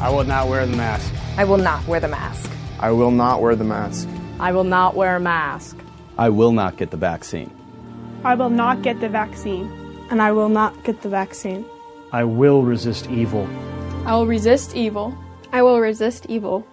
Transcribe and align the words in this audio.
I 0.00 0.08
will 0.08 0.24
not 0.24 0.48
wear 0.48 0.64
the 0.64 0.76
mask. 0.78 1.12
I 1.36 1.44
will 1.44 1.58
not 1.58 1.86
wear 1.86 2.00
the 2.00 2.08
mask. 2.08 2.50
I 2.78 2.90
will 2.90 3.10
not 3.10 3.42
wear 3.42 3.54
the 3.54 3.64
mask. 3.64 4.08
I 4.40 4.50
will 4.50 4.64
not 4.64 4.96
wear 4.96 5.16
a 5.16 5.20
mask. 5.20 5.76
I 6.16 6.30
will 6.30 6.52
not 6.52 6.78
get 6.78 6.90
the 6.90 6.96
vaccine. 6.96 7.50
I 8.24 8.34
will 8.34 8.48
not 8.48 8.80
get 8.80 8.98
the 9.00 9.10
vaccine. 9.10 9.70
And 10.10 10.22
I 10.22 10.32
will 10.32 10.48
not 10.48 10.84
get 10.84 11.02
the 11.02 11.10
vaccine. 11.10 11.66
I 12.12 12.24
will 12.24 12.62
resist 12.62 13.10
evil. 13.10 13.46
I 14.06 14.14
will 14.14 14.26
resist 14.26 14.74
evil. 14.74 15.14
I 15.52 15.60
will 15.60 15.78
resist 15.78 16.24
evil. 16.30 16.66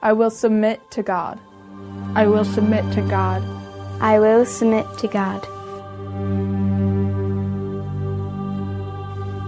I 0.00 0.12
will 0.12 0.30
submit 0.30 0.88
to 0.92 1.02
God. 1.02 1.40
I 2.14 2.28
will 2.28 2.44
submit 2.44 2.84
to 2.94 3.02
God. 3.02 3.42
I 4.00 4.20
will 4.20 4.46
submit 4.46 4.86
to 4.98 5.08
God. 5.08 5.44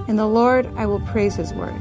In 0.09 0.17
the 0.17 0.27
Lord 0.27 0.67
I 0.77 0.87
will 0.87 1.01
praise 1.01 1.37
his 1.37 1.55
word. 1.55 1.81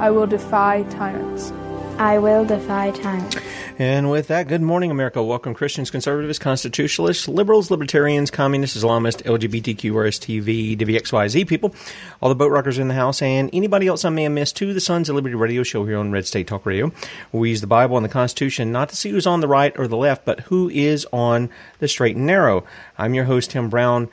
I 0.00 0.10
will 0.10 0.26
defy 0.26 0.82
tyrants. 0.84 1.52
I 1.98 2.16
will 2.16 2.46
defy 2.46 2.90
tyrants. 2.90 3.36
And 3.78 4.10
with 4.10 4.28
that, 4.28 4.48
good 4.48 4.62
morning, 4.62 4.90
America. 4.90 5.22
Welcome, 5.22 5.52
Christians, 5.52 5.90
conservatives, 5.90 6.38
constitutionalists, 6.38 7.28
liberals, 7.28 7.70
libertarians, 7.70 8.30
communists, 8.30 8.82
Islamists, 8.82 9.22
LGBTQ, 9.24 9.92
RSTV, 9.92 10.78
WXYZ 10.78 11.46
people, 11.46 11.74
all 12.22 12.30
the 12.30 12.34
boat 12.34 12.50
rockers 12.50 12.78
in 12.78 12.88
the 12.88 12.94
house, 12.94 13.20
and 13.20 13.50
anybody 13.52 13.88
else 13.88 14.06
I 14.06 14.08
may 14.08 14.22
have 14.22 14.32
missed 14.32 14.56
to 14.56 14.72
the 14.72 14.80
Sons 14.80 15.10
of 15.10 15.16
Liberty 15.16 15.34
radio 15.34 15.62
show 15.62 15.84
here 15.84 15.98
on 15.98 16.12
Red 16.12 16.26
State 16.26 16.46
Talk 16.46 16.64
Radio. 16.64 16.92
We 17.30 17.50
use 17.50 17.60
the 17.60 17.66
Bible 17.66 17.98
and 17.98 18.04
the 18.04 18.10
Constitution 18.10 18.72
not 18.72 18.88
to 18.88 18.96
see 18.96 19.10
who's 19.10 19.26
on 19.26 19.40
the 19.40 19.48
right 19.48 19.78
or 19.78 19.86
the 19.86 19.98
left, 19.98 20.24
but 20.24 20.40
who 20.40 20.70
is 20.70 21.06
on 21.12 21.50
the 21.78 21.88
straight 21.88 22.16
and 22.16 22.26
narrow. 22.26 22.64
I'm 22.96 23.12
your 23.12 23.24
host, 23.24 23.50
Tim 23.50 23.68
Brown. 23.68 24.08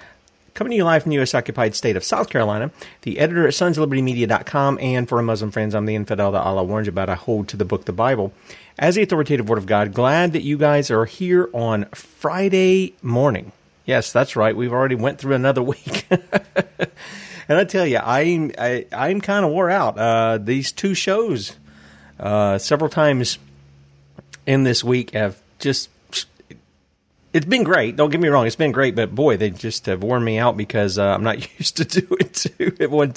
Coming 0.57 0.71
to 0.71 0.77
you 0.77 0.85
live 0.85 1.03
from 1.03 1.11
the 1.11 1.17
U.S. 1.17 1.35
occupied 1.35 1.75
state 1.75 1.95
of 1.97 2.03
South 2.03 2.29
Carolina, 2.29 2.71
the 3.03 3.19
editor 3.19 3.45
at 3.45 3.53
sonsoflibertymedia.com, 3.53 4.79
and 4.81 5.07
for 5.07 5.17
our 5.17 5.21
Muslim 5.21 5.51
friends, 5.51 5.75
I'm 5.75 5.85
the 5.85 5.93
infidel 5.93 6.31
that 6.31 6.41
Allah 6.41 6.63
warns 6.63 6.87
you 6.87 6.91
about. 6.91 7.11
I 7.11 7.13
hold 7.13 7.47
to 7.49 7.57
the 7.57 7.63
book, 7.63 7.85
the 7.85 7.93
Bible, 7.93 8.33
as 8.79 8.95
the 8.95 9.03
authoritative 9.03 9.47
Word 9.47 9.59
of 9.59 9.67
God. 9.67 9.93
Glad 9.93 10.33
that 10.33 10.41
you 10.41 10.57
guys 10.57 10.89
are 10.89 11.05
here 11.05 11.47
on 11.53 11.85
Friday 11.93 12.95
morning. 13.03 13.51
Yes, 13.85 14.11
that's 14.11 14.35
right. 14.35 14.55
We've 14.55 14.73
already 14.73 14.95
went 14.95 15.19
through 15.19 15.35
another 15.35 15.61
week. 15.77 16.07
and 16.09 17.59
I 17.59 17.63
tell 17.63 17.85
you, 17.85 17.99
I'm, 17.99 18.51
I, 18.57 18.87
I'm 18.91 19.21
kind 19.21 19.45
of 19.45 19.51
wore 19.51 19.69
out. 19.69 19.99
Uh, 19.99 20.39
these 20.39 20.71
two 20.71 20.95
shows, 20.95 21.55
uh, 22.19 22.57
several 22.57 22.89
times 22.89 23.37
in 24.47 24.63
this 24.63 24.83
week 24.83 25.11
have 25.11 25.39
just 25.59 25.91
it's 27.33 27.45
been 27.45 27.63
great. 27.63 27.95
Don't 27.95 28.09
get 28.09 28.21
me 28.21 28.27
wrong; 28.29 28.47
it's 28.47 28.55
been 28.55 28.71
great, 28.71 28.95
but 28.95 29.13
boy, 29.13 29.37
they 29.37 29.49
just 29.49 29.85
have 29.85 30.03
worn 30.03 30.23
me 30.23 30.37
out 30.37 30.57
because 30.57 30.97
uh, 30.97 31.13
I'm 31.13 31.23
not 31.23 31.37
used 31.59 31.77
to 31.77 31.85
doing 31.85 32.29
two 32.31 32.75
at 32.79 32.89
one 32.89 33.13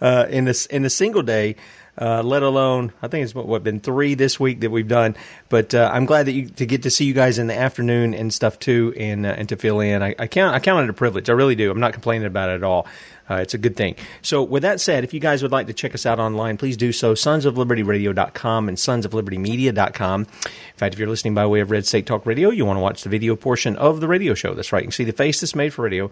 uh, 0.00 0.26
in 0.28 0.44
this 0.44 0.66
in 0.66 0.84
a 0.84 0.90
single 0.90 1.22
day. 1.22 1.56
Uh, 1.96 2.22
let 2.22 2.42
alone, 2.42 2.92
I 3.02 3.08
think 3.08 3.24
it's 3.24 3.34
what, 3.34 3.46
what 3.46 3.62
been 3.62 3.78
three 3.78 4.14
this 4.14 4.40
week 4.40 4.60
that 4.60 4.70
we've 4.70 4.88
done. 4.88 5.14
But 5.48 5.74
uh, 5.74 5.90
I'm 5.92 6.06
glad 6.06 6.26
that 6.26 6.32
you 6.32 6.48
to 6.48 6.66
get 6.66 6.82
to 6.82 6.90
see 6.90 7.04
you 7.04 7.14
guys 7.14 7.38
in 7.38 7.46
the 7.46 7.56
afternoon 7.56 8.14
and 8.14 8.34
stuff 8.34 8.58
too, 8.58 8.92
and 8.96 9.24
uh, 9.24 9.30
and 9.30 9.48
to 9.50 9.56
fill 9.56 9.80
in. 9.80 10.02
I, 10.02 10.14
I 10.18 10.26
count 10.26 10.54
I 10.54 10.60
count 10.60 10.84
it 10.84 10.90
a 10.90 10.94
privilege. 10.94 11.30
I 11.30 11.34
really 11.34 11.54
do. 11.54 11.70
I'm 11.70 11.80
not 11.80 11.92
complaining 11.92 12.26
about 12.26 12.50
it 12.50 12.54
at 12.54 12.64
all. 12.64 12.86
Uh, 13.30 13.36
it's 13.36 13.54
a 13.54 13.58
good 13.58 13.76
thing. 13.76 13.96
So, 14.20 14.42
with 14.42 14.62
that 14.64 14.80
said, 14.80 15.02
if 15.02 15.14
you 15.14 15.20
guys 15.20 15.42
would 15.42 15.52
like 15.52 15.66
to 15.68 15.72
check 15.72 15.94
us 15.94 16.04
out 16.04 16.18
online, 16.18 16.58
please 16.58 16.76
do 16.76 16.92
so. 16.92 17.14
SonsOfLibertyRadio.com 17.14 18.68
and 18.68 18.76
SonsOfLibertyMedia.com. 18.76 20.20
In 20.20 20.76
fact, 20.76 20.94
if 20.94 20.98
you're 20.98 21.08
listening 21.08 21.34
by 21.34 21.46
way 21.46 21.60
of 21.60 21.70
Red 21.70 21.86
State 21.86 22.06
Talk 22.06 22.26
Radio, 22.26 22.50
you 22.50 22.66
want 22.66 22.76
to 22.76 22.82
watch 22.82 23.02
the 23.02 23.08
video 23.08 23.34
portion 23.34 23.76
of 23.76 24.00
the 24.00 24.08
radio 24.08 24.34
show. 24.34 24.52
That's 24.52 24.72
right. 24.72 24.82
You 24.82 24.88
can 24.88 24.92
see 24.92 25.04
the 25.04 25.12
face 25.12 25.40
that's 25.40 25.54
made 25.54 25.72
for 25.72 25.82
radio. 25.82 26.10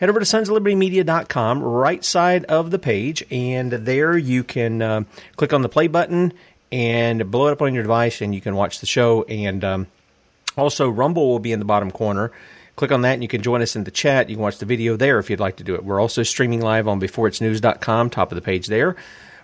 Head 0.00 0.08
over 0.08 0.18
to 0.18 0.24
SonsOfLibertyMedia.com, 0.24 1.62
right 1.62 2.02
side 2.02 2.46
of 2.46 2.70
the 2.70 2.78
page, 2.78 3.22
and 3.30 3.70
there 3.70 4.16
you 4.16 4.42
can 4.42 4.80
uh, 4.80 5.04
click 5.36 5.52
on 5.52 5.60
the 5.60 5.68
play 5.68 5.88
button 5.88 6.32
and 6.72 7.30
blow 7.30 7.48
it 7.48 7.52
up 7.52 7.60
on 7.60 7.74
your 7.74 7.82
device, 7.82 8.22
and 8.22 8.34
you 8.34 8.40
can 8.40 8.56
watch 8.56 8.80
the 8.80 8.86
show. 8.86 9.24
And 9.24 9.62
um, 9.62 9.86
also, 10.56 10.88
Rumble 10.88 11.28
will 11.28 11.38
be 11.38 11.52
in 11.52 11.58
the 11.58 11.66
bottom 11.66 11.90
corner. 11.90 12.32
Click 12.76 12.92
on 12.92 13.02
that 13.02 13.12
and 13.12 13.22
you 13.22 13.28
can 13.28 13.42
join 13.42 13.60
us 13.60 13.76
in 13.76 13.84
the 13.84 13.90
chat. 13.90 14.30
You 14.30 14.36
can 14.36 14.42
watch 14.42 14.56
the 14.56 14.64
video 14.64 14.96
there 14.96 15.18
if 15.18 15.28
you'd 15.28 15.38
like 15.38 15.56
to 15.56 15.64
do 15.64 15.74
it. 15.74 15.84
We're 15.84 16.00
also 16.00 16.22
streaming 16.22 16.62
live 16.62 16.88
on 16.88 16.98
beforeitsnews.com, 16.98 18.08
top 18.08 18.32
of 18.32 18.36
the 18.36 18.40
page 18.40 18.68
there. 18.68 18.96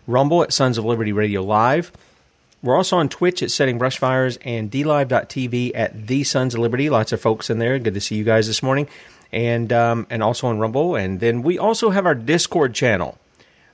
Rumble 0.07 0.43
at 0.43 0.55
Sons 0.55 0.79
of 0.79 0.87
Liberty 0.87 1.13
Radio 1.13 1.43
Live. 1.43 1.93
We're 2.63 2.77
also 2.77 2.97
on 2.97 3.11
Twitch 3.11 3.43
at 3.43 3.51
Setting 3.51 3.79
Brushfires 3.79 4.39
and 4.43 4.71
DLive.tv 4.71 5.73
at 5.75 6.07
The 6.07 6.25
Sons 6.25 6.55
of 6.55 6.61
Liberty. 6.61 6.89
Lots 6.89 7.13
of 7.13 7.21
folks 7.21 7.51
in 7.51 7.59
there. 7.59 7.79
Good 7.79 7.93
to 7.93 8.01
see 8.01 8.15
you 8.15 8.25
guys 8.25 8.47
this 8.47 8.63
morning. 8.63 8.89
And 9.37 9.71
um, 9.71 10.07
and 10.09 10.23
also 10.23 10.47
on 10.47 10.59
Rumble. 10.59 10.97
And 10.97 11.21
then 11.21 11.43
we 11.43 11.59
also 11.59 11.91
have 11.91 12.07
our 12.07 12.15
Discord 12.15 12.75
channel. 12.75 13.19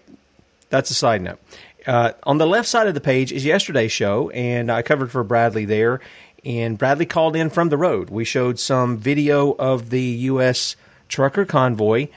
that's 0.69 0.91
a 0.91 0.95
side 0.95 1.23
note. 1.23 1.39
Uh, 1.87 2.13
on 2.23 2.39
the 2.39 2.47
left 2.47 2.69
side 2.69 2.87
of 2.87 2.95
the 2.95 3.01
page 3.01 3.33
is 3.33 3.45
yesterday's 3.45 3.93
show, 3.93 4.31
and 4.31 4.71
I 4.71 4.83
covered 4.83 5.11
for 5.11 5.23
Bradley 5.23 5.65
there. 5.65 6.01
And 6.45 6.77
Bradley 6.77 7.07
called 7.07 7.37
in 7.37 7.51
from 7.51 7.71
the 7.71 7.79
road. 7.79 8.11
We 8.11 8.25
showed 8.25 8.59
some 8.59 8.99
video 8.99 9.53
of 9.53 9.91
the 9.91 10.03
U.S. 10.03 10.77
trucker 11.09 11.45
convoy 11.45 12.09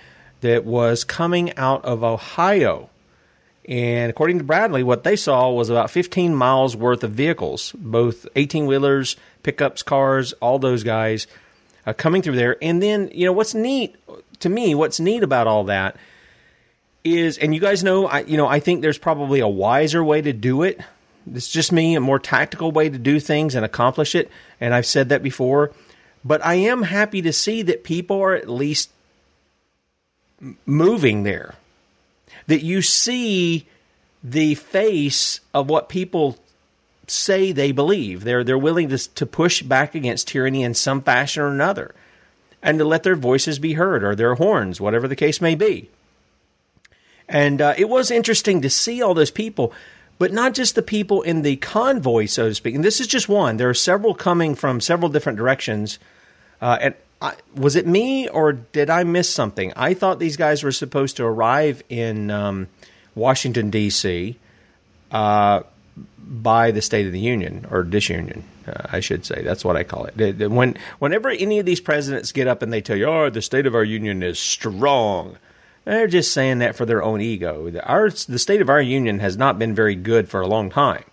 that 0.42 0.66
was 0.66 1.04
coming 1.04 1.56
out 1.58 1.86
of 1.86 2.04
Ohio. 2.04 2.90
And 3.68 4.10
according 4.10 4.38
to 4.38 4.44
Bradley, 4.44 4.84
what 4.84 5.04
they 5.04 5.16
saw 5.16 5.52
was 5.52 5.70
about 5.70 5.92
15 5.92 6.36
miles 6.36 6.76
worth 6.76 7.04
of 7.04 7.12
vehicles, 7.12 7.74
both 7.78 8.26
18 8.36 8.66
wheelers, 8.66 9.18
pickups, 9.44 9.84
cars, 9.84 10.34
all 10.34 10.60
those 10.60 10.84
guys 10.84 11.28
uh, 11.86 11.94
coming 11.94 12.22
through 12.22 12.36
there. 12.36 12.58
And 12.62 12.82
then, 12.82 13.10
you 13.14 13.26
know, 13.26 13.34
what's 13.34 13.54
neat 13.54 13.96
to 14.40 14.50
me, 14.50 14.76
what's 14.76 15.00
neat 15.00 15.24
about 15.24 15.48
all 15.48 15.66
that 15.66 15.98
is, 17.04 17.38
and 17.38 17.54
you 17.54 17.60
guys 17.62 17.84
know, 17.84 18.08
I, 18.08 18.22
you 18.22 18.38
know, 18.38 18.48
I 18.48 18.60
think 18.60 18.82
there's 18.82 18.98
probably 18.98 19.40
a 19.40 19.48
wiser 19.48 20.04
way 20.04 20.22
to 20.22 20.34
do 20.34 20.64
it. 20.64 20.80
It's 21.34 21.48
just 21.48 21.72
me, 21.72 21.96
a 21.96 22.02
more 22.02 22.20
tactical 22.20 22.72
way 22.72 22.90
to 22.90 22.98
do 22.98 23.20
things 23.20 23.56
and 23.56 23.66
accomplish 23.66 24.16
it. 24.16 24.30
And 24.60 24.74
I've 24.74 24.86
said 24.86 25.10
that 25.10 25.24
before. 25.24 25.72
But 26.24 26.46
I 26.46 26.56
am 26.56 26.84
happy 26.84 27.22
to 27.22 27.34
see 27.34 27.62
that 27.64 27.84
people 27.84 28.22
are 28.22 28.36
at 28.36 28.50
least 28.50 28.92
moving 30.66 31.24
there. 31.24 31.56
That 32.48 32.64
you 32.64 32.82
see 32.82 33.68
the 34.24 34.56
face 34.56 35.40
of 35.54 35.70
what 35.70 35.90
people 35.90 36.38
say 37.08 37.52
they 37.52 37.72
believe. 37.72 38.24
They're 38.24 38.44
they're 38.44 38.58
willing 38.58 38.90
to 38.90 38.98
to 39.16 39.26
push 39.26 39.62
back 39.62 39.96
against 39.96 40.28
tyranny 40.28 40.64
in 40.64 40.74
some 40.74 41.02
fashion 41.02 41.44
or 41.44 41.48
another, 41.48 41.96
and 42.62 42.78
to 42.80 42.86
let 42.86 43.04
their 43.04 43.16
voices 43.16 43.60
be 43.60 43.74
heard 43.74 44.04
or 44.04 44.16
their 44.16 44.36
horns, 44.36 44.82
whatever 44.82 45.08
the 45.08 45.16
case 45.16 45.42
may 45.42 45.56
be. 45.56 45.90
And 47.30 47.62
uh, 47.62 47.74
it 47.78 47.90
was 47.90 48.12
interesting 48.12 48.62
to 48.62 48.70
see 48.70 49.02
all 49.02 49.14
those 49.14 49.32
people, 49.32 49.74
but 50.18 50.32
not 50.32 50.54
just 50.54 50.76
the 50.76 50.82
people 50.82 51.22
in 51.22 51.42
the 51.42 51.58
convoy, 51.58 52.26
so 52.26 52.50
to 52.50 52.56
speak. 52.56 52.76
And 52.76 52.84
this 52.84 53.00
is 53.00 53.08
just 53.08 53.30
one. 53.30 53.58
There 53.58 53.70
are 53.70 53.76
several 53.76 54.14
coming 54.14 54.56
from 54.56 54.82
several 54.82 55.10
different 55.10 55.38
directions. 55.38 56.00
Uh, 56.62 56.78
and 56.82 56.96
I, 57.22 57.36
was 57.56 57.76
it 57.76 57.88
me 57.88 58.28
or 58.28 58.54
did 58.54 58.90
I 58.90 59.04
miss 59.04 59.30
something? 59.30 59.74
I 59.76 59.94
thought 59.94 60.20
these 60.20 60.38
guys 60.38 60.64
were 60.64 60.72
supposed 60.72 61.18
to 61.18 61.26
arrive 61.26 61.84
in 61.90 62.32
um, 62.32 62.68
Washington 63.16 63.70
D.C. 63.70 64.38
Uh, 65.12 65.64
by 66.18 66.72
the 66.72 66.82
State 66.82 67.06
of 67.06 67.14
the 67.14 67.20
Union 67.20 67.66
or 67.72 67.84
disunion, 67.84 68.44
uh, 68.68 68.88
I 68.92 69.00
should 69.00 69.26
say. 69.26 69.42
That's 69.44 69.64
what 69.64 69.78
I 69.78 69.84
call 69.84 70.06
it. 70.06 70.52
When 70.52 70.78
whenever 71.00 71.30
any 71.30 71.60
of 71.60 71.66
these 71.66 71.80
presidents 71.80 72.32
get 72.32 72.48
up 72.48 72.62
and 72.62 72.72
they 72.72 72.82
tell 72.82 72.98
you, 72.98 73.06
"Oh, 73.06 73.30
the 73.30 73.42
state 73.42 73.66
of 73.66 73.76
our 73.76 73.84
union 73.84 74.22
is 74.22 74.38
strong," 74.38 75.38
They're 75.88 76.08
just 76.08 76.34
saying 76.34 76.60
that 76.60 76.76
for 76.76 76.86
their 76.86 77.02
own 77.02 77.22
ego. 77.22 77.72
Our, 77.82 78.10
the 78.10 78.40
state 78.40 78.60
of 78.60 78.70
our 78.70 78.82
union 78.82 79.20
has 79.20 79.38
not 79.38 79.58
been 79.58 79.74
very 79.74 79.96
good 79.96 80.28
for 80.28 80.42
a 80.42 80.48
long 80.48 80.70
time. 80.70 81.06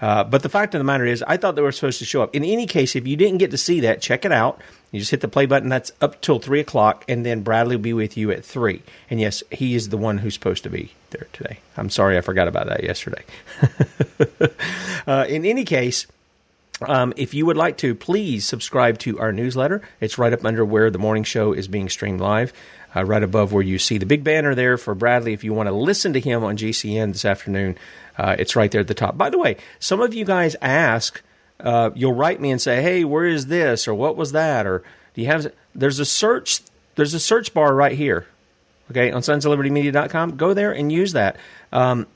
Uh, 0.00 0.22
but 0.22 0.44
the 0.44 0.48
fact 0.48 0.72
of 0.72 0.78
the 0.78 0.84
matter 0.84 1.04
is, 1.04 1.24
I 1.26 1.36
thought 1.36 1.56
they 1.56 1.62
were 1.62 1.72
supposed 1.72 1.98
to 1.98 2.04
show 2.04 2.22
up. 2.22 2.32
In 2.32 2.44
any 2.44 2.68
case, 2.68 2.94
if 2.94 3.08
you 3.08 3.16
didn't 3.16 3.38
get 3.38 3.50
to 3.50 3.58
see 3.58 3.80
that, 3.80 4.00
check 4.00 4.24
it 4.24 4.30
out. 4.30 4.60
You 4.92 5.00
just 5.00 5.10
hit 5.10 5.20
the 5.20 5.26
play 5.26 5.46
button. 5.46 5.68
That's 5.68 5.90
up 6.00 6.20
till 6.20 6.38
3 6.38 6.60
o'clock, 6.60 7.04
and 7.08 7.26
then 7.26 7.42
Bradley 7.42 7.74
will 7.74 7.82
be 7.82 7.92
with 7.92 8.16
you 8.16 8.30
at 8.30 8.44
3. 8.44 8.82
And 9.10 9.20
yes, 9.20 9.42
he 9.50 9.74
is 9.74 9.88
the 9.88 9.96
one 9.96 10.18
who's 10.18 10.34
supposed 10.34 10.62
to 10.62 10.70
be 10.70 10.92
there 11.10 11.26
today. 11.32 11.58
I'm 11.76 11.90
sorry 11.90 12.16
I 12.16 12.20
forgot 12.20 12.46
about 12.46 12.68
that 12.68 12.84
yesterday. 12.84 13.24
uh, 15.08 15.26
in 15.28 15.44
any 15.44 15.64
case, 15.64 16.06
um, 16.82 17.12
if 17.16 17.34
you 17.34 17.46
would 17.46 17.56
like 17.56 17.78
to, 17.78 17.96
please 17.96 18.44
subscribe 18.44 18.98
to 19.00 19.18
our 19.18 19.32
newsletter. 19.32 19.82
It's 20.00 20.18
right 20.18 20.32
up 20.32 20.44
under 20.44 20.64
where 20.64 20.90
the 20.90 20.98
morning 20.98 21.24
show 21.24 21.52
is 21.52 21.66
being 21.66 21.88
streamed 21.88 22.20
live 22.20 22.52
uh, 22.94 23.04
right 23.04 23.22
above 23.22 23.52
where 23.52 23.62
you 23.62 23.78
see 23.78 23.98
the 23.98 24.06
big 24.06 24.24
banner 24.24 24.54
there 24.54 24.76
for 24.76 24.94
Bradley. 24.94 25.32
If 25.32 25.44
you 25.44 25.52
want 25.52 25.68
to 25.68 25.74
listen 25.74 26.12
to 26.12 26.20
him 26.20 26.44
on 26.44 26.56
GCN 26.56 27.12
this 27.12 27.24
afternoon, 27.24 27.76
uh, 28.16 28.36
it's 28.38 28.56
right 28.56 28.70
there 28.70 28.80
at 28.80 28.88
the 28.88 28.94
top. 28.94 29.18
By 29.18 29.30
the 29.30 29.38
way, 29.38 29.56
some 29.78 30.00
of 30.00 30.14
you 30.14 30.24
guys 30.24 30.56
ask, 30.62 31.22
uh, 31.60 31.90
you'll 31.94 32.14
write 32.14 32.40
me 32.40 32.50
and 32.50 32.60
say, 32.60 32.82
"Hey, 32.82 33.04
where 33.04 33.24
is 33.24 33.46
this?" 33.46 33.88
or 33.88 33.94
"What 33.94 34.16
was 34.16 34.32
that?" 34.32 34.66
or 34.66 34.82
"Do 35.14 35.20
you 35.20 35.26
have?" 35.28 35.52
There's 35.74 35.98
a 35.98 36.04
search. 36.04 36.60
There's 36.94 37.14
a 37.14 37.20
search 37.20 37.52
bar 37.52 37.74
right 37.74 37.92
here. 37.92 38.26
Okay, 38.90 39.10
on 39.10 39.22
sonsoflibertymedia.com. 39.22 40.36
Go 40.36 40.54
there 40.54 40.72
and 40.72 40.92
use 40.92 41.14
that. 41.14 41.36
Um, 41.72 42.06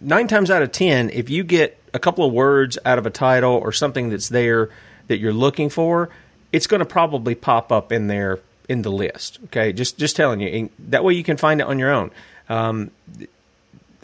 nine 0.00 0.28
times 0.28 0.50
out 0.50 0.62
of 0.62 0.72
ten, 0.72 1.10
if 1.10 1.28
you 1.28 1.44
get 1.44 1.78
a 1.92 1.98
couple 1.98 2.24
of 2.24 2.32
words 2.32 2.78
out 2.84 2.98
of 2.98 3.06
a 3.06 3.10
title 3.10 3.52
or 3.52 3.72
something 3.72 4.10
that's 4.10 4.28
there 4.28 4.70
that 5.08 5.18
you're 5.18 5.32
looking 5.32 5.68
for, 5.68 6.10
it's 6.52 6.66
going 6.66 6.80
to 6.80 6.86
probably 6.86 7.34
pop 7.34 7.72
up 7.72 7.92
in 7.92 8.06
there 8.06 8.40
in 8.68 8.82
the 8.82 8.90
list. 8.90 9.38
Okay, 9.46 9.72
just 9.72 9.98
just 9.98 10.16
telling 10.16 10.40
you 10.40 10.48
and 10.48 10.70
that 10.90 11.04
way 11.04 11.14
you 11.14 11.24
can 11.24 11.36
find 11.36 11.60
it 11.60 11.66
on 11.66 11.78
your 11.78 11.90
own. 11.90 12.10
Um, 12.48 12.90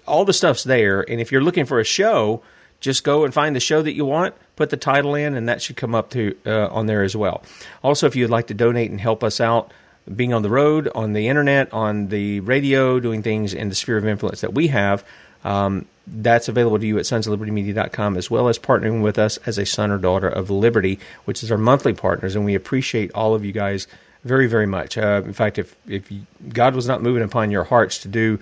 all 0.06 0.24
the 0.24 0.32
stuff's 0.32 0.64
there, 0.64 1.08
and 1.08 1.20
if 1.20 1.30
you're 1.30 1.42
looking 1.42 1.64
for 1.64 1.78
a 1.78 1.84
show, 1.84 2.42
just 2.80 3.04
go 3.04 3.24
and 3.24 3.32
find 3.32 3.54
the 3.54 3.60
show 3.60 3.82
that 3.82 3.92
you 3.92 4.04
want, 4.04 4.34
put 4.56 4.70
the 4.70 4.76
title 4.76 5.14
in, 5.14 5.36
and 5.36 5.48
that 5.48 5.62
should 5.62 5.76
come 5.76 5.94
up 5.94 6.10
to 6.10 6.36
uh, 6.44 6.66
on 6.68 6.86
there 6.86 7.02
as 7.02 7.14
well. 7.14 7.42
Also, 7.84 8.06
if 8.06 8.16
you'd 8.16 8.30
like 8.30 8.48
to 8.48 8.54
donate 8.54 8.90
and 8.90 9.00
help 9.00 9.22
us 9.22 9.40
out, 9.40 9.72
being 10.14 10.32
on 10.32 10.42
the 10.42 10.50
road, 10.50 10.88
on 10.94 11.12
the 11.12 11.28
internet, 11.28 11.72
on 11.72 12.08
the 12.08 12.40
radio, 12.40 12.98
doing 12.98 13.22
things 13.22 13.54
in 13.54 13.68
the 13.68 13.74
sphere 13.74 13.96
of 13.96 14.06
influence 14.06 14.40
that 14.40 14.52
we 14.52 14.66
have. 14.68 15.04
Um, 15.44 15.86
that's 16.06 16.48
available 16.48 16.78
to 16.78 16.86
you 16.86 16.98
at 16.98 17.04
sonsoflibertymedia.com 17.04 18.16
as 18.16 18.30
well 18.30 18.48
as 18.48 18.58
partnering 18.58 19.02
with 19.02 19.18
us 19.18 19.36
as 19.38 19.58
a 19.58 19.66
son 19.66 19.90
or 19.90 19.98
daughter 19.98 20.28
of 20.28 20.50
liberty 20.50 20.98
which 21.24 21.42
is 21.42 21.52
our 21.52 21.58
monthly 21.58 21.92
partners 21.92 22.34
and 22.34 22.44
we 22.44 22.54
appreciate 22.54 23.12
all 23.14 23.34
of 23.34 23.44
you 23.44 23.52
guys 23.52 23.86
very, 24.24 24.46
very 24.46 24.66
much. 24.66 24.96
Uh, 24.96 25.22
in 25.24 25.32
fact, 25.32 25.58
if 25.58 25.76
if 25.86 26.10
God 26.48 26.74
was 26.74 26.86
not 26.86 27.02
moving 27.02 27.22
upon 27.22 27.50
your 27.50 27.64
hearts 27.64 27.98
to 27.98 28.08
do 28.08 28.38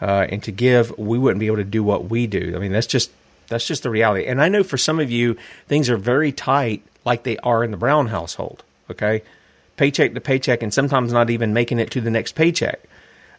uh, 0.00 0.26
and 0.28 0.42
to 0.44 0.52
give, 0.52 0.96
we 0.98 1.18
wouldn't 1.18 1.40
be 1.40 1.46
able 1.46 1.56
to 1.56 1.64
do 1.64 1.82
what 1.82 2.08
we 2.08 2.26
do. 2.26 2.54
I 2.54 2.58
mean, 2.58 2.72
that's 2.72 2.86
just 2.86 3.10
that's 3.48 3.66
just 3.66 3.82
the 3.82 3.90
reality. 3.90 4.26
And 4.26 4.40
I 4.40 4.48
know 4.48 4.62
for 4.62 4.78
some 4.78 5.00
of 5.00 5.10
you, 5.10 5.36
things 5.66 5.90
are 5.90 5.96
very 5.96 6.32
tight, 6.32 6.82
like 7.04 7.24
they 7.24 7.36
are 7.38 7.64
in 7.64 7.70
the 7.70 7.76
Brown 7.76 8.08
household. 8.08 8.62
Okay, 8.90 9.22
paycheck 9.76 10.14
to 10.14 10.20
paycheck, 10.20 10.62
and 10.62 10.72
sometimes 10.72 11.12
not 11.12 11.30
even 11.30 11.52
making 11.52 11.78
it 11.80 11.90
to 11.92 12.00
the 12.00 12.10
next 12.10 12.34
paycheck. 12.34 12.80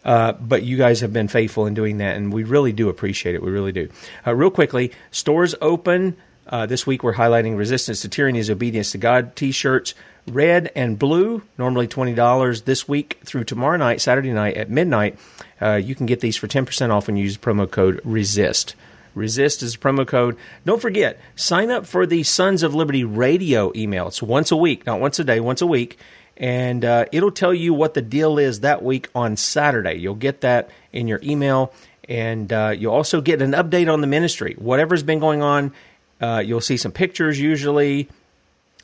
Uh, 0.03 0.33
but 0.33 0.61
you 0.61 0.77
guys 0.77 0.99
have 0.99 1.11
been 1.11 1.27
faithful 1.27 1.65
in 1.65 1.73
doing 1.73 1.97
that, 1.97 2.15
and 2.15 2.31
we 2.31 2.43
really 2.43 2.71
do 2.71 2.89
appreciate 2.89 3.33
it. 3.33 3.41
We 3.41 3.51
really 3.51 3.71
do. 3.71 3.89
Uh, 4.25 4.35
real 4.35 4.51
quickly, 4.51 4.91
stores 5.09 5.55
open. 5.61 6.15
Uh, 6.47 6.67
this 6.67 6.85
week 6.85 7.01
we're 7.01 7.15
highlighting 7.15 7.57
resistance 7.57 8.01
to 8.01 8.09
tyranny 8.09 8.37
is 8.37 8.51
obedience 8.51 8.91
to 8.91 8.99
God 8.99 9.35
t-shirts 9.35 9.95
red 10.27 10.71
and 10.75 10.97
blue, 10.97 11.43
normally 11.57 11.87
$20 11.87 12.63
this 12.65 12.87
week 12.87 13.19
through 13.23 13.43
tomorrow 13.43 13.77
night, 13.77 14.01
Saturday 14.01 14.31
night 14.31 14.57
at 14.57 14.69
midnight. 14.69 15.17
Uh, 15.61 15.75
you 15.75 15.95
can 15.95 16.05
get 16.05 16.19
these 16.19 16.35
for 16.35 16.47
10% 16.47 16.91
off 16.91 17.07
when 17.07 17.17
you 17.17 17.23
use 17.23 17.37
promo 17.37 17.69
code 17.69 18.01
RESIST. 18.03 18.75
Resist 19.15 19.63
is 19.63 19.75
a 19.75 19.77
promo 19.77 20.05
code. 20.05 20.35
Don't 20.65 20.81
forget, 20.81 21.19
sign 21.35 21.71
up 21.71 21.85
for 21.85 22.05
the 22.05 22.23
Sons 22.23 22.63
of 22.63 22.75
Liberty 22.75 23.05
radio 23.05 23.71
email. 23.75 24.07
It's 24.07 24.21
once 24.21 24.51
a 24.51 24.57
week, 24.57 24.85
not 24.85 24.99
once 24.99 25.17
a 25.19 25.23
day, 25.23 25.39
once 25.39 25.61
a 25.61 25.67
week. 25.67 25.97
And 26.37 26.83
uh, 26.83 27.05
it'll 27.13 27.31
tell 27.31 27.53
you 27.53 27.73
what 27.73 27.93
the 27.93 28.01
deal 28.01 28.37
is 28.37 28.59
that 28.59 28.83
week 28.83 29.07
on 29.15 29.37
Saturday. 29.37 29.95
You'll 29.95 30.15
get 30.15 30.41
that 30.41 30.69
in 30.91 31.07
your 31.07 31.21
email. 31.23 31.73
And 32.09 32.51
uh, 32.51 32.73
you'll 32.77 32.93
also 32.93 33.21
get 33.21 33.41
an 33.41 33.53
update 33.53 33.91
on 33.91 34.01
the 34.01 34.07
ministry. 34.07 34.55
Whatever's 34.59 35.01
been 35.01 35.19
going 35.19 35.41
on, 35.41 35.71
uh, 36.19 36.43
you'll 36.45 36.61
see 36.61 36.77
some 36.77 36.91
pictures 36.91 37.39
usually, 37.39 38.09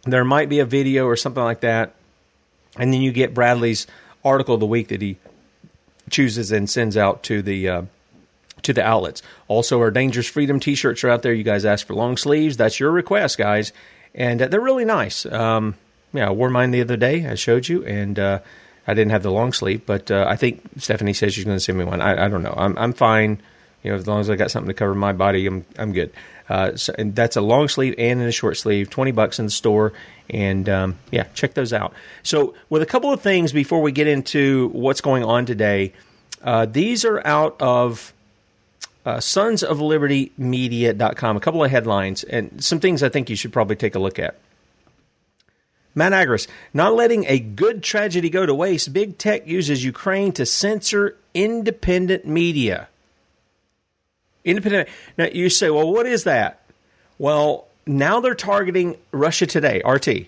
there 0.03 0.25
might 0.25 0.49
be 0.49 0.59
a 0.59 0.65
video 0.65 1.05
or 1.05 1.15
something 1.15 1.43
like 1.43 1.61
that, 1.61 1.93
and 2.77 2.93
then 2.93 3.01
you 3.01 3.11
get 3.11 3.33
Bradley's 3.33 3.87
article 4.23 4.55
of 4.55 4.59
the 4.59 4.67
week 4.67 4.89
that 4.89 5.01
he 5.01 5.17
chooses 6.09 6.51
and 6.51 6.69
sends 6.69 6.97
out 6.97 7.23
to 7.23 7.41
the 7.41 7.69
uh, 7.69 7.81
to 8.63 8.73
the 8.73 8.83
outlets. 8.83 9.21
Also, 9.47 9.79
our 9.79 9.91
Dangerous 9.91 10.27
Freedom 10.27 10.59
T-shirts 10.59 11.03
are 11.03 11.09
out 11.09 11.21
there. 11.21 11.33
You 11.33 11.43
guys 11.43 11.65
ask 11.65 11.85
for 11.85 11.93
long 11.93 12.17
sleeves. 12.17 12.57
That's 12.57 12.79
your 12.79 12.91
request, 12.91 13.37
guys, 13.37 13.73
and 14.13 14.41
uh, 14.41 14.47
they're 14.47 14.61
really 14.61 14.85
nice. 14.85 15.25
Um, 15.25 15.75
yeah, 16.13 16.27
I 16.27 16.31
wore 16.31 16.49
mine 16.49 16.71
the 16.71 16.81
other 16.81 16.97
day. 16.97 17.25
I 17.25 17.35
showed 17.35 17.67
you, 17.67 17.85
and 17.85 18.19
uh, 18.19 18.39
I 18.87 18.93
didn't 18.93 19.11
have 19.11 19.23
the 19.23 19.31
long 19.31 19.53
sleeve, 19.53 19.85
but 19.85 20.11
uh, 20.11 20.25
I 20.27 20.35
think 20.35 20.61
Stephanie 20.77 21.13
says 21.13 21.33
she's 21.33 21.45
going 21.45 21.57
to 21.57 21.61
send 21.61 21.77
me 21.77 21.85
one. 21.85 22.01
I, 22.01 22.25
I 22.25 22.27
don't 22.27 22.43
know. 22.43 22.53
I'm 22.57 22.77
I'm 22.77 22.93
fine. 22.93 23.41
You 23.83 23.91
know, 23.91 23.97
as 23.97 24.07
long 24.07 24.19
as 24.19 24.29
I 24.29 24.35
got 24.35 24.51
something 24.51 24.67
to 24.67 24.73
cover 24.73 24.93
my 24.93 25.13
body, 25.13 25.47
I'm 25.47 25.65
I'm 25.77 25.93
good. 25.93 26.11
Uh, 26.51 26.75
so, 26.75 26.93
and 26.97 27.15
that's 27.15 27.37
a 27.37 27.41
long 27.41 27.69
sleeve 27.69 27.95
and 27.97 28.19
in 28.19 28.27
a 28.27 28.31
short 28.31 28.57
sleeve. 28.57 28.89
Twenty 28.89 29.11
bucks 29.11 29.39
in 29.39 29.45
the 29.45 29.51
store, 29.51 29.93
and 30.29 30.67
um, 30.67 30.97
yeah, 31.09 31.23
check 31.33 31.53
those 31.53 31.71
out. 31.71 31.93
So, 32.23 32.55
with 32.69 32.81
a 32.81 32.85
couple 32.85 33.13
of 33.13 33.21
things 33.21 33.53
before 33.53 33.81
we 33.81 33.93
get 33.93 34.05
into 34.05 34.67
what's 34.73 34.99
going 34.99 35.23
on 35.23 35.45
today, 35.45 35.93
uh, 36.43 36.65
these 36.65 37.05
are 37.05 37.25
out 37.25 37.55
of 37.61 38.11
uh, 39.05 39.21
sons 39.21 39.63
of 39.63 39.79
liberty 39.79 40.33
media.com. 40.37 41.37
A 41.37 41.39
couple 41.39 41.63
of 41.63 41.71
headlines 41.71 42.25
and 42.25 42.61
some 42.61 42.81
things 42.81 43.01
I 43.01 43.07
think 43.07 43.29
you 43.29 43.37
should 43.37 43.53
probably 43.53 43.77
take 43.77 43.95
a 43.95 43.99
look 43.99 44.19
at. 44.19 44.35
Matt 45.95 46.11
Agorist, 46.11 46.49
not 46.73 46.93
letting 46.95 47.23
a 47.27 47.39
good 47.39 47.81
tragedy 47.81 48.29
go 48.29 48.45
to 48.45 48.53
waste, 48.53 48.91
big 48.91 49.17
tech 49.17 49.47
uses 49.47 49.85
Ukraine 49.85 50.33
to 50.33 50.45
censor 50.45 51.15
independent 51.33 52.25
media. 52.25 52.89
Independent. 54.43 54.89
Now 55.17 55.27
you 55.31 55.49
say, 55.49 55.69
well, 55.69 55.91
what 55.91 56.05
is 56.05 56.23
that? 56.23 56.61
Well, 57.17 57.67
now 57.85 58.19
they're 58.19 58.35
targeting 58.35 58.97
Russia 59.11 59.45
Today, 59.45 59.81
RT. 59.85 60.27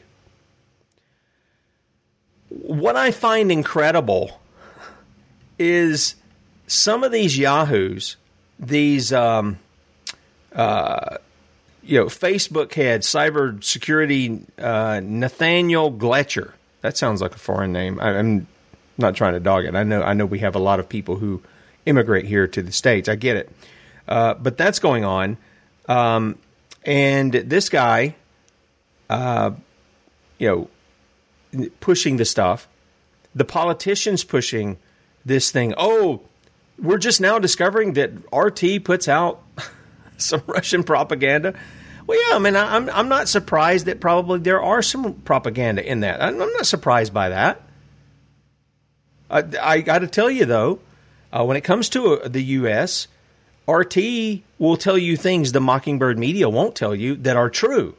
What 2.50 2.96
I 2.96 3.12
find 3.12 3.51
incredible 3.51 4.39
is 5.58 6.15
some 6.67 7.03
of 7.03 7.12
these 7.12 7.38
yahoos, 7.38 8.17
these 8.60 9.12
um, 9.12 9.58
uh, 10.53 11.17
you 11.84 12.00
know, 12.00 12.05
Facebook 12.05 12.74
head, 12.74 13.01
cybersecurity 13.01 14.43
uh, 14.58 15.01
Nathaniel 15.03 15.91
Gleicher. 15.91 16.53
That 16.82 16.98
sounds 16.98 17.22
like 17.22 17.36
a 17.36 17.39
foreign 17.39 17.72
name. 17.72 18.00
I, 18.00 18.17
am 18.17 18.48
not 18.98 19.15
trying 19.15 19.34
to 19.34 19.39
dog 19.39 19.65
it. 19.65 19.75
I 19.75 19.84
know. 19.84 20.01
I 20.01 20.13
know 20.13 20.25
we 20.25 20.39
have 20.39 20.55
a 20.55 20.60
lot 20.60 20.79
of 20.79 20.88
people 20.88 21.17
who 21.17 21.41
immigrate 21.86 22.25
here 22.25 22.48
to 22.48 22.62
the 22.62 22.72
states. 22.72 23.10
I 23.10 23.15
get 23.15 23.36
it, 23.36 23.51
uh, 24.07 24.33
but 24.36 24.57
that's 24.57 24.79
going 24.79 25.03
on. 25.05 25.38
Um, 25.88 26.38
and 26.86 27.31
this 27.33 27.69
guy, 27.69 28.15
uh, 29.10 29.51
you 30.38 30.69
know, 31.53 31.69
pushing 31.79 32.17
the 32.17 32.25
stuff. 32.25 32.67
The 33.36 33.45
politicians 33.45 34.24
pushing 34.24 34.77
this 35.25 35.51
thing. 35.51 35.74
Oh, 35.77 36.22
we're 36.77 36.98
just 36.98 37.22
now 37.22 37.39
discovering 37.39 37.93
that 37.93 38.12
RT 38.33 38.83
puts 38.83 39.07
out 39.07 39.43
some 40.17 40.43
Russian 40.48 40.83
propaganda. 40.83 41.53
Well, 42.05 42.19
yeah, 42.19 42.36
I 42.36 42.39
mean, 42.39 42.55
I'm 42.55 42.89
I'm 42.89 43.07
not 43.07 43.29
surprised 43.29 43.86
that 43.86 44.01
probably 44.01 44.39
there 44.39 44.62
are 44.62 44.81
some 44.81 45.13
propaganda 45.13 45.89
in 45.89 46.01
that. 46.01 46.22
I'm, 46.22 46.38
not 46.38 46.65
surprised 46.65 47.13
by 47.13 47.29
that. 47.29 47.62
I, 49.29 49.43
I 49.62 49.81
got 49.81 50.00
to 50.00 50.07
tell 50.07 50.29
you 50.29 50.45
though, 50.45 50.79
uh, 51.31 51.45
when 51.45 51.55
it 51.55 51.62
comes 51.62 51.89
to 51.89 52.22
uh, 52.22 52.27
the 52.27 52.43
U.S., 52.43 53.07
RT 53.67 53.98
will 54.60 54.77
tell 54.77 54.98
you 54.98 55.15
things 55.15 55.51
the 55.51 55.62
Mockingbird 55.62 56.17
media 56.20 56.50
won't 56.50 56.75
tell 56.75 56.93
you 56.93 57.15
that 57.17 57.36
are 57.36 57.50
true. 57.50 57.96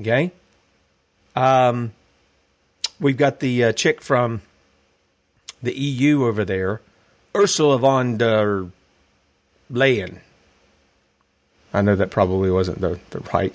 Okay. 0.00 0.32
Um, 1.36 1.92
we've 3.00 3.16
got 3.16 3.40
the 3.40 3.64
uh, 3.64 3.72
chick 3.72 4.00
from 4.00 4.42
the 5.62 5.76
EU 5.76 6.24
over 6.24 6.44
there, 6.44 6.80
Ursula 7.36 7.78
von 7.78 8.16
der 8.16 8.66
Leyen. 9.72 10.18
I 11.74 11.82
know 11.82 11.96
that 11.96 12.10
probably 12.10 12.50
wasn't 12.50 12.80
the, 12.80 12.98
the 13.10 13.20
right 13.32 13.54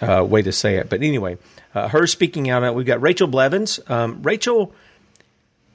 uh, 0.00 0.24
way 0.24 0.42
to 0.42 0.52
say 0.52 0.76
it, 0.76 0.88
but 0.88 1.02
anyway, 1.02 1.38
uh, 1.74 1.88
her 1.88 2.06
speaking 2.06 2.50
out. 2.50 2.74
We've 2.74 2.86
got 2.86 3.00
Rachel 3.00 3.28
Blevins. 3.28 3.78
Um, 3.88 4.22
Rachel, 4.22 4.72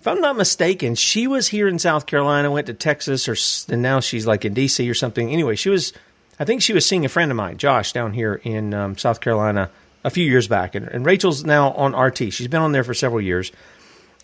if 0.04 0.08
I'm 0.10 0.20
not 0.20 0.36
mistaken, 0.36 0.96
she 0.96 1.28
was 1.28 1.48
here 1.48 1.66
in 1.66 1.80
South 1.80 2.08
Carolina, 2.08 2.52
went 2.52 2.68
to 2.68 2.74
Texas, 2.74 3.30
or 3.30 3.38
and 3.74 3.82
now 3.82 4.02
she's 4.02 4.28
like 4.28 4.44
in 4.44 4.54
D.C. 4.54 4.90
or 4.90 4.94
something. 4.94 5.32
Anyway, 5.32 5.56
she 5.56 5.70
was. 5.70 5.94
I 6.38 6.44
think 6.44 6.62
she 6.62 6.74
was 6.74 6.86
seeing 6.86 7.06
a 7.06 7.10
friend 7.10 7.32
of 7.32 7.38
mine, 7.38 7.58
Josh, 7.58 7.94
down 7.94 8.12
here 8.12 8.42
in 8.44 8.74
um, 8.74 8.98
South 8.98 9.22
Carolina 9.22 9.70
a 10.04 10.10
few 10.10 10.26
years 10.26 10.50
back, 10.50 10.76
and, 10.76 10.90
and, 10.90 11.06
Rachel's 11.06 11.46
now 11.46 11.72
on 11.72 11.96
RT. 11.96 12.34
She's 12.34 12.50
been 12.50 12.60
on 12.60 12.74
there 12.74 12.84
for 12.84 12.94
several 12.94 13.22
years. 13.22 13.54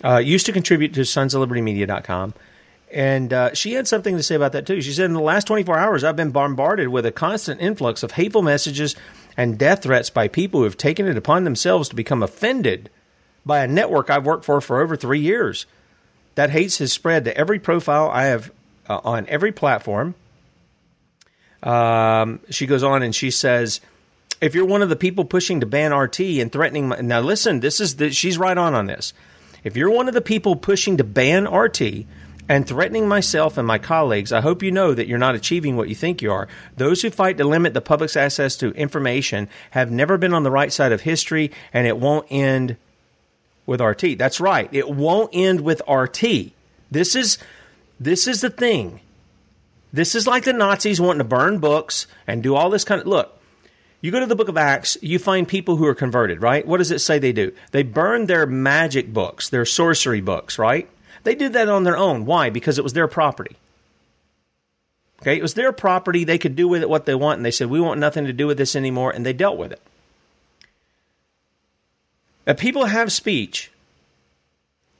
Uh, 0.03 0.17
used 0.17 0.47
to 0.47 0.51
contribute 0.51 0.93
to 0.95 1.05
sons 1.05 1.33
of 1.33 1.39
liberty 1.39 1.61
media.com. 1.61 2.33
And 2.91 3.31
uh, 3.31 3.53
she 3.53 3.71
had 3.71 3.87
something 3.87 4.17
to 4.17 4.23
say 4.23 4.35
about 4.35 4.51
that 4.51 4.67
too. 4.67 4.81
She 4.81 4.91
said, 4.91 5.05
In 5.05 5.13
the 5.13 5.21
last 5.21 5.47
24 5.47 5.79
hours, 5.79 6.03
I've 6.03 6.17
been 6.17 6.31
bombarded 6.31 6.89
with 6.89 7.05
a 7.05 7.13
constant 7.13 7.61
influx 7.61 8.03
of 8.03 8.11
hateful 8.11 8.41
messages 8.41 8.97
and 9.37 9.57
death 9.57 9.83
threats 9.83 10.09
by 10.09 10.27
people 10.27 10.59
who 10.59 10.65
have 10.65 10.75
taken 10.75 11.07
it 11.07 11.15
upon 11.15 11.45
themselves 11.45 11.87
to 11.87 11.95
become 11.95 12.21
offended 12.21 12.89
by 13.49 13.63
a 13.63 13.67
network 13.67 14.09
I've 14.09 14.25
worked 14.25 14.45
for 14.45 14.61
for 14.61 14.79
over 14.79 14.95
three 14.95 15.19
years. 15.19 15.65
That 16.35 16.51
hate 16.51 16.77
has 16.77 16.93
spread 16.93 17.25
to 17.25 17.37
every 17.37 17.59
profile 17.59 18.09
I 18.09 18.25
have 18.25 18.51
uh, 18.87 19.01
on 19.03 19.27
every 19.27 19.51
platform. 19.51 20.15
Um, 21.61 22.39
she 22.49 22.65
goes 22.65 22.83
on 22.83 23.03
and 23.03 23.13
she 23.13 23.31
says, 23.31 23.81
if 24.39 24.55
you're 24.55 24.65
one 24.65 24.81
of 24.81 24.87
the 24.87 24.95
people 24.95 25.25
pushing 25.25 25.59
to 25.59 25.65
ban 25.65 25.93
RT 25.93 26.19
and 26.21 26.49
threatening, 26.49 26.87
my, 26.87 27.01
now 27.01 27.19
listen, 27.19 27.59
this 27.59 27.81
is 27.81 27.97
the, 27.97 28.11
she's 28.11 28.37
right 28.37 28.57
on 28.57 28.73
on 28.73 28.85
this. 28.85 29.13
If 29.65 29.75
you're 29.75 29.89
one 29.89 30.07
of 30.07 30.13
the 30.13 30.21
people 30.21 30.55
pushing 30.55 30.95
to 30.97 31.03
ban 31.03 31.45
RT 31.45 31.81
and 32.47 32.65
threatening 32.65 33.07
myself 33.07 33.57
and 33.57 33.67
my 33.67 33.77
colleagues, 33.77 34.31
I 34.31 34.39
hope 34.39 34.63
you 34.63 34.71
know 34.71 34.93
that 34.93 35.07
you're 35.07 35.17
not 35.17 35.35
achieving 35.35 35.75
what 35.75 35.89
you 35.89 35.95
think 35.95 36.21
you 36.21 36.31
are. 36.31 36.47
Those 36.77 37.01
who 37.01 37.09
fight 37.09 37.37
to 37.37 37.43
limit 37.43 37.73
the 37.73 37.81
public's 37.81 38.15
access 38.15 38.55
to 38.57 38.71
information 38.71 39.49
have 39.71 39.91
never 39.91 40.17
been 40.17 40.33
on 40.33 40.43
the 40.43 40.51
right 40.51 40.71
side 40.71 40.93
of 40.93 41.01
history, 41.01 41.51
and 41.73 41.85
it 41.85 41.97
won't 41.97 42.27
end 42.29 42.77
with 43.69 43.81
RT. 43.81 44.17
That's 44.17 44.41
right. 44.41 44.67
It 44.71 44.89
won't 44.89 45.29
end 45.33 45.61
with 45.61 45.81
RT. 45.87 46.51
This 46.91 47.15
is 47.15 47.37
this 47.99 48.27
is 48.27 48.41
the 48.41 48.49
thing. 48.49 48.99
This 49.93 50.15
is 50.15 50.27
like 50.27 50.43
the 50.43 50.53
Nazis 50.53 50.99
wanting 50.99 51.19
to 51.19 51.23
burn 51.23 51.59
books 51.59 52.07
and 52.27 52.43
do 52.43 52.55
all 52.55 52.69
this 52.69 52.83
kind 52.83 53.01
of 53.01 53.07
look. 53.07 53.39
You 54.01 54.11
go 54.11 54.19
to 54.19 54.25
the 54.25 54.35
book 54.35 54.47
of 54.47 54.57
Acts, 54.57 54.97
you 55.01 55.19
find 55.19 55.47
people 55.47 55.75
who 55.75 55.85
are 55.85 55.95
converted, 55.95 56.41
right? 56.41 56.65
What 56.65 56.77
does 56.77 56.91
it 56.91 56.99
say 56.99 57.19
they 57.19 57.33
do? 57.33 57.51
They 57.71 57.83
burn 57.83 58.27
their 58.27 58.45
magic 58.45 59.11
books, 59.11 59.49
their 59.49 59.65
sorcery 59.65 60.21
books, 60.21 60.57
right? 60.57 60.89
They 61.23 61.35
did 61.35 61.53
that 61.53 61.67
on 61.67 61.83
their 61.83 61.97
own. 61.97 62.25
Why? 62.25 62.49
Because 62.49 62.77
it 62.77 62.83
was 62.83 62.93
their 62.93 63.09
property. 63.09 63.57
Okay, 65.21 65.35
it 65.35 65.41
was 65.41 65.55
their 65.55 65.73
property. 65.73 66.23
They 66.23 66.37
could 66.37 66.55
do 66.55 66.67
with 66.67 66.81
it 66.81 66.89
what 66.89 67.05
they 67.05 67.15
want, 67.15 67.37
and 67.37 67.45
they 67.45 67.51
said, 67.51 67.69
We 67.69 67.81
want 67.81 67.99
nothing 67.99 68.25
to 68.25 68.31
do 68.31 68.47
with 68.47 68.57
this 68.57 68.75
anymore, 68.75 69.11
and 69.11 69.25
they 69.25 69.33
dealt 69.33 69.57
with 69.57 69.73
it. 69.73 69.81
People 72.57 72.85
have 72.85 73.11
speech, 73.11 73.71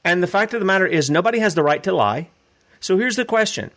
and 0.04 0.22
the 0.22 0.28
fact 0.28 0.54
of 0.54 0.60
the 0.60 0.66
matter 0.66 0.86
is, 0.86 1.10
nobody 1.10 1.40
has 1.40 1.54
the 1.54 1.62
right 1.62 1.82
to 1.82 1.92
lie. 1.92 2.28
So 2.78 2.96
here's 2.96 3.16
the 3.16 3.24
question 3.24 3.70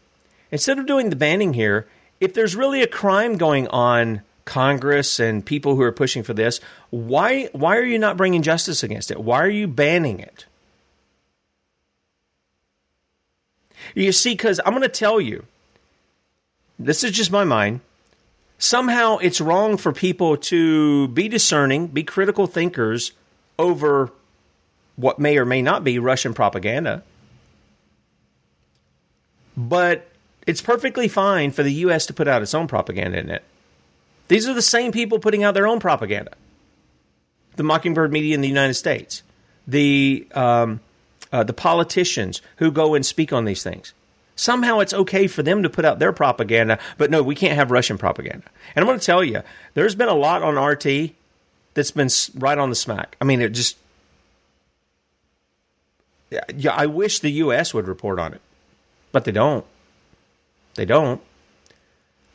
instead 0.51 0.79
of 0.79 0.85
doing 0.85 1.09
the 1.09 1.15
banning 1.15 1.53
here, 1.53 1.87
if 2.19 2.33
there's 2.33 2.55
really 2.55 2.81
a 2.81 2.87
crime 2.87 3.37
going 3.37 3.67
on 3.69 4.21
Congress 4.45 5.19
and 5.19 5.45
people 5.45 5.75
who 5.75 5.81
are 5.81 5.91
pushing 5.91 6.23
for 6.23 6.33
this, 6.33 6.59
why 6.89 7.49
why 7.53 7.77
are 7.77 7.83
you 7.83 7.99
not 7.99 8.17
bringing 8.17 8.41
justice 8.41 8.83
against 8.83 9.11
it? 9.11 9.19
Why 9.19 9.41
are 9.41 9.49
you 9.49 9.67
banning 9.67 10.19
it? 10.19 10.45
You 13.95 14.11
see, 14.11 14.33
because 14.33 14.59
I'm 14.65 14.71
going 14.73 14.81
to 14.81 14.89
tell 14.89 15.19
you, 15.19 15.45
this 16.79 17.03
is 17.03 17.11
just 17.11 17.31
my 17.31 17.43
mind. 17.43 17.81
Somehow 18.57 19.17
it's 19.17 19.41
wrong 19.41 19.77
for 19.77 19.91
people 19.91 20.37
to 20.37 21.09
be 21.09 21.27
discerning, 21.27 21.87
be 21.87 22.03
critical 22.03 22.47
thinkers 22.47 23.11
over 23.57 24.11
what 24.95 25.19
may 25.19 25.37
or 25.37 25.45
may 25.45 25.61
not 25.61 25.83
be 25.83 25.99
Russian 25.99 26.33
propaganda. 26.33 27.03
But 29.55 30.09
it's 30.45 30.61
perfectly 30.61 31.07
fine 31.07 31.51
for 31.51 31.63
the 31.63 31.73
U.S. 31.73 32.05
to 32.07 32.13
put 32.13 32.27
out 32.27 32.41
its 32.41 32.53
own 32.53 32.67
propaganda 32.67 33.19
in 33.19 33.29
it. 33.29 33.43
These 34.27 34.47
are 34.47 34.53
the 34.53 34.61
same 34.61 34.91
people 34.91 35.19
putting 35.19 35.43
out 35.43 35.53
their 35.53 35.67
own 35.67 35.79
propaganda. 35.79 36.31
The 37.55 37.63
Mockingbird 37.63 38.11
media 38.11 38.33
in 38.33 38.41
the 38.41 38.47
United 38.47 38.73
States, 38.73 39.21
the 39.67 40.27
um, 40.33 40.79
uh, 41.31 41.43
the 41.43 41.53
politicians 41.53 42.41
who 42.57 42.71
go 42.71 42.95
and 42.95 43.05
speak 43.05 43.33
on 43.33 43.45
these 43.45 43.63
things. 43.63 43.93
Somehow 44.35 44.79
it's 44.79 44.93
okay 44.93 45.27
for 45.27 45.43
them 45.43 45.61
to 45.61 45.69
put 45.69 45.85
out 45.85 45.99
their 45.99 46.11
propaganda, 46.11 46.79
but 46.97 47.11
no, 47.11 47.21
we 47.21 47.35
can't 47.35 47.55
have 47.55 47.69
Russian 47.69 47.97
propaganda. 47.97 48.45
And 48.75 48.83
I'm 48.83 48.87
going 48.87 48.99
to 48.99 49.05
tell 49.05 49.23
you, 49.23 49.43
there's 49.75 49.93
been 49.93 50.09
a 50.09 50.15
lot 50.15 50.41
on 50.41 50.57
RT 50.57 51.13
that's 51.73 51.91
been 51.91 52.09
right 52.35 52.57
on 52.57 52.69
the 52.69 52.75
smack. 52.75 53.15
I 53.19 53.25
mean, 53.25 53.41
it 53.41 53.49
just. 53.49 53.77
Yeah, 56.55 56.73
I 56.73 56.87
wish 56.87 57.19
the 57.19 57.29
U.S. 57.29 57.73
would 57.75 57.87
report 57.87 58.17
on 58.17 58.33
it, 58.33 58.41
but 59.11 59.23
they 59.23 59.31
don't. 59.31 59.65
They 60.73 60.85
don't. 60.85 61.21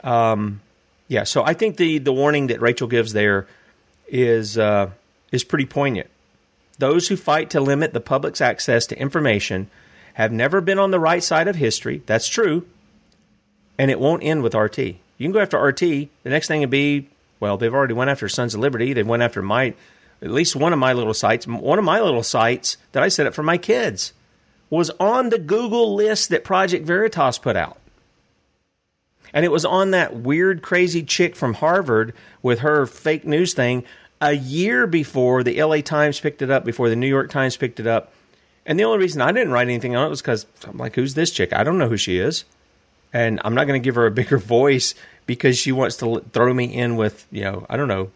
Um, 0.04 0.60
yeah, 1.08 1.24
so 1.24 1.42
I 1.42 1.54
think 1.54 1.76
the 1.76 1.98
the 1.98 2.12
warning 2.12 2.48
that 2.48 2.60
Rachel 2.60 2.86
gives 2.86 3.12
there 3.12 3.48
is 4.06 4.56
uh, 4.56 4.90
is 5.32 5.42
pretty 5.42 5.66
poignant. 5.66 6.08
Those 6.78 7.08
who 7.08 7.16
fight 7.16 7.50
to 7.50 7.60
limit 7.60 7.92
the 7.92 8.00
public's 8.00 8.40
access 8.40 8.86
to 8.86 8.98
information 8.98 9.68
have 10.14 10.30
never 10.30 10.60
been 10.60 10.78
on 10.78 10.92
the 10.92 11.00
right 11.00 11.22
side 11.22 11.48
of 11.48 11.56
history. 11.56 12.02
That's 12.06 12.28
true, 12.28 12.66
and 13.78 13.90
it 13.90 13.98
won't 13.98 14.22
end 14.22 14.42
with 14.42 14.54
RT. 14.54 14.78
You 14.78 14.96
can 15.18 15.32
go 15.32 15.40
after 15.40 15.58
RT. 15.58 15.80
The 15.80 16.08
next 16.24 16.46
thing 16.46 16.60
would 16.60 16.70
be 16.70 17.08
well, 17.40 17.56
they've 17.56 17.74
already 17.74 17.94
went 17.94 18.10
after 18.10 18.28
Sons 18.28 18.54
of 18.54 18.60
Liberty. 18.60 18.92
They 18.92 19.02
went 19.02 19.22
after 19.22 19.42
my 19.42 19.74
at 20.20 20.30
least 20.30 20.56
one 20.56 20.72
of 20.72 20.78
my 20.78 20.92
little 20.92 21.14
sites, 21.14 21.46
one 21.46 21.78
of 21.78 21.84
my 21.84 22.00
little 22.00 22.22
sites 22.22 22.76
that 22.92 23.02
I 23.02 23.08
set 23.08 23.26
up 23.26 23.34
for 23.34 23.42
my 23.42 23.56
kids 23.56 24.12
was 24.70 24.90
on 24.98 25.28
the 25.28 25.38
Google 25.38 25.94
list 25.94 26.28
that 26.30 26.44
Project 26.44 26.84
Veritas 26.84 27.38
put 27.38 27.56
out. 27.56 27.78
And 29.32 29.44
it 29.44 29.52
was 29.52 29.64
on 29.64 29.92
that 29.92 30.16
weird, 30.16 30.62
crazy 30.62 31.02
chick 31.02 31.36
from 31.36 31.54
Harvard 31.54 32.14
with 32.42 32.60
her 32.60 32.86
fake 32.86 33.26
news 33.26 33.54
thing 33.54 33.84
a 34.20 34.32
year 34.32 34.86
before 34.86 35.42
the 35.42 35.62
LA 35.62 35.80
Times 35.80 36.18
picked 36.18 36.42
it 36.42 36.50
up, 36.50 36.64
before 36.64 36.88
the 36.88 36.96
New 36.96 37.06
York 37.06 37.30
Times 37.30 37.56
picked 37.56 37.78
it 37.78 37.86
up. 37.86 38.12
And 38.66 38.78
the 38.78 38.84
only 38.84 38.98
reason 38.98 39.22
I 39.22 39.32
didn't 39.32 39.52
write 39.52 39.68
anything 39.68 39.96
on 39.96 40.06
it 40.06 40.10
was 40.10 40.20
because 40.20 40.46
I'm 40.66 40.76
like, 40.76 40.94
who's 40.94 41.14
this 41.14 41.30
chick? 41.30 41.52
I 41.52 41.62
don't 41.62 41.78
know 41.78 41.88
who 41.88 41.96
she 41.96 42.18
is. 42.18 42.44
And 43.12 43.40
I'm 43.44 43.54
not 43.54 43.66
going 43.66 43.80
to 43.80 43.84
give 43.84 43.94
her 43.94 44.06
a 44.06 44.10
bigger 44.10 44.38
voice 44.38 44.94
because 45.28 45.58
she 45.58 45.70
wants 45.70 45.96
to 45.98 46.24
throw 46.32 46.52
me 46.54 46.64
in 46.64 46.96
with, 46.96 47.26
you 47.30 47.42
know, 47.42 47.66
I 47.68 47.76
don't 47.76 47.86
know, 47.86 48.10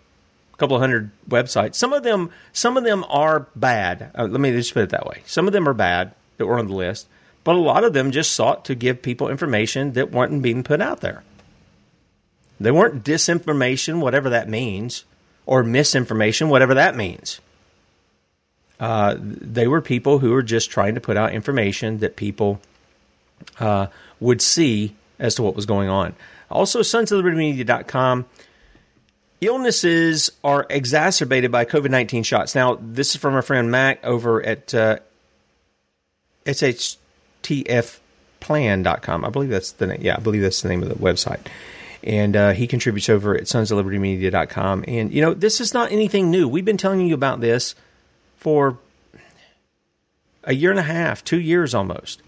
a 0.52 0.57
couple 0.57 0.75
of 0.75 0.81
hundred 0.81 1.11
websites. 1.28 1.75
Some 1.75 1.92
of 1.92 2.02
them, 2.02 2.31
some 2.54 2.78
of 2.78 2.85
them 2.85 3.04
are 3.09 3.47
bad. 3.54 4.11
Uh, 4.19 4.25
let 4.25 4.40
me 4.40 4.50
just 4.50 4.73
put 4.73 4.85
it 4.85 4.90
that 4.90 5.07
way. 5.07 5.23
Some 5.26 5.47
of 5.47 5.52
them 5.52 5.69
are 5.69 5.75
bad 5.75 6.14
that 6.38 6.47
were 6.47 6.59
on 6.59 6.69
the 6.69 6.75
list, 6.75 7.07
but 7.45 7.54
a 7.54 7.59
lot 7.59 7.85
of 7.85 7.92
them 7.92 8.12
just 8.12 8.33
sought 8.33 8.64
to 8.64 8.75
give 8.75 9.02
people 9.02 9.28
information 9.28 9.92
that 9.92 10.11
wasn't 10.11 10.42
being 10.42 10.64
put 10.64 10.81
out 10.81 11.02
there. 11.02 11.23
They 12.59 12.71
weren't 12.71 13.04
disinformation, 13.04 14.00
whatever 14.00 14.31
that 14.31 14.49
means, 14.49 15.04
or 15.45 15.62
misinformation, 15.62 16.49
whatever 16.49 16.73
that 16.75 16.97
means. 16.97 17.42
Uh, 18.81 19.16
they 19.21 19.69
were 19.69 19.83
people 19.83 20.21
who 20.21 20.31
were 20.31 20.42
just 20.42 20.71
trying 20.71 20.95
to 20.95 21.00
put 21.00 21.19
out 21.19 21.35
information 21.35 21.99
that 21.99 22.16
people 22.16 22.59
uh, 23.61 23.88
would 24.19 24.40
see 24.40 24.97
as 25.19 25.35
to 25.35 25.42
what 25.42 25.54
was 25.54 25.66
going 25.66 25.90
on. 25.90 26.14
Also, 26.52 26.82
sons 26.82 27.12
of 27.12 27.25
libertymedia.com. 27.25 28.26
Illnesses 29.40 30.30
are 30.44 30.66
exacerbated 30.71 31.50
by 31.50 31.64
COVID 31.64 31.90
19 31.90 32.23
shots. 32.23 32.54
Now, 32.54 32.78
this 32.80 33.14
is 33.14 33.21
from 33.21 33.35
our 33.35 33.42
friend 33.42 33.73
Mac 33.73 34.04
over 34.04 34.40
at 34.40 34.73
uh, 34.73 34.99
SHTFplan.com. 36.47 39.25
I 39.25 39.30
believe 39.30 39.50
that's 39.50 39.73
the 39.73 39.88
name. 39.88 39.99
Yeah, 40.00 40.14
I 40.16 40.21
believe 40.21 40.42
that's 40.42 40.62
the 40.62 40.68
name 40.68 40.85
of 40.85 40.88
the 40.88 40.94
website. 40.94 41.40
And 42.04 42.37
uh, 42.37 42.52
he 42.52 42.66
contributes 42.66 43.09
over 43.09 43.37
at 43.37 43.49
sons 43.49 43.73
of 43.73 43.85
libertymedia.com. 43.85 44.85
And, 44.87 45.12
you 45.12 45.23
know, 45.23 45.35
this 45.35 45.61
is 45.61 45.75
not 45.75 45.90
anything 45.92 46.30
new. 46.30 46.49
We've 46.49 46.64
been 46.64 46.76
telling 46.76 47.06
you 47.06 47.14
about 47.14 47.40
this 47.40 47.75
for 48.37 48.78
a 50.44 50.54
year 50.54 50.71
and 50.71 50.80
a 50.80 50.85
half, 50.85 51.25
two 51.25 51.40
years 51.40 51.75
almost, 51.75 52.23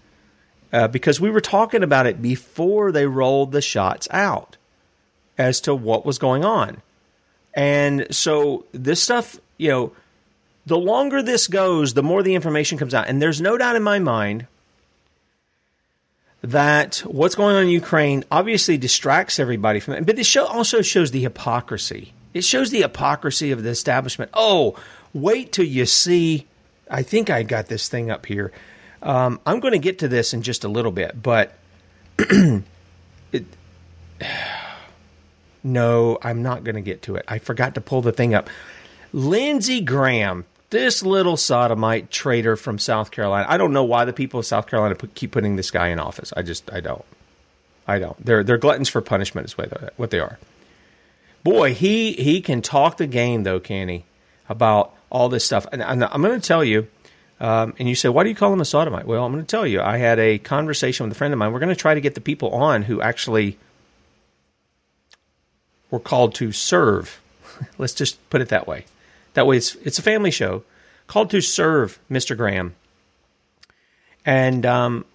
uh, 0.75 0.89
because 0.89 1.21
we 1.21 1.29
were 1.29 1.39
talking 1.39 1.83
about 1.83 2.05
it 2.05 2.21
before 2.21 2.91
they 2.91 3.05
rolled 3.07 3.53
the 3.53 3.61
shots 3.61 4.09
out 4.11 4.57
as 5.37 5.61
to 5.61 5.73
what 5.73 6.05
was 6.05 6.17
going 6.17 6.43
on. 6.43 6.81
And 7.53 8.07
so 8.13 8.65
this 8.73 9.01
stuff, 9.01 9.39
you 9.57 9.69
know, 9.69 9.93
the 10.65 10.77
longer 10.77 11.21
this 11.21 11.47
goes, 11.47 11.93
the 11.93 12.03
more 12.03 12.23
the 12.23 12.35
information 12.35 12.77
comes 12.77 12.93
out. 12.93 13.07
And 13.07 13.21
there's 13.21 13.39
no 13.39 13.57
doubt 13.57 13.77
in 13.77 13.83
my 13.83 13.99
mind 13.99 14.47
that 16.41 16.97
what's 17.05 17.35
going 17.35 17.55
on 17.55 17.63
in 17.63 17.69
Ukraine 17.69 18.25
obviously 18.29 18.77
distracts 18.77 19.39
everybody 19.39 19.79
from 19.79 19.93
it. 19.93 20.05
But 20.05 20.17
this 20.17 20.27
show 20.27 20.45
also 20.45 20.81
shows 20.81 21.11
the 21.11 21.21
hypocrisy. 21.21 22.11
It 22.33 22.43
shows 22.43 22.71
the 22.71 22.81
hypocrisy 22.81 23.51
of 23.51 23.63
the 23.63 23.69
establishment. 23.69 24.29
Oh, 24.33 24.77
wait 25.13 25.53
till 25.53 25.65
you 25.65 25.85
see. 25.85 26.47
I 26.91 27.01
think 27.01 27.29
I 27.29 27.43
got 27.43 27.67
this 27.67 27.87
thing 27.87 28.11
up 28.11 28.25
here. 28.25 28.51
Um, 29.05 29.39
I'm 29.45 29.61
going 29.61 29.71
to 29.71 29.79
get 29.79 29.99
to 29.99 30.09
this 30.09 30.33
in 30.33 30.41
just 30.41 30.65
a 30.65 30.67
little 30.67 30.91
bit, 30.91 31.21
but 31.21 31.57
it, 32.19 33.45
no, 35.63 36.17
I'm 36.21 36.43
not 36.43 36.65
going 36.65 36.75
to 36.75 36.81
get 36.81 37.03
to 37.03 37.15
it. 37.15 37.23
I 37.27 37.39
forgot 37.39 37.75
to 37.75 37.81
pull 37.81 38.01
the 38.01 38.11
thing 38.11 38.33
up. 38.33 38.49
Lindsey 39.13 39.79
Graham 39.79 40.45
this 40.75 41.03
little 41.03 41.37
sodomite 41.37 42.11
traitor 42.11 42.57
from 42.57 42.79
South 42.79 43.11
Carolina. 43.11 43.45
I 43.47 43.57
don't 43.57 43.71
know 43.71 43.85
why 43.85 44.03
the 44.03 44.13
people 44.13 44.41
of 44.41 44.45
South 44.45 44.67
Carolina 44.67 44.95
put, 44.95 45.15
keep 45.15 45.31
putting 45.31 45.55
this 45.55 45.71
guy 45.71 45.87
in 45.87 45.99
office. 45.99 46.33
I 46.35 46.41
just, 46.41 46.71
I 46.73 46.81
don't. 46.81 47.05
I 47.87 47.99
don't. 47.99 48.25
They're 48.25 48.43
they're 48.43 48.57
gluttons 48.57 48.89
for 48.89 48.99
punishment 48.99 49.45
is 49.45 49.57
what 49.57 50.09
they 50.09 50.19
are. 50.19 50.39
Boy, 51.43 51.73
he 51.73 52.13
he 52.13 52.41
can 52.41 52.63
talk 52.63 52.97
the 52.97 53.05
game 53.05 53.43
though, 53.43 53.59
can 53.59 53.87
he? 53.87 54.05
About 54.49 54.93
all 55.11 55.29
this 55.29 55.45
stuff. 55.45 55.67
And, 55.71 55.83
and 55.83 56.03
I'm 56.03 56.21
going 56.21 56.39
to 56.39 56.45
tell 56.45 56.63
you. 56.63 56.87
Um, 57.39 57.73
and 57.79 57.89
you 57.89 57.95
say, 57.95 58.07
why 58.09 58.23
do 58.23 58.29
you 58.29 58.35
call 58.35 58.53
him 58.53 58.61
a 58.61 58.65
sodomite? 58.65 59.05
Well, 59.05 59.25
I'm 59.25 59.31
going 59.33 59.43
to 59.43 59.49
tell 59.49 59.67
you. 59.67 59.81
I 59.81 59.97
had 59.97 60.19
a 60.19 60.37
conversation 60.37 61.05
with 61.05 61.11
a 61.11 61.17
friend 61.17 61.33
of 61.33 61.37
mine. 61.37 61.51
We're 61.51 61.59
going 61.59 61.69
to 61.69 61.75
try 61.75 61.93
to 61.93 62.01
get 62.01 62.15
the 62.15 62.21
people 62.21 62.51
on 62.51 62.83
who 62.83 63.01
actually 63.01 63.57
were 65.91 65.99
called 65.99 66.35
to 66.35 66.51
serve. 66.51 67.21
Let's 67.77 67.93
just 67.93 68.29
put 68.29 68.41
it 68.41 68.49
that 68.49 68.67
way. 68.67 68.85
That 69.33 69.47
way, 69.47 69.57
it's 69.57 69.75
it's 69.75 69.99
a 69.99 70.01
family 70.01 70.31
show 70.31 70.63
called 71.07 71.29
to 71.31 71.41
serve 71.41 71.99
Mr. 72.09 72.37
Graham. 72.37 72.73
And 74.25 74.65
um, 74.65 75.05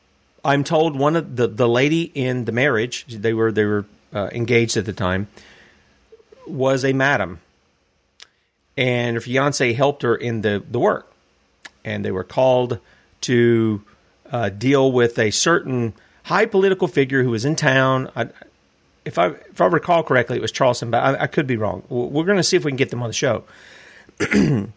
I'm 0.44 0.64
told 0.64 0.96
one 0.96 1.16
of 1.16 1.37
the 1.37 1.46
the 1.46 1.68
lady 1.68 2.02
in 2.02 2.44
the 2.44 2.52
marriage 2.52 3.06
they 3.09 3.33
were 3.35 3.50
they 3.50 3.64
were 3.64 3.87
uh, 4.12 4.28
engaged 4.33 4.76
at 4.76 4.85
the 4.85 4.92
time 4.92 5.28
was 6.46 6.85
a 6.85 6.92
madam, 6.92 7.40
and 8.76 9.16
her 9.16 9.20
fiance 9.20 9.72
helped 9.72 10.02
her 10.02 10.14
in 10.14 10.42
the 10.42 10.62
the 10.70 10.78
work, 10.78 11.10
and 11.85 12.05
they 12.05 12.11
were 12.11 12.25
called 12.25 12.79
to 13.23 13.83
uh, 14.31 14.49
deal 14.49 14.93
with 14.93 15.19
a 15.19 15.31
certain 15.31 15.95
high 16.25 16.47
political 16.47 16.88
figure 16.88 17.23
who 17.23 17.31
was 17.31 17.45
in 17.45 17.57
town. 17.57 18.11
I, 18.14 18.29
if 19.05 19.19
I 19.19 19.29
if 19.29 19.61
I 19.61 19.66
recall 19.66 20.03
correctly, 20.03 20.37
it 20.37 20.43
was 20.43 20.53
Charleston, 20.53 20.90
but 20.90 21.03
I, 21.03 21.23
I 21.23 21.27
could 21.27 21.47
be 21.47 21.57
wrong. 21.57 21.83
We're 21.88 22.25
going 22.25 22.37
to 22.37 22.43
see 22.43 22.57
if 22.57 22.64
we 22.64 22.71
can 22.71 22.77
get 22.77 22.90
them 22.90 23.03
on 23.03 23.09
the 23.09 23.14
show. 23.14 23.45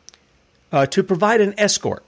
uh, 0.72 0.86
to 0.88 1.04
provide 1.04 1.42
an 1.42 1.54
escort. 1.58 2.04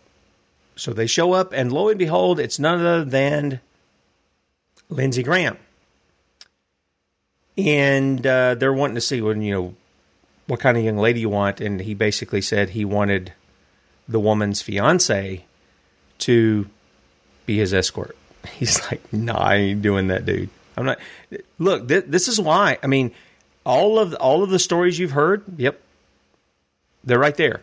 So 0.76 0.92
they 0.92 1.08
show 1.08 1.34
up, 1.34 1.54
and 1.54 1.72
lo 1.72 1.90
and 1.90 2.00
behold, 2.00 2.40
it's 2.40 2.60
none 2.60 2.80
other 2.80 3.06
than 3.06 3.62
Lindsey 4.90 5.24
Graham. 5.24 5.58
And 7.58 8.26
uh, 8.28 8.56
they're 8.56 8.74
wanting 8.74 8.96
to 8.96 9.02
see 9.02 9.22
when 9.22 9.42
you 9.42 9.54
know 9.54 9.76
what 10.48 10.60
kind 10.60 10.78
of 10.78 10.84
young 10.84 10.98
lady 10.98 11.22
you 11.22 11.30
want, 11.30 11.62
and 11.62 11.80
he 11.80 11.94
basically 11.94 12.42
said 12.42 12.72
he 12.72 12.84
wanted 12.84 13.34
the 14.08 14.20
woman's 14.20 14.62
fiance 14.62 15.46
to 16.20 16.70
be 17.46 17.58
his 17.58 17.74
escort. 17.74 18.16
He's 18.54 18.82
like, 18.90 19.02
"Nah, 19.14 19.38
I 19.38 19.56
ain't 19.56 19.82
doing 19.82 20.08
that, 20.08 20.26
dude. 20.26 20.50
I'm 20.78 20.86
not." 20.86 21.00
Look, 21.60 21.88
th- 21.88 22.06
this 22.08 22.28
is 22.28 22.40
why. 22.40 22.78
I 22.84 22.88
mean, 22.88 23.12
all 23.66 24.00
of 24.00 24.14
all 24.16 24.44
of 24.44 24.50
the 24.50 24.60
stories 24.60 25.00
you've 25.00 25.12
heard, 25.12 25.44
yep, 25.58 25.82
they're 27.04 27.20
right 27.20 27.36
there. 27.36 27.62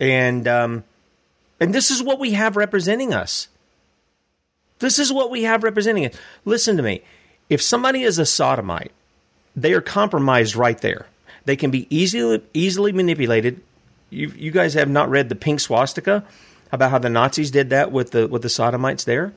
And 0.00 0.46
um, 0.48 0.84
and 1.60 1.74
this 1.74 1.90
is 1.90 2.02
what 2.02 2.18
we 2.18 2.32
have 2.32 2.56
representing 2.56 3.14
us. 3.14 3.48
This 4.80 4.98
is 4.98 5.12
what 5.12 5.30
we 5.30 5.44
have 5.44 5.62
representing 5.62 6.06
us. 6.06 6.14
Listen 6.44 6.76
to 6.76 6.82
me. 6.82 7.02
If 7.48 7.62
somebody 7.62 8.02
is 8.02 8.18
a 8.18 8.26
sodomite, 8.26 8.92
they 9.54 9.72
are 9.72 9.80
compromised 9.80 10.56
right 10.56 10.78
there. 10.78 11.06
They 11.44 11.56
can 11.56 11.70
be 11.70 11.86
easily 11.94 12.42
easily 12.52 12.92
manipulated. 12.92 13.60
You, 14.14 14.32
you 14.36 14.50
guys 14.50 14.74
have 14.74 14.88
not 14.88 15.10
read 15.10 15.28
the 15.28 15.34
pink 15.34 15.60
swastika 15.60 16.24
about 16.72 16.90
how 16.90 16.98
the 16.98 17.10
Nazis 17.10 17.50
did 17.50 17.70
that 17.70 17.92
with 17.92 18.12
the 18.12 18.26
with 18.26 18.42
the 18.42 18.48
sodomites 18.48 19.04
there. 19.04 19.32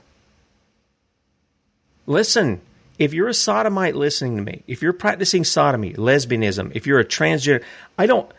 Listen, 2.05 2.61
if 2.97 3.13
you're 3.13 3.27
a 3.27 3.33
sodomite 3.33 3.95
listening 3.95 4.37
to 4.37 4.43
me, 4.43 4.63
if 4.65 4.81
you're 4.81 4.93
practicing 4.93 5.43
sodomy, 5.43 5.93
lesbianism, 5.93 6.71
if 6.75 6.87
you're 6.87 6.99
a 6.99 7.05
transgender, 7.05 7.63
I 7.97 8.07
don't, 8.07 8.31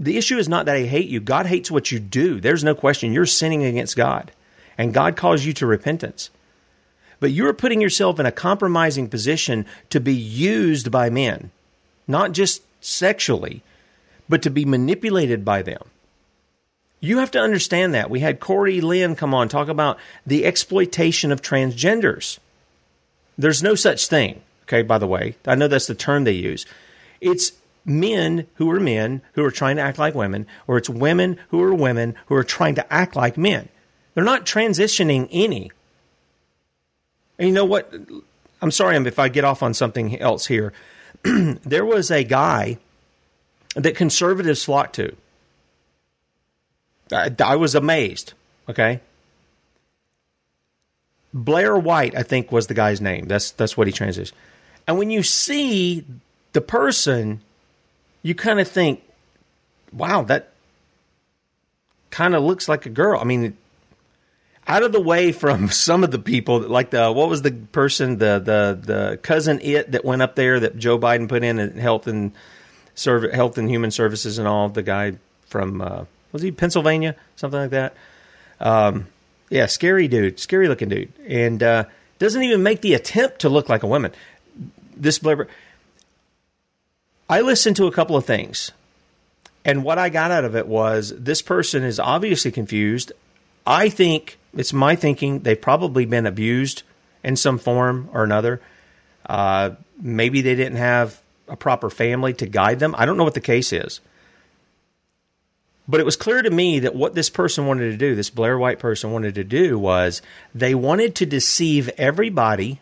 the 0.00 0.16
issue 0.16 0.38
is 0.38 0.48
not 0.48 0.66
that 0.66 0.76
I 0.76 0.84
hate 0.84 1.08
you. 1.08 1.20
God 1.20 1.46
hates 1.46 1.70
what 1.70 1.92
you 1.92 1.98
do. 1.98 2.40
There's 2.40 2.64
no 2.64 2.74
question. 2.74 3.12
You're 3.12 3.26
sinning 3.26 3.64
against 3.64 3.96
God, 3.96 4.32
and 4.78 4.94
God 4.94 5.16
calls 5.16 5.44
you 5.44 5.52
to 5.54 5.66
repentance. 5.66 6.30
But 7.20 7.32
you're 7.32 7.52
putting 7.52 7.80
yourself 7.80 8.20
in 8.20 8.26
a 8.26 8.32
compromising 8.32 9.08
position 9.08 9.66
to 9.90 10.00
be 10.00 10.14
used 10.14 10.90
by 10.90 11.10
men, 11.10 11.50
not 12.06 12.32
just 12.32 12.62
sexually, 12.80 13.62
but 14.28 14.42
to 14.42 14.50
be 14.50 14.64
manipulated 14.64 15.44
by 15.44 15.62
them. 15.62 15.82
You 17.00 17.18
have 17.18 17.30
to 17.32 17.40
understand 17.40 17.94
that. 17.94 18.10
We 18.10 18.20
had 18.20 18.40
Corey 18.40 18.80
Lynn 18.80 19.14
come 19.14 19.34
on 19.34 19.48
talk 19.48 19.68
about 19.68 19.98
the 20.26 20.44
exploitation 20.44 21.30
of 21.30 21.42
transgenders. 21.42 22.38
There's 23.36 23.62
no 23.62 23.76
such 23.76 24.08
thing, 24.08 24.42
okay, 24.64 24.82
by 24.82 24.98
the 24.98 25.06
way. 25.06 25.36
I 25.46 25.54
know 25.54 25.68
that's 25.68 25.86
the 25.86 25.94
term 25.94 26.24
they 26.24 26.32
use. 26.32 26.66
It's 27.20 27.52
men 27.84 28.46
who 28.54 28.70
are 28.70 28.80
men 28.80 29.22
who 29.32 29.44
are 29.44 29.50
trying 29.50 29.76
to 29.76 29.82
act 29.82 29.98
like 29.98 30.14
women, 30.14 30.46
or 30.66 30.76
it's 30.76 30.90
women 30.90 31.38
who 31.50 31.62
are 31.62 31.74
women 31.74 32.16
who 32.26 32.34
are 32.34 32.44
trying 32.44 32.74
to 32.74 32.92
act 32.92 33.14
like 33.14 33.38
men. 33.38 33.68
They're 34.14 34.24
not 34.24 34.44
transitioning 34.44 35.28
any. 35.30 35.70
And 37.38 37.48
you 37.48 37.54
know 37.54 37.64
what? 37.64 37.94
I'm 38.60 38.72
sorry 38.72 38.96
if 38.96 39.18
I 39.20 39.28
get 39.28 39.44
off 39.44 39.62
on 39.62 39.72
something 39.72 40.18
else 40.18 40.46
here. 40.46 40.72
there 41.22 41.84
was 41.84 42.10
a 42.10 42.24
guy 42.24 42.78
that 43.78 43.96
conservatives 43.96 44.64
flocked 44.64 44.96
to. 44.96 45.14
I, 47.12 47.34
I 47.42 47.56
was 47.56 47.74
amazed. 47.74 48.34
Okay. 48.68 49.00
Blair 51.32 51.76
White, 51.78 52.16
I 52.16 52.22
think, 52.22 52.50
was 52.50 52.66
the 52.66 52.74
guy's 52.74 53.00
name. 53.00 53.26
That's 53.26 53.50
that's 53.52 53.76
what 53.76 53.86
he 53.86 53.92
transitioned. 53.92 54.32
And 54.86 54.98
when 54.98 55.10
you 55.10 55.22
see 55.22 56.04
the 56.52 56.60
person, 56.60 57.40
you 58.22 58.34
kind 58.34 58.58
of 58.58 58.66
think, 58.66 59.02
wow, 59.92 60.22
that 60.22 60.50
kind 62.10 62.34
of 62.34 62.42
looks 62.42 62.68
like 62.68 62.86
a 62.86 62.90
girl. 62.90 63.20
I 63.20 63.24
mean, 63.24 63.56
out 64.66 64.82
of 64.82 64.92
the 64.92 65.00
way 65.00 65.32
from 65.32 65.68
some 65.70 66.02
of 66.02 66.10
the 66.10 66.18
people, 66.18 66.60
like 66.60 66.90
the 66.90 67.12
what 67.12 67.28
was 67.28 67.42
the 67.42 67.52
person, 67.52 68.18
the 68.18 68.38
the 68.38 68.78
the 68.80 69.16
cousin 69.18 69.60
it 69.62 69.92
that 69.92 70.04
went 70.04 70.22
up 70.22 70.34
there 70.34 70.58
that 70.60 70.78
Joe 70.78 70.98
Biden 70.98 71.28
put 71.28 71.44
in 71.44 71.58
uh, 71.58 71.64
and 71.64 71.78
helped 71.78 72.06
and 72.06 72.32
serv- 72.98 73.32
health 73.32 73.56
and 73.58 73.70
human 73.70 73.90
services 73.90 74.38
and 74.38 74.46
all. 74.46 74.68
The 74.68 74.82
guy 74.82 75.14
from 75.46 75.80
uh, 75.80 76.04
was 76.32 76.42
he 76.42 76.50
Pennsylvania, 76.50 77.16
something 77.36 77.60
like 77.60 77.70
that. 77.70 77.94
Um, 78.60 79.06
yeah, 79.48 79.66
scary 79.66 80.08
dude, 80.08 80.38
scary 80.38 80.68
looking 80.68 80.88
dude, 80.88 81.12
and 81.26 81.62
uh, 81.62 81.84
doesn't 82.18 82.42
even 82.42 82.62
make 82.62 82.80
the 82.80 82.94
attempt 82.94 83.40
to 83.40 83.48
look 83.48 83.68
like 83.68 83.82
a 83.82 83.86
woman. 83.86 84.12
This 84.96 85.18
Blair. 85.18 85.48
I 87.30 87.40
listened 87.42 87.76
to 87.76 87.86
a 87.86 87.92
couple 87.92 88.16
of 88.16 88.24
things, 88.24 88.72
and 89.64 89.84
what 89.84 89.98
I 89.98 90.08
got 90.08 90.30
out 90.30 90.44
of 90.44 90.56
it 90.56 90.66
was 90.66 91.14
this 91.16 91.40
person 91.40 91.84
is 91.84 92.00
obviously 92.00 92.50
confused. 92.50 93.12
I 93.66 93.90
think 93.90 94.38
it's 94.54 94.72
my 94.72 94.96
thinking 94.96 95.40
they've 95.40 95.60
probably 95.60 96.04
been 96.04 96.26
abused 96.26 96.82
in 97.22 97.36
some 97.36 97.58
form 97.58 98.08
or 98.12 98.24
another. 98.24 98.60
Uh, 99.26 99.70
maybe 100.00 100.40
they 100.40 100.54
didn't 100.54 100.78
have 100.78 101.20
a 101.48 101.56
proper 101.56 101.90
family 101.90 102.32
to 102.34 102.46
guide 102.46 102.78
them. 102.78 102.94
I 102.98 103.06
don't 103.06 103.16
know 103.16 103.24
what 103.24 103.34
the 103.34 103.40
case 103.40 103.72
is. 103.72 104.00
But 105.88 106.00
it 106.00 106.06
was 106.06 106.16
clear 106.16 106.42
to 106.42 106.50
me 106.50 106.80
that 106.80 106.94
what 106.94 107.14
this 107.14 107.30
person 107.30 107.66
wanted 107.66 107.90
to 107.90 107.96
do, 107.96 108.14
this 108.14 108.28
Blair 108.28 108.58
White 108.58 108.78
person 108.78 109.10
wanted 109.10 109.34
to 109.36 109.44
do, 109.44 109.78
was 109.78 110.20
they 110.54 110.74
wanted 110.74 111.14
to 111.16 111.26
deceive 111.26 111.88
everybody 111.96 112.80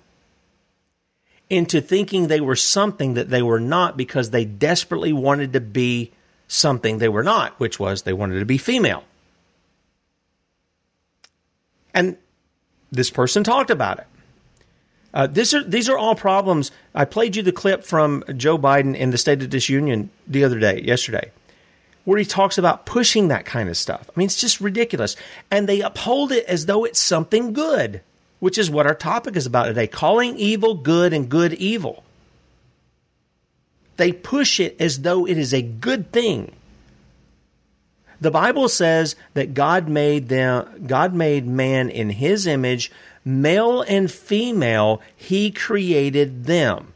into 1.49 1.81
thinking 1.81 2.27
they 2.27 2.41
were 2.41 2.57
something 2.57 3.15
that 3.15 3.31
they 3.31 3.43
were 3.43 3.61
not 3.61 3.97
because 3.97 4.31
they 4.31 4.45
desperately 4.45 5.13
wanted 5.13 5.53
to 5.53 5.61
be 5.61 6.11
something 6.49 6.99
they 6.99 7.09
were 7.09 7.23
not, 7.23 7.59
which 7.61 7.79
was 7.79 8.03
they 8.03 8.13
wanted 8.13 8.41
to 8.41 8.45
be 8.45 8.59
female. 8.59 9.05
And 11.95 12.17
this 12.91 13.11
person 13.11 13.45
talked 13.45 13.71
about 13.71 13.99
it. 13.99 14.07
Uh, 15.17 15.27
this 15.27 15.55
are, 15.55 15.65
these 15.65 15.89
are 15.89 15.97
all 15.97 16.15
problems. 16.15 16.71
I 16.95 17.07
played 17.07 17.37
you 17.37 17.43
the 17.43 17.51
clip 17.51 17.85
from 17.85 18.23
Joe 18.37 18.59
Biden 18.59 18.95
in 18.95 19.13
the 19.13 19.17
State 19.17 19.43
of 19.43 19.49
Disunion 19.49 20.11
the 20.27 20.45
other 20.45 20.59
day, 20.59 20.83
yesterday, 20.83 21.33
where 22.05 22.19
he 22.19 22.27
talks 22.27 22.59
about 22.59 22.85
pushing 22.85 23.29
that 23.29 23.47
kind 23.47 23.71
of 23.71 23.79
stuff. 23.79 24.11
I 24.11 24.19
mean, 24.19 24.27
it's 24.27 24.39
just 24.39 24.61
ridiculous. 24.61 25.17
And 25.51 25.67
they 25.67 25.81
uphold 25.81 26.33
it 26.33 26.45
as 26.45 26.67
though 26.67 26.85
it's 26.85 27.01
something 27.01 27.55
good, 27.55 28.03
which 28.41 28.59
is 28.59 28.71
what 28.71 28.87
our 28.87 28.95
topic 28.95 29.37
is 29.37 29.47
about 29.47 29.65
today 29.65 29.87
calling 29.87 30.37
evil 30.37 30.75
good 30.75 31.15
and 31.15 31.31
good 31.31 31.55
evil. 31.55 32.05
They 33.97 34.13
push 34.13 34.61
it 34.61 34.77
as 34.79 35.01
though 35.01 35.27
it 35.27 35.39
is 35.39 35.55
a 35.55 35.63
good 35.63 36.13
thing. 36.13 36.53
The 38.21 38.31
Bible 38.31 38.69
says 38.69 39.17
that 39.33 39.55
God 39.55 39.89
made 39.89 40.29
them 40.29 40.87
God 40.87 41.15
made 41.15 41.47
man 41.47 41.89
in 41.89 42.11
his 42.11 42.47
image, 42.47 42.91
male 43.27 43.83
and 43.83 44.11
female, 44.11 45.03
he 45.17 45.51
created 45.51 46.45
them. 46.45 46.95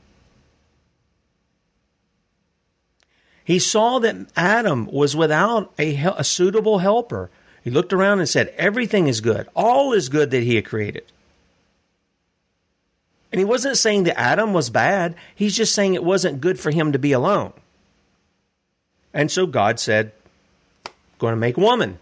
He 3.45 3.59
saw 3.59 3.99
that 3.99 4.17
Adam 4.37 4.87
was 4.87 5.17
without 5.17 5.73
a, 5.77 5.97
a 6.17 6.23
suitable 6.23 6.79
helper. 6.79 7.31
He 7.65 7.71
looked 7.71 7.93
around 7.93 8.21
and 8.21 8.29
said, 8.29 8.55
Everything 8.57 9.09
is 9.09 9.21
good. 9.21 9.49
All 9.57 9.93
is 9.93 10.09
good 10.09 10.31
that 10.31 10.45
he 10.45 10.55
had 10.55 10.65
created. 10.65 11.03
And 13.33 13.41
he 13.41 13.45
wasn't 13.45 13.77
saying 13.77 14.05
that 14.05 14.19
Adam 14.19 14.53
was 14.53 14.71
bad. 14.71 15.17
He's 15.35 15.57
just 15.57 15.75
saying 15.75 15.95
it 15.95 16.05
wasn't 16.05 16.41
good 16.41 16.61
for 16.61 16.71
him 16.71 16.93
to 16.93 16.99
be 16.99 17.11
alone. 17.11 17.53
And 19.13 19.31
so 19.31 19.47
God 19.47 19.81
said, 19.81 20.13
Going 21.19 21.33
to 21.33 21.37
make 21.37 21.57
woman. 21.57 21.99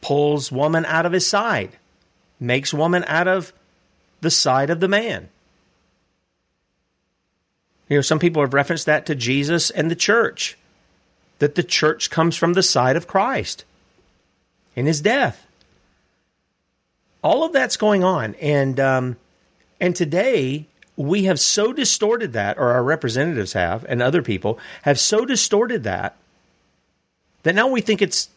Pulls 0.00 0.50
woman 0.50 0.84
out 0.86 1.06
of 1.06 1.12
his 1.12 1.26
side. 1.26 1.78
Makes 2.38 2.74
woman 2.74 3.04
out 3.06 3.28
of 3.28 3.52
the 4.20 4.30
side 4.30 4.70
of 4.70 4.80
the 4.80 4.88
man. 4.88 5.28
You 7.88 7.96
know, 7.96 8.02
some 8.02 8.18
people 8.18 8.42
have 8.42 8.54
referenced 8.54 8.86
that 8.86 9.06
to 9.06 9.14
Jesus 9.14 9.70
and 9.70 9.90
the 9.90 9.96
church, 9.96 10.58
that 11.38 11.54
the 11.54 11.62
church 11.62 12.10
comes 12.10 12.36
from 12.36 12.54
the 12.54 12.62
side 12.62 12.96
of 12.96 13.06
Christ 13.06 13.64
in 14.74 14.86
his 14.86 15.00
death. 15.00 15.46
All 17.22 17.44
of 17.44 17.52
that's 17.52 17.76
going 17.76 18.04
on. 18.04 18.34
And, 18.36 18.78
um, 18.80 19.16
and 19.80 19.94
today, 19.94 20.66
we 20.96 21.24
have 21.24 21.38
so 21.38 21.72
distorted 21.72 22.32
that, 22.32 22.58
or 22.58 22.72
our 22.72 22.82
representatives 22.82 23.52
have, 23.52 23.84
and 23.88 24.02
other 24.02 24.22
people 24.22 24.58
have 24.82 24.98
so 24.98 25.24
distorted 25.24 25.84
that, 25.84 26.16
that 27.42 27.54
now 27.54 27.68
we 27.68 27.80
think 27.80 28.02
it's, 28.02 28.28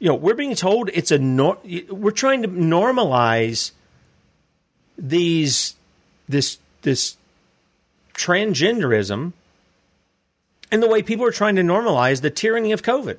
you 0.00 0.08
know, 0.08 0.14
we're 0.14 0.34
being 0.34 0.54
told 0.56 0.90
it's 0.92 1.10
a, 1.10 1.18
nor- 1.18 1.58
we're 1.90 2.10
trying 2.10 2.42
to 2.42 2.48
normalize 2.48 3.70
these, 4.98 5.76
this, 6.28 6.58
this 6.82 7.16
transgenderism 8.14 9.34
and 10.72 10.82
the 10.82 10.88
way 10.88 11.02
people 11.02 11.26
are 11.26 11.32
trying 11.32 11.56
to 11.56 11.62
normalize 11.62 12.22
the 12.22 12.30
tyranny 12.30 12.72
of 12.72 12.82
COVID. 12.82 13.18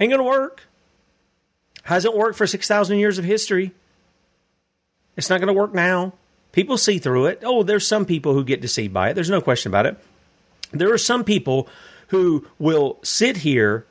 Ain't 0.00 0.12
to 0.12 0.22
work. 0.22 0.62
Hasn't 1.84 2.16
worked 2.16 2.36
for 2.36 2.46
6,000 2.46 2.98
years 2.98 3.18
of 3.18 3.24
history. 3.24 3.72
It's 5.16 5.30
not 5.30 5.38
to 5.38 5.52
work 5.52 5.72
now. 5.72 6.14
People 6.52 6.78
see 6.78 6.98
through 6.98 7.26
it. 7.26 7.42
Oh, 7.44 7.62
there's 7.62 7.86
some 7.86 8.06
people 8.06 8.34
who 8.34 8.42
get 8.42 8.60
deceived 8.60 8.92
by 8.92 9.10
it. 9.10 9.14
There's 9.14 9.30
no 9.30 9.40
question 9.40 9.70
about 9.70 9.86
it. 9.86 9.96
There 10.72 10.92
are 10.92 10.98
some 10.98 11.22
people 11.22 11.68
who 12.08 12.46
will 12.58 12.98
sit 13.02 13.38
here 13.38 13.86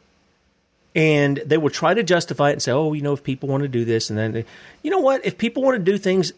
and 0.96 1.38
they 1.46 1.58
will 1.58 1.70
try 1.70 1.94
to 1.94 2.04
justify 2.04 2.50
it 2.50 2.54
and 2.54 2.62
say, 2.62 2.72
oh, 2.72 2.94
you 2.94 3.02
know, 3.02 3.14
if 3.14 3.24
people 3.24 3.50
want 3.50 3.64
to 3.64 3.70
do 3.70 3.86
this, 3.86 4.10
and 4.10 4.18
then, 4.18 4.32
they, 4.32 4.46
you 4.82 4.92
know 4.92 5.00
what? 5.00 5.26
If 5.26 5.38
people 5.38 5.64
want 5.64 5.76
to 5.76 5.92
do 5.92 5.98
things, 5.98 6.34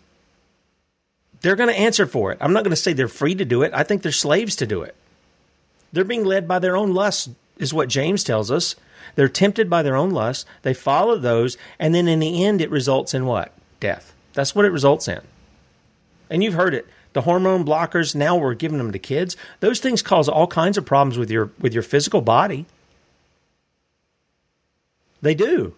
they're 1.41 1.55
going 1.55 1.69
to 1.69 1.79
answer 1.79 2.05
for 2.05 2.31
it. 2.31 2.37
I'm 2.41 2.53
not 2.53 2.63
going 2.63 2.71
to 2.71 2.75
say 2.75 2.93
they're 2.93 3.07
free 3.07 3.35
to 3.35 3.45
do 3.45 3.63
it. 3.63 3.71
I 3.73 3.83
think 3.83 4.01
they're 4.01 4.11
slaves 4.11 4.55
to 4.57 4.67
do 4.67 4.81
it. 4.81 4.95
They're 5.93 6.03
being 6.03 6.25
led 6.25 6.47
by 6.47 6.59
their 6.59 6.77
own 6.77 6.93
lusts, 6.93 7.29
is 7.57 7.73
what 7.73 7.89
James 7.89 8.23
tells 8.23 8.51
us. 8.51 8.75
They're 9.15 9.27
tempted 9.27 9.69
by 9.69 9.83
their 9.83 9.95
own 9.95 10.11
lusts. 10.11 10.45
They 10.61 10.73
follow 10.73 11.17
those, 11.17 11.57
and 11.79 11.93
then 11.93 12.07
in 12.07 12.19
the 12.19 12.43
end, 12.43 12.61
it 12.61 12.69
results 12.69 13.13
in 13.13 13.25
what? 13.25 13.53
Death. 13.79 14.13
That's 14.33 14.55
what 14.55 14.65
it 14.65 14.71
results 14.71 15.07
in. 15.07 15.21
And 16.29 16.43
you've 16.43 16.53
heard 16.53 16.73
it. 16.73 16.87
The 17.13 17.21
hormone 17.21 17.65
blockers, 17.65 18.15
now 18.15 18.37
we're 18.37 18.53
giving 18.53 18.77
them 18.77 18.93
to 18.93 18.99
kids. 18.99 19.35
Those 19.59 19.81
things 19.81 20.01
cause 20.01 20.29
all 20.29 20.47
kinds 20.47 20.77
of 20.77 20.85
problems 20.85 21.17
with 21.17 21.29
your 21.29 21.51
with 21.59 21.73
your 21.73 21.83
physical 21.83 22.21
body. 22.21 22.65
They 25.21 25.35
do. 25.35 25.73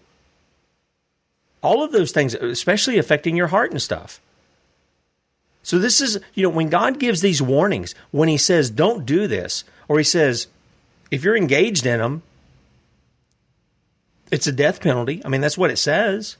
All 1.61 1.83
of 1.83 1.91
those 1.91 2.11
things, 2.11 2.33
especially 2.33 2.97
affecting 2.97 3.35
your 3.35 3.47
heart 3.47 3.71
and 3.71 3.81
stuff. 3.81 4.19
So 5.63 5.79
this 5.79 6.01
is, 6.01 6.19
you 6.33 6.43
know, 6.43 6.49
when 6.49 6.69
God 6.69 6.99
gives 6.99 7.21
these 7.21 7.41
warnings, 7.41 7.95
when 8.11 8.27
he 8.27 8.37
says 8.37 8.69
don't 8.69 9.05
do 9.05 9.27
this, 9.27 9.63
or 9.87 9.97
he 9.97 10.03
says 10.03 10.47
if 11.09 11.23
you're 11.23 11.37
engaged 11.37 11.85
in 11.85 11.99
them, 11.99 12.21
it's 14.29 14.47
a 14.47 14.51
death 14.51 14.81
penalty. 14.81 15.21
I 15.23 15.29
mean, 15.29 15.41
that's 15.41 15.57
what 15.57 15.71
it 15.71 15.77
says. 15.77 16.37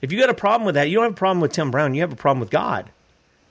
If 0.00 0.10
you 0.10 0.18
got 0.18 0.30
a 0.30 0.34
problem 0.34 0.66
with 0.66 0.74
that, 0.74 0.88
you 0.88 0.96
don't 0.96 1.04
have 1.04 1.12
a 1.12 1.16
problem 1.16 1.40
with 1.40 1.52
Tim 1.52 1.70
Brown, 1.70 1.94
you 1.94 2.00
have 2.00 2.12
a 2.12 2.16
problem 2.16 2.40
with 2.40 2.50
God. 2.50 2.90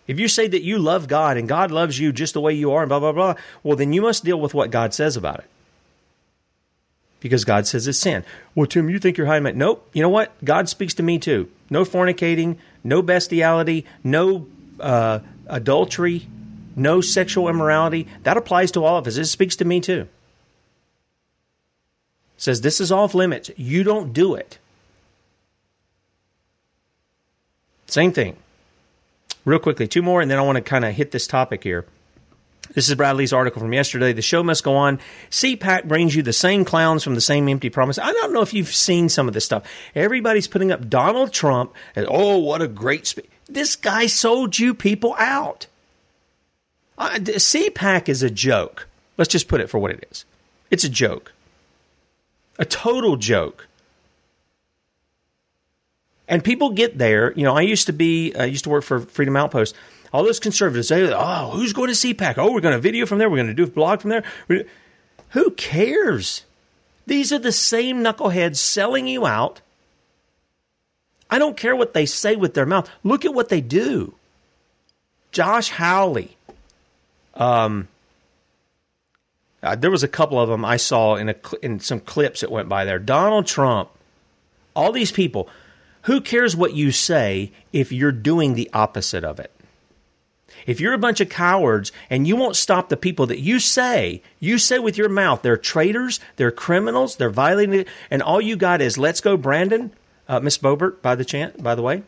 If 0.05 0.19
you 0.19 0.27
say 0.27 0.47
that 0.47 0.63
you 0.63 0.79
love 0.79 1.07
God 1.07 1.37
and 1.37 1.47
God 1.47 1.71
loves 1.71 1.97
you 1.97 2.11
just 2.11 2.33
the 2.33 2.41
way 2.41 2.53
you 2.53 2.73
are 2.73 2.81
and 2.81 2.89
blah, 2.89 2.99
blah, 2.99 3.13
blah, 3.13 3.35
well, 3.63 3.77
then 3.77 3.93
you 3.93 4.01
must 4.01 4.25
deal 4.25 4.39
with 4.39 4.53
what 4.53 4.69
God 4.69 4.93
says 4.93 5.15
about 5.15 5.39
it. 5.39 5.49
Because 7.23 7.45
God 7.45 7.65
says 7.65 7.87
it's 7.87 7.97
sin. 7.97 8.25
Well, 8.53 8.67
Tim, 8.67 8.89
you 8.89 8.99
think 8.99 9.17
you're 9.17 9.27
high 9.27 9.39
man. 9.39 9.57
Nope. 9.57 9.89
You 9.93 10.01
know 10.03 10.09
what? 10.09 10.33
God 10.43 10.67
speaks 10.67 10.93
to 10.95 11.03
me 11.03 11.17
too. 11.17 11.49
No 11.69 11.85
fornicating, 11.85 12.57
no 12.83 13.01
bestiality, 13.01 13.85
no 14.03 14.45
uh, 14.79 15.19
adultery, 15.47 16.27
no 16.75 16.99
sexual 16.99 17.47
immorality. 17.47 18.07
That 18.23 18.35
applies 18.35 18.71
to 18.71 18.83
all 18.83 18.97
of 18.97 19.07
us. 19.07 19.15
It 19.15 19.25
speaks 19.25 19.55
to 19.55 19.65
me 19.65 19.79
too. 19.79 20.01
It 20.01 20.09
says 22.35 22.59
this 22.59 22.81
is 22.81 22.91
off 22.91 23.15
limits. 23.15 23.49
You 23.55 23.83
don't 23.83 24.11
do 24.11 24.35
it. 24.35 24.59
Same 27.87 28.11
thing. 28.11 28.35
Real 29.45 29.59
quickly, 29.59 29.87
two 29.87 30.01
more, 30.01 30.21
and 30.21 30.29
then 30.29 30.39
I 30.39 30.41
want 30.41 30.57
to 30.57 30.61
kind 30.61 30.83
of 30.83 30.93
hit 30.93 31.11
this 31.11 31.25
topic 31.25 31.63
here. 31.63 31.85
This 32.71 32.89
is 32.89 32.95
Bradley's 32.95 33.33
article 33.33 33.61
from 33.61 33.73
yesterday. 33.73 34.13
The 34.13 34.21
show 34.21 34.41
must 34.41 34.63
go 34.63 34.75
on. 34.75 34.99
CPAC 35.29 35.85
brings 35.85 36.15
you 36.15 36.23
the 36.23 36.33
same 36.33 36.65
clowns 36.65 37.03
from 37.03 37.13
the 37.13 37.21
same 37.21 37.47
empty 37.49 37.69
promise. 37.69 37.99
I 37.99 38.11
don't 38.11 38.33
know 38.33 38.41
if 38.41 38.53
you've 38.53 38.73
seen 38.73 39.09
some 39.09 39.27
of 39.27 39.33
this 39.33 39.45
stuff. 39.45 39.63
Everybody's 39.93 40.47
putting 40.47 40.71
up 40.71 40.89
Donald 40.89 41.33
Trump 41.33 41.73
and 41.95 42.07
oh, 42.09 42.37
what 42.37 42.61
a 42.61 42.67
great 42.67 43.05
speech. 43.05 43.29
This 43.47 43.75
guy 43.75 44.07
sold 44.07 44.57
you 44.57 44.73
people 44.73 45.13
out. 45.19 45.67
Uh, 46.97 47.15
CPAC 47.15 48.07
is 48.07 48.23
a 48.23 48.29
joke. 48.29 48.87
Let's 49.17 49.31
just 49.31 49.47
put 49.47 49.61
it 49.61 49.69
for 49.69 49.79
what 49.79 49.91
it 49.91 50.07
is. 50.09 50.25
It's 50.71 50.83
a 50.83 50.89
joke, 50.89 51.33
a 52.57 52.65
total 52.65 53.17
joke. 53.17 53.67
And 56.27 56.43
people 56.43 56.71
get 56.71 56.97
there. 56.97 57.33
You 57.33 57.43
know, 57.43 57.55
I 57.55 57.61
used 57.61 57.87
to 57.87 57.93
be, 57.93 58.33
I 58.33 58.45
used 58.45 58.63
to 58.63 58.69
work 58.69 58.83
for 58.83 59.01
Freedom 59.01 59.35
Outpost. 59.35 59.75
All 60.13 60.23
those 60.23 60.39
conservatives 60.39 60.87
say, 60.87 61.11
"Oh, 61.11 61.49
who's 61.51 61.73
going 61.73 61.89
to 61.89 61.95
CPAC? 61.95 62.37
Oh, 62.37 62.53
we're 62.53 62.61
going 62.61 62.75
to 62.75 62.79
video 62.79 63.07
from 63.07 63.17
there. 63.17 63.29
We're 63.29 63.37
going 63.37 63.47
to 63.47 63.53
do 63.53 63.63
a 63.63 63.67
blog 63.67 64.01
from 64.01 64.11
there." 64.11 64.23
Who 65.29 65.51
cares? 65.51 66.43
These 67.07 67.33
are 67.33 67.39
the 67.39 67.51
same 67.51 68.03
knuckleheads 68.03 68.57
selling 68.57 69.07
you 69.07 69.25
out. 69.25 69.61
I 71.29 71.39
don't 71.39 71.57
care 71.57 71.75
what 71.75 71.95
they 71.95 72.05
say 72.05 72.35
with 72.35 72.53
their 72.53 72.67
mouth. 72.67 72.87
Look 73.03 73.25
at 73.25 73.33
what 73.33 73.49
they 73.49 73.59
do. 73.59 74.13
Josh 75.31 75.71
Hawley. 75.71 76.37
Um, 77.33 77.87
uh, 79.63 79.75
there 79.75 79.89
was 79.89 80.03
a 80.03 80.07
couple 80.07 80.39
of 80.39 80.47
them 80.47 80.63
I 80.63 80.77
saw 80.77 81.15
in 81.15 81.29
a 81.29 81.35
in 81.63 81.79
some 81.79 81.99
clips 81.99 82.41
that 82.41 82.51
went 82.51 82.69
by 82.69 82.85
there. 82.85 82.99
Donald 82.99 83.47
Trump, 83.47 83.89
all 84.75 84.91
these 84.91 85.11
people. 85.11 85.49
Who 86.03 86.21
cares 86.21 86.55
what 86.55 86.73
you 86.73 86.91
say 86.91 87.51
if 87.71 87.91
you're 87.91 88.11
doing 88.11 88.53
the 88.53 88.69
opposite 88.73 89.23
of 89.23 89.39
it? 89.39 89.51
If 90.65 90.79
you're 90.79 90.93
a 90.93 90.97
bunch 90.97 91.19
of 91.21 91.29
cowards 91.29 91.91
and 92.09 92.27
you 92.27 92.35
won't 92.35 92.55
stop 92.55 92.89
the 92.89 92.97
people 92.97 93.25
that 93.27 93.39
you 93.39 93.59
say, 93.59 94.21
you 94.39 94.57
say 94.57 94.79
with 94.79 94.97
your 94.97 95.09
mouth, 95.09 95.41
they're 95.41 95.57
traitors, 95.57 96.19
they're 96.35 96.51
criminals, 96.51 97.15
they're 97.15 97.29
violating 97.29 97.81
it, 97.81 97.87
and 98.09 98.21
all 98.21 98.41
you 98.41 98.55
got 98.55 98.81
is 98.81 98.97
"Let's 98.97 99.21
go, 99.21 99.37
Brandon." 99.37 99.91
Uh, 100.27 100.39
Miss 100.39 100.57
Boebert, 100.57 101.01
by 101.01 101.15
the 101.15 101.25
chant, 101.25 101.61
by 101.61 101.75
the 101.75 101.81
way, 101.81 102.03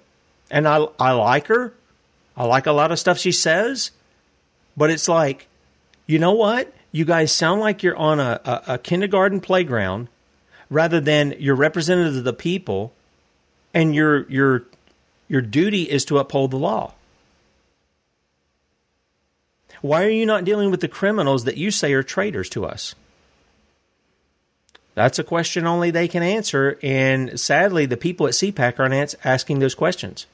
and 0.49 0.67
I 0.67 0.87
I 0.99 1.11
like 1.11 1.47
her. 1.47 1.73
I 2.37 2.45
like 2.45 2.65
a 2.65 2.71
lot 2.71 2.91
of 2.91 2.99
stuff 2.99 3.17
she 3.17 3.31
says, 3.31 3.91
but 4.75 4.89
it's 4.89 5.07
like, 5.07 5.47
you 6.05 6.19
know 6.19 6.33
what? 6.33 6.73
You 6.91 7.05
guys 7.05 7.31
sound 7.31 7.61
like 7.61 7.83
you're 7.83 7.95
on 7.95 8.19
a, 8.19 8.41
a, 8.43 8.73
a 8.73 8.77
kindergarten 8.77 9.41
playground 9.41 10.07
rather 10.69 10.99
than 10.99 11.35
you're 11.39 11.55
representatives 11.55 12.17
of 12.17 12.23
the 12.23 12.33
people, 12.33 12.93
and 13.73 13.93
your 13.93 14.29
your 14.29 14.63
your 15.27 15.41
duty 15.41 15.83
is 15.83 16.05
to 16.05 16.17
uphold 16.17 16.51
the 16.51 16.57
law. 16.57 16.93
Why 19.85 20.03
are 20.03 20.09
you 20.09 20.25
not 20.25 20.45
dealing 20.45 20.71
with 20.71 20.81
the 20.81 20.87
criminals 20.87 21.43
that 21.43 21.57
you 21.57 21.69
say 21.69 21.93
are 21.93 22.01
traitors 22.01 22.49
to 22.49 22.65
us? 22.65 22.95
That's 24.95 25.19
a 25.19 25.23
question 25.23 25.67
only 25.67 25.91
they 25.91 26.07
can 26.07 26.23
answer, 26.23 26.79
and 26.81 27.39
sadly, 27.39 27.85
the 27.85 27.95
people 27.95 28.25
at 28.25 28.33
CPAC 28.33 28.79
aren't 28.79 29.13
asking 29.23 29.59
those 29.59 29.75
questions. 29.75 30.25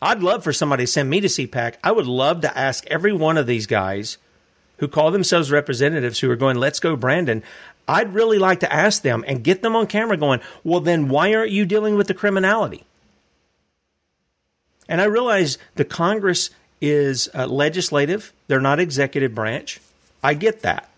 I'd 0.00 0.22
love 0.22 0.44
for 0.44 0.52
somebody 0.52 0.84
to 0.84 0.86
send 0.86 1.10
me 1.10 1.20
to 1.22 1.26
CPAC. 1.26 1.74
I 1.82 1.90
would 1.90 2.06
love 2.06 2.40
to 2.42 2.56
ask 2.56 2.86
every 2.86 3.12
one 3.12 3.36
of 3.36 3.48
these 3.48 3.66
guys 3.66 4.16
who 4.76 4.86
call 4.86 5.10
themselves 5.10 5.50
representatives 5.50 6.20
who 6.20 6.30
are 6.30 6.36
going, 6.36 6.56
let's 6.56 6.78
go, 6.78 6.94
Brandon. 6.94 7.42
I'd 7.88 8.14
really 8.14 8.38
like 8.38 8.60
to 8.60 8.72
ask 8.72 9.02
them 9.02 9.24
and 9.26 9.42
get 9.42 9.62
them 9.62 9.74
on 9.74 9.88
camera 9.88 10.16
going, 10.16 10.38
well, 10.62 10.78
then 10.78 11.08
why 11.08 11.34
aren't 11.34 11.50
you 11.50 11.66
dealing 11.66 11.96
with 11.96 12.06
the 12.06 12.14
criminality? 12.14 12.84
And 14.88 15.00
I 15.00 15.06
realize 15.06 15.58
the 15.74 15.84
Congress 15.84 16.50
is 16.80 17.28
uh, 17.34 17.46
legislative, 17.46 18.32
they're 18.48 18.60
not 18.60 18.80
executive 18.80 19.34
branch. 19.34 19.80
I 20.22 20.34
get 20.34 20.62
that. 20.62 20.88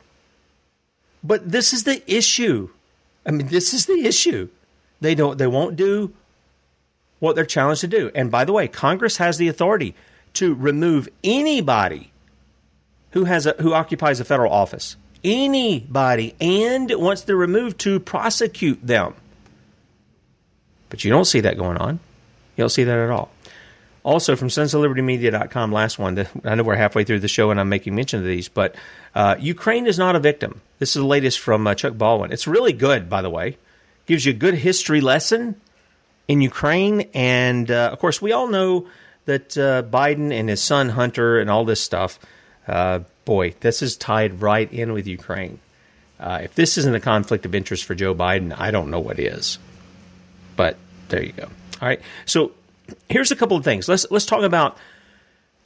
But 1.23 1.51
this 1.51 1.73
is 1.73 1.85
the 1.85 2.03
issue. 2.07 2.71
I 3.27 3.31
mean, 3.31 3.49
this 3.49 3.75
is 3.75 3.87
the 3.87 4.07
issue. 4.07 4.49
They 5.01 5.15
don't 5.15 5.39
they 5.39 5.47
won't 5.47 5.77
do 5.77 6.13
what 7.19 7.37
they're 7.37 7.45
challenged 7.45 7.83
to 7.83 7.89
do. 7.89 8.11
And 8.15 8.31
by 8.31 8.45
the 8.45 8.53
way, 8.53 8.69
Congress 8.69 9.17
has 9.17 9.39
the 9.39 9.49
authority 9.49 9.95
to 10.35 10.55
remove 10.55 11.09
anybody 11.25 12.11
who 13.13 13.25
has 13.25 13.47
a, 13.47 13.53
who 13.61 13.73
occupies 13.73 14.21
a 14.21 14.25
federal 14.25 14.53
office. 14.53 14.97
Anybody 15.25 16.35
and 16.41 16.91
wants 16.95 17.23
to 17.23 17.35
remove 17.35 17.77
to 17.79 17.99
prosecute 17.99 18.87
them. 18.87 19.15
But 20.91 21.05
you 21.05 21.11
don't 21.11 21.25
see 21.25 21.41
that 21.41 21.59
going 21.59 21.77
on. 21.77 21.95
You 22.57 22.63
don't 22.63 22.71
see 22.71 22.85
that 22.85 22.99
at 22.99 23.11
all. 23.11 23.31
Also, 24.09 24.37
from 24.37 24.49
sons 24.49 24.73
of 24.73 24.81
liberty 24.81 25.03
media.com, 25.03 25.71
last 25.71 25.99
one. 25.99 26.27
I 26.43 26.55
know 26.55 26.63
we're 26.63 26.77
halfway 26.77 27.05
through 27.05 27.21
the 27.21 27.29
show 27.29 27.51
and 27.51 27.61
I'm 27.61 27.69
making 27.69 27.95
mention 27.95 28.21
of 28.21 28.25
these, 28.25 28.49
but 28.49 28.75
uh, 29.15 29.37
Ukraine 29.39 29.87
is 29.87 29.99
not 29.99 30.17
a 30.17 30.19
victim. 30.19 30.63
This 30.79 30.97
is 30.97 31.03
the 31.03 31.07
latest 31.07 31.41
from 31.41 31.67
uh, 31.67 31.75
Chuck 31.75 31.93
Baldwin. 31.93 32.33
It's 32.33 32.47
really 32.47 32.73
good, 32.73 33.11
by 33.11 33.21
the 33.21 33.29
way. 33.29 33.59
Gives 34.07 34.25
you 34.25 34.31
a 34.31 34.35
good 34.35 34.55
history 34.55 35.03
lesson 35.03 35.61
in 36.27 36.41
Ukraine. 36.41 37.11
And 37.13 37.71
uh, 37.71 37.91
of 37.93 37.99
course, 37.99 38.23
we 38.23 38.33
all 38.33 38.49
know 38.49 38.89
that 39.27 39.59
uh, 39.59 39.83
Biden 39.83 40.33
and 40.33 40.49
his 40.49 40.63
son 40.63 40.89
Hunter 40.89 41.39
and 41.39 41.51
all 41.51 41.67
this 41.67 41.83
stuff, 41.83 42.19
uh, 42.67 43.01
boy, 43.27 43.57
this 43.61 43.83
is 43.83 43.95
tied 43.95 44.41
right 44.41 44.73
in 44.73 44.95
with 44.95 45.07
Ukraine. 45.07 45.61
Uh, 46.19 46.41
if 46.45 46.55
this 46.55 46.79
isn't 46.79 46.95
a 46.95 47.01
conflict 47.01 47.45
of 47.45 47.55
interest 47.55 47.85
for 47.85 47.95
Joe 47.95 48.15
Biden, 48.15 48.59
I 48.59 48.71
don't 48.71 48.91
know 48.91 49.01
what 49.01 49.19
is. 49.19 49.59
But 50.57 50.79
there 51.11 51.23
you 51.23 51.33
go. 51.33 51.45
All 51.83 51.89
right. 51.89 52.01
So 52.25 52.53
here's 53.09 53.31
a 53.31 53.37
couple 53.37 53.57
of 53.57 53.65
things. 53.65 53.89
Let's 53.89 54.07
let's 54.11 54.27
talk 54.27 54.43
about 54.43 54.77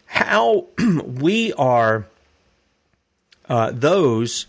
how 0.07 0.67
we 1.07 1.53
are 1.55 2.07
uh, 3.49 3.71
those 3.73 4.47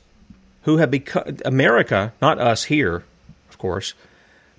who 0.63 0.77
have 0.77 0.91
become 0.91 1.37
America, 1.45 2.13
not 2.21 2.39
us 2.39 2.65
here, 2.65 3.03
of 3.49 3.57
course, 3.57 3.93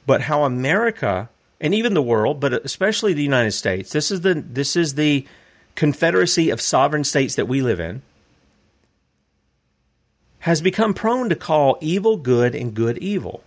but 0.07 0.23
how 0.23 0.45
America 0.45 1.29
and 1.61 1.75
even 1.75 1.95
the 1.95 2.03
world, 2.03 2.41
but 2.41 2.53
especially 2.53 3.15
the 3.15 3.23
United 3.23 3.53
States. 3.53 3.93
This 3.93 4.11
is 4.11 4.21
the 4.21 4.35
this 4.35 4.77
is 4.77 4.95
the 4.95 5.27
confederacy 5.75 6.51
of 6.51 6.61
sovereign 6.61 7.05
states 7.05 7.35
that 7.37 7.49
we 7.49 7.63
live 7.63 7.81
in. 7.81 8.03
Has 10.41 10.61
become 10.61 10.93
prone 10.93 11.31
to 11.31 11.37
call 11.37 11.79
evil 11.81 12.19
good 12.19 12.55
and 12.55 12.75
good 12.75 12.99
evil. 12.99 13.43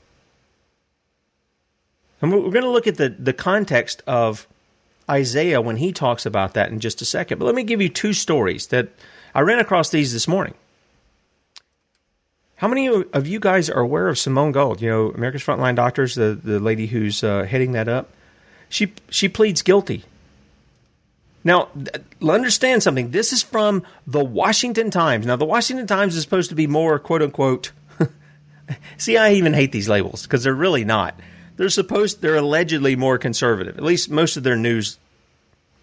And 2.22 2.32
we're 2.32 2.50
going 2.50 2.64
to 2.64 2.70
look 2.70 2.88
at 2.88 2.98
the, 2.98 3.10
the 3.10 3.34
context 3.34 4.02
of 4.08 4.48
Isaiah 5.10 5.62
when 5.62 5.78
he 5.78 5.92
talks 5.92 6.26
about 6.26 6.54
that 6.54 6.72
in 6.72 6.80
just 6.80 7.02
a 7.02 7.06
second. 7.06 7.40
But 7.40 7.46
let 7.46 7.56
me 7.56 7.64
give 7.64 7.82
you 7.82 7.90
two 7.90 8.14
stories 8.14 8.68
that 8.68 8.90
I 9.34 9.42
ran 9.42 9.60
across 9.60 9.90
these 9.90 10.14
this 10.14 10.28
morning. 10.28 10.54
How 12.58 12.68
many 12.68 12.88
of 12.88 13.28
you 13.28 13.40
guys 13.40 13.70
are 13.70 13.82
aware 13.82 14.08
of 14.08 14.18
Simone 14.18 14.52
Gold? 14.52 14.82
You 14.82 14.90
know, 14.90 15.10
America's 15.12 15.44
Frontline 15.44 15.76
Doctors, 15.76 16.16
the, 16.16 16.40
the 16.42 16.60
lady 16.60 16.88
who's 16.88 17.24
uh, 17.24 17.44
heading 17.44 17.74
that 17.74 17.88
up. 17.88 18.10
She 18.68 18.94
she 19.10 19.30
pleads 19.30 19.62
guilty. 19.62 20.04
Now, 21.44 21.70
understand 22.22 22.84
something. 22.84 23.12
This 23.12 23.32
is 23.32 23.42
from 23.42 23.84
the 24.06 24.24
Washington 24.24 24.92
Times. 24.92 25.26
Now, 25.26 25.38
the 25.38 25.46
Washington 25.46 25.88
Times 25.88 26.16
is 26.16 26.24
supposed 26.24 26.50
to 26.50 26.56
be 26.56 26.68
more 26.68 27.00
quote 27.00 27.22
unquote. 27.22 27.72
See, 28.98 29.18
I 29.18 29.34
even 29.34 29.54
hate 29.54 29.72
these 29.72 29.88
labels 29.88 30.24
because 30.24 30.44
they're 30.44 30.54
really 30.54 30.84
not 30.84 31.18
they're 31.58 31.70
supposed 31.70 32.22
they're 32.22 32.36
allegedly 32.36 32.96
more 32.96 33.18
conservative. 33.18 33.78
At 33.78 33.84
least 33.84 34.10
most 34.10 34.38
of 34.38 34.44
their 34.44 34.56
news 34.56 34.98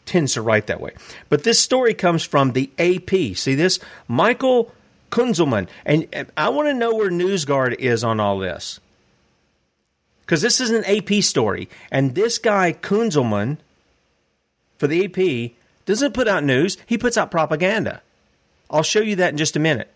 tends 0.07 0.35
to 0.35 0.43
write 0.43 0.67
that 0.69 0.81
way. 0.81 0.93
But 1.29 1.45
this 1.45 1.59
story 1.59 1.95
comes 1.95 2.25
from 2.25 2.53
the 2.53 2.71
AP. 2.79 3.37
See 3.37 3.55
this? 3.55 3.79
Michael 4.09 4.73
Kunzelman. 5.11 5.69
And 5.85 6.09
I 6.37 6.49
want 6.49 6.69
to 6.69 6.75
know 6.75 6.95
where 6.95 7.11
NewsGuard 7.11 7.75
is 7.79 8.05
on 8.05 8.21
all 8.21 8.39
this. 8.39 8.81
Because 10.21 10.43
this 10.43 10.61
is 10.61 10.71
an 10.71 10.85
AP 10.85 11.23
story. 11.23 11.69
And 11.91 12.15
this 12.15 12.39
guy, 12.39 12.73
Kunzelman, 12.73 13.59
for 14.79 14.87
the 14.87 15.05
AP, 15.05 15.53
doesn't 15.85 16.15
put 16.15 16.29
out 16.29 16.45
news, 16.45 16.79
he 16.87 16.97
puts 16.97 17.19
out 17.19 17.31
propaganda. 17.31 18.01
I'll 18.71 18.83
show 18.83 19.01
you 19.01 19.17
that 19.17 19.33
in 19.33 19.37
just 19.37 19.57
a 19.57 19.61
minute. 19.61 19.93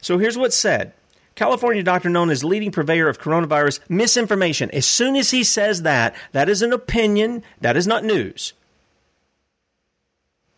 So 0.00 0.18
here's 0.18 0.38
what's 0.38 0.56
said 0.56 0.92
California 1.36 1.82
doctor 1.82 2.08
known 2.08 2.30
as 2.30 2.42
leading 2.42 2.72
purveyor 2.72 3.08
of 3.08 3.20
coronavirus 3.20 3.78
misinformation. 3.88 4.70
As 4.72 4.86
soon 4.86 5.16
as 5.16 5.30
he 5.30 5.44
says 5.44 5.82
that, 5.82 6.16
that 6.32 6.48
is 6.48 6.62
an 6.62 6.72
opinion, 6.72 7.44
that 7.60 7.76
is 7.76 7.86
not 7.86 8.04
news. 8.04 8.54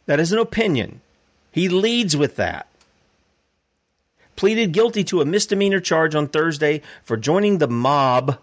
That 0.06 0.20
is 0.20 0.32
an 0.32 0.38
opinion. 0.38 1.00
He 1.50 1.68
leads 1.68 2.16
with 2.16 2.36
that. 2.36 2.68
Pleaded 4.36 4.72
guilty 4.72 5.02
to 5.04 5.20
a 5.20 5.24
misdemeanor 5.24 5.80
charge 5.80 6.14
on 6.14 6.28
Thursday 6.28 6.80
for 7.02 7.16
joining 7.16 7.58
the 7.58 7.66
mob. 7.66 8.38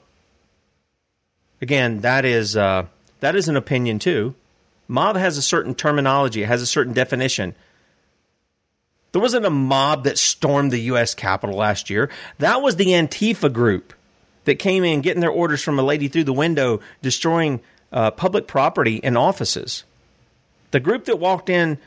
Again, 1.62 2.02
that 2.02 2.26
is 2.26 2.58
uh, 2.58 2.88
that 3.22 3.36
is 3.38 3.48
an 3.48 3.56
opinion 3.56 3.98
too. 3.98 4.36
Mob 4.90 5.16
has 5.16 5.38
a 5.38 5.42
certain 5.42 5.74
terminology, 5.74 6.44
it 6.44 6.48
has 6.48 6.62
a 6.62 6.68
certain 6.68 6.94
definition. 6.94 7.56
There 9.16 9.22
wasn't 9.22 9.46
a 9.46 9.50
mob 9.50 10.04
that 10.04 10.18
stormed 10.18 10.72
the 10.72 10.82
U.S. 10.92 11.16
Capitol 11.16 11.56
last 11.56 11.90
year. 11.90 12.10
That 12.40 12.62
was 12.62 12.76
the 12.76 12.88
Antifa 12.88 13.54
group 13.54 13.94
that 14.44 14.56
came 14.60 14.84
in 14.84 15.00
getting 15.00 15.22
their 15.22 15.30
orders 15.30 15.62
from 15.62 15.80
a 15.80 15.84
lady 15.84 16.10
through 16.10 16.26
the 16.26 16.34
window, 16.34 16.82
destroying 17.02 17.62
uh, 17.94 18.12
public 18.12 18.46
property 18.46 19.02
and 19.02 19.18
offices. 19.18 19.86
The 20.72 20.82
group 20.82 21.06
that 21.06 21.18
walked 21.18 21.50
in 21.50 21.78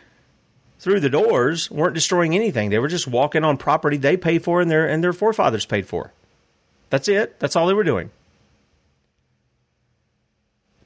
through 0.79 1.01
the 1.01 1.11
doors 1.11 1.71
weren't 1.71 1.93
destroying 1.93 2.35
anything. 2.35 2.71
They 2.71 2.79
were 2.79 2.89
just 2.89 3.07
walking 3.07 3.45
on 3.45 3.59
property 3.59 3.99
they 3.99 4.17
paid 4.17 4.43
for 4.43 4.63
and 4.63 4.71
their 4.71 4.89
and 4.89 5.05
their 5.05 5.13
forefathers 5.13 5.67
paid 5.67 5.87
for. 5.87 6.15
That's 6.89 7.09
it. 7.09 7.39
That's 7.41 7.57
all 7.57 7.67
they 7.67 7.75
were 7.75 7.85
doing. 7.85 8.11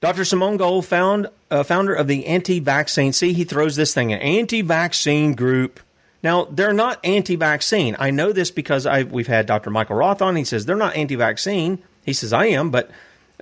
Dr. 0.00 0.24
Simone 0.24 0.56
Gold, 0.56 0.86
found, 0.86 1.28
uh, 1.52 1.62
founder 1.62 1.94
of 1.94 2.08
the 2.08 2.26
anti-vaccine. 2.26 3.12
See, 3.12 3.32
he 3.32 3.44
throws 3.44 3.76
this 3.76 3.94
thing 3.94 4.12
an 4.12 4.18
anti-vaccine 4.18 5.34
group 5.34 5.78
now, 6.22 6.44
they're 6.44 6.72
not 6.72 7.00
anti 7.04 7.36
vaccine. 7.36 7.96
I 7.98 8.10
know 8.10 8.32
this 8.32 8.50
because 8.50 8.86
i 8.86 9.02
we've 9.02 9.26
had 9.26 9.46
Dr. 9.46 9.70
Michael 9.70 9.96
Roth 9.96 10.22
on. 10.22 10.36
He 10.36 10.44
says 10.44 10.64
they're 10.64 10.76
not 10.76 10.94
anti 10.94 11.16
vaccine. 11.16 11.82
He 12.04 12.12
says, 12.12 12.32
I 12.32 12.46
am, 12.46 12.70
but 12.70 12.90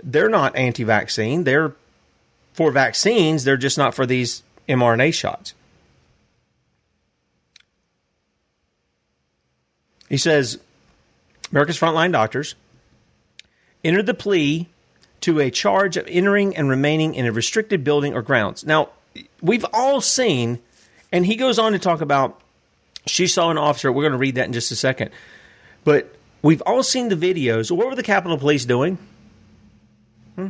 they're 0.02 0.30
not 0.30 0.56
anti 0.56 0.84
vaccine. 0.84 1.44
They're 1.44 1.74
for 2.52 2.70
vaccines, 2.70 3.44
they're 3.44 3.56
just 3.56 3.78
not 3.78 3.94
for 3.94 4.06
these 4.06 4.42
mRNA 4.68 5.14
shots. 5.14 5.54
He 10.08 10.16
says 10.16 10.58
America's 11.52 11.78
frontline 11.78 12.12
doctors 12.12 12.54
entered 13.84 14.06
the 14.06 14.14
plea 14.14 14.68
to 15.20 15.38
a 15.38 15.50
charge 15.50 15.96
of 15.96 16.06
entering 16.08 16.56
and 16.56 16.68
remaining 16.68 17.14
in 17.14 17.26
a 17.26 17.32
restricted 17.32 17.84
building 17.84 18.14
or 18.14 18.22
grounds. 18.22 18.64
Now, 18.64 18.88
we've 19.40 19.66
all 19.72 20.00
seen, 20.00 20.58
and 21.12 21.26
he 21.26 21.36
goes 21.36 21.58
on 21.58 21.72
to 21.72 21.78
talk 21.78 22.00
about 22.00 22.39
she 23.10 23.26
saw 23.26 23.50
an 23.50 23.58
officer. 23.58 23.92
We're 23.92 24.02
going 24.02 24.12
to 24.12 24.18
read 24.18 24.36
that 24.36 24.46
in 24.46 24.52
just 24.52 24.72
a 24.72 24.76
second. 24.76 25.10
But 25.84 26.14
we've 26.42 26.62
all 26.62 26.82
seen 26.82 27.08
the 27.08 27.16
videos. 27.16 27.70
What 27.70 27.86
were 27.86 27.94
the 27.94 28.02
Capitol 28.02 28.38
Police 28.38 28.64
doing? 28.64 28.98
Hmm? 30.36 30.48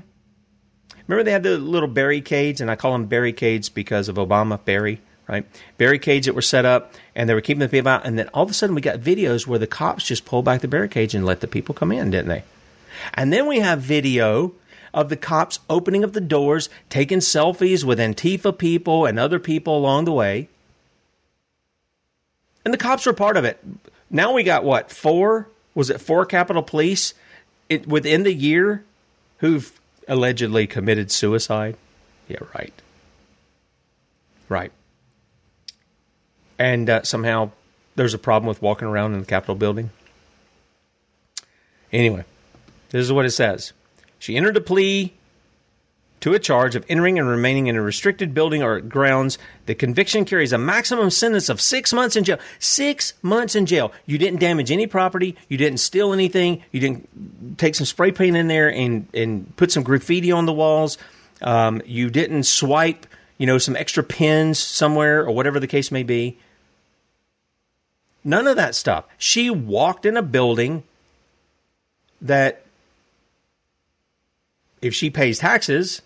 Remember 1.06 1.24
they 1.24 1.32
had 1.32 1.42
the 1.42 1.58
little 1.58 1.88
barricades, 1.88 2.60
and 2.60 2.70
I 2.70 2.76
call 2.76 2.92
them 2.92 3.06
barricades 3.06 3.68
because 3.68 4.08
of 4.08 4.16
Obama, 4.16 4.62
Barry, 4.64 5.00
right? 5.28 5.46
Barricades 5.78 6.26
that 6.26 6.34
were 6.34 6.42
set 6.42 6.64
up, 6.64 6.94
and 7.14 7.28
they 7.28 7.34
were 7.34 7.40
keeping 7.40 7.60
the 7.60 7.68
people 7.68 7.90
out. 7.90 8.06
And 8.06 8.18
then 8.18 8.28
all 8.28 8.44
of 8.44 8.50
a 8.50 8.54
sudden, 8.54 8.74
we 8.74 8.80
got 8.80 9.00
videos 9.00 9.46
where 9.46 9.58
the 9.58 9.66
cops 9.66 10.04
just 10.04 10.24
pulled 10.24 10.44
back 10.44 10.60
the 10.60 10.68
barricades 10.68 11.14
and 11.14 11.24
let 11.24 11.40
the 11.40 11.48
people 11.48 11.74
come 11.74 11.92
in, 11.92 12.10
didn't 12.10 12.28
they? 12.28 12.44
And 13.14 13.32
then 13.32 13.46
we 13.46 13.60
have 13.60 13.80
video 13.80 14.52
of 14.92 15.08
the 15.08 15.16
cops 15.16 15.60
opening 15.68 16.04
up 16.04 16.12
the 16.12 16.20
doors, 16.20 16.68
taking 16.88 17.18
selfies 17.18 17.84
with 17.84 17.98
Antifa 17.98 18.56
people 18.56 19.06
and 19.06 19.18
other 19.18 19.38
people 19.38 19.76
along 19.76 20.04
the 20.04 20.12
way. 20.12 20.48
And 22.64 22.74
the 22.74 22.78
cops 22.78 23.06
were 23.06 23.12
part 23.12 23.36
of 23.36 23.44
it. 23.44 23.62
Now 24.10 24.32
we 24.32 24.42
got 24.42 24.64
what, 24.64 24.90
four? 24.90 25.48
Was 25.74 25.90
it 25.90 26.00
four 26.00 26.26
Capitol 26.26 26.62
Police 26.62 27.14
it, 27.68 27.86
within 27.86 28.24
the 28.24 28.34
year 28.34 28.84
who've 29.38 29.78
allegedly 30.08 30.66
committed 30.66 31.10
suicide? 31.10 31.76
Yeah, 32.28 32.38
right. 32.54 32.74
Right. 34.48 34.72
And 36.58 36.90
uh, 36.90 37.02
somehow 37.04 37.52
there's 37.96 38.14
a 38.14 38.18
problem 38.18 38.48
with 38.48 38.60
walking 38.60 38.88
around 38.88 39.14
in 39.14 39.20
the 39.20 39.26
Capitol 39.26 39.54
building. 39.54 39.90
Anyway, 41.92 42.24
this 42.90 43.02
is 43.02 43.12
what 43.12 43.24
it 43.24 43.30
says. 43.30 43.72
She 44.18 44.36
entered 44.36 44.56
a 44.56 44.60
plea 44.60 45.12
to 46.20 46.34
a 46.34 46.38
charge 46.38 46.76
of 46.76 46.84
entering 46.88 47.18
and 47.18 47.28
remaining 47.28 47.66
in 47.66 47.76
a 47.76 47.82
restricted 47.82 48.34
building 48.34 48.62
or 48.62 48.80
grounds. 48.80 49.38
The 49.66 49.74
conviction 49.74 50.24
carries 50.24 50.52
a 50.52 50.58
maximum 50.58 51.10
sentence 51.10 51.48
of 51.48 51.60
six 51.60 51.92
months 51.92 52.16
in 52.16 52.24
jail. 52.24 52.38
Six 52.58 53.14
months 53.22 53.54
in 53.54 53.66
jail. 53.66 53.92
You 54.06 54.18
didn't 54.18 54.40
damage 54.40 54.70
any 54.70 54.86
property. 54.86 55.36
You 55.48 55.56
didn't 55.56 55.78
steal 55.78 56.12
anything. 56.12 56.62
You 56.72 56.80
didn't 56.80 57.58
take 57.58 57.74
some 57.74 57.86
spray 57.86 58.12
paint 58.12 58.36
in 58.36 58.48
there 58.48 58.70
and, 58.70 59.08
and 59.14 59.54
put 59.56 59.72
some 59.72 59.82
graffiti 59.82 60.30
on 60.32 60.46
the 60.46 60.52
walls. 60.52 60.98
Um, 61.42 61.80
you 61.86 62.10
didn't 62.10 62.44
swipe, 62.44 63.06
you 63.38 63.46
know, 63.46 63.58
some 63.58 63.76
extra 63.76 64.02
pins 64.02 64.58
somewhere 64.58 65.24
or 65.24 65.30
whatever 65.30 65.58
the 65.58 65.66
case 65.66 65.90
may 65.90 66.02
be. 66.02 66.38
None 68.22 68.46
of 68.46 68.56
that 68.56 68.74
stuff. 68.74 69.06
She 69.16 69.48
walked 69.48 70.04
in 70.04 70.18
a 70.18 70.22
building 70.22 70.82
that 72.20 72.62
if 74.82 74.94
she 74.94 75.08
pays 75.08 75.38
taxes, 75.38 76.02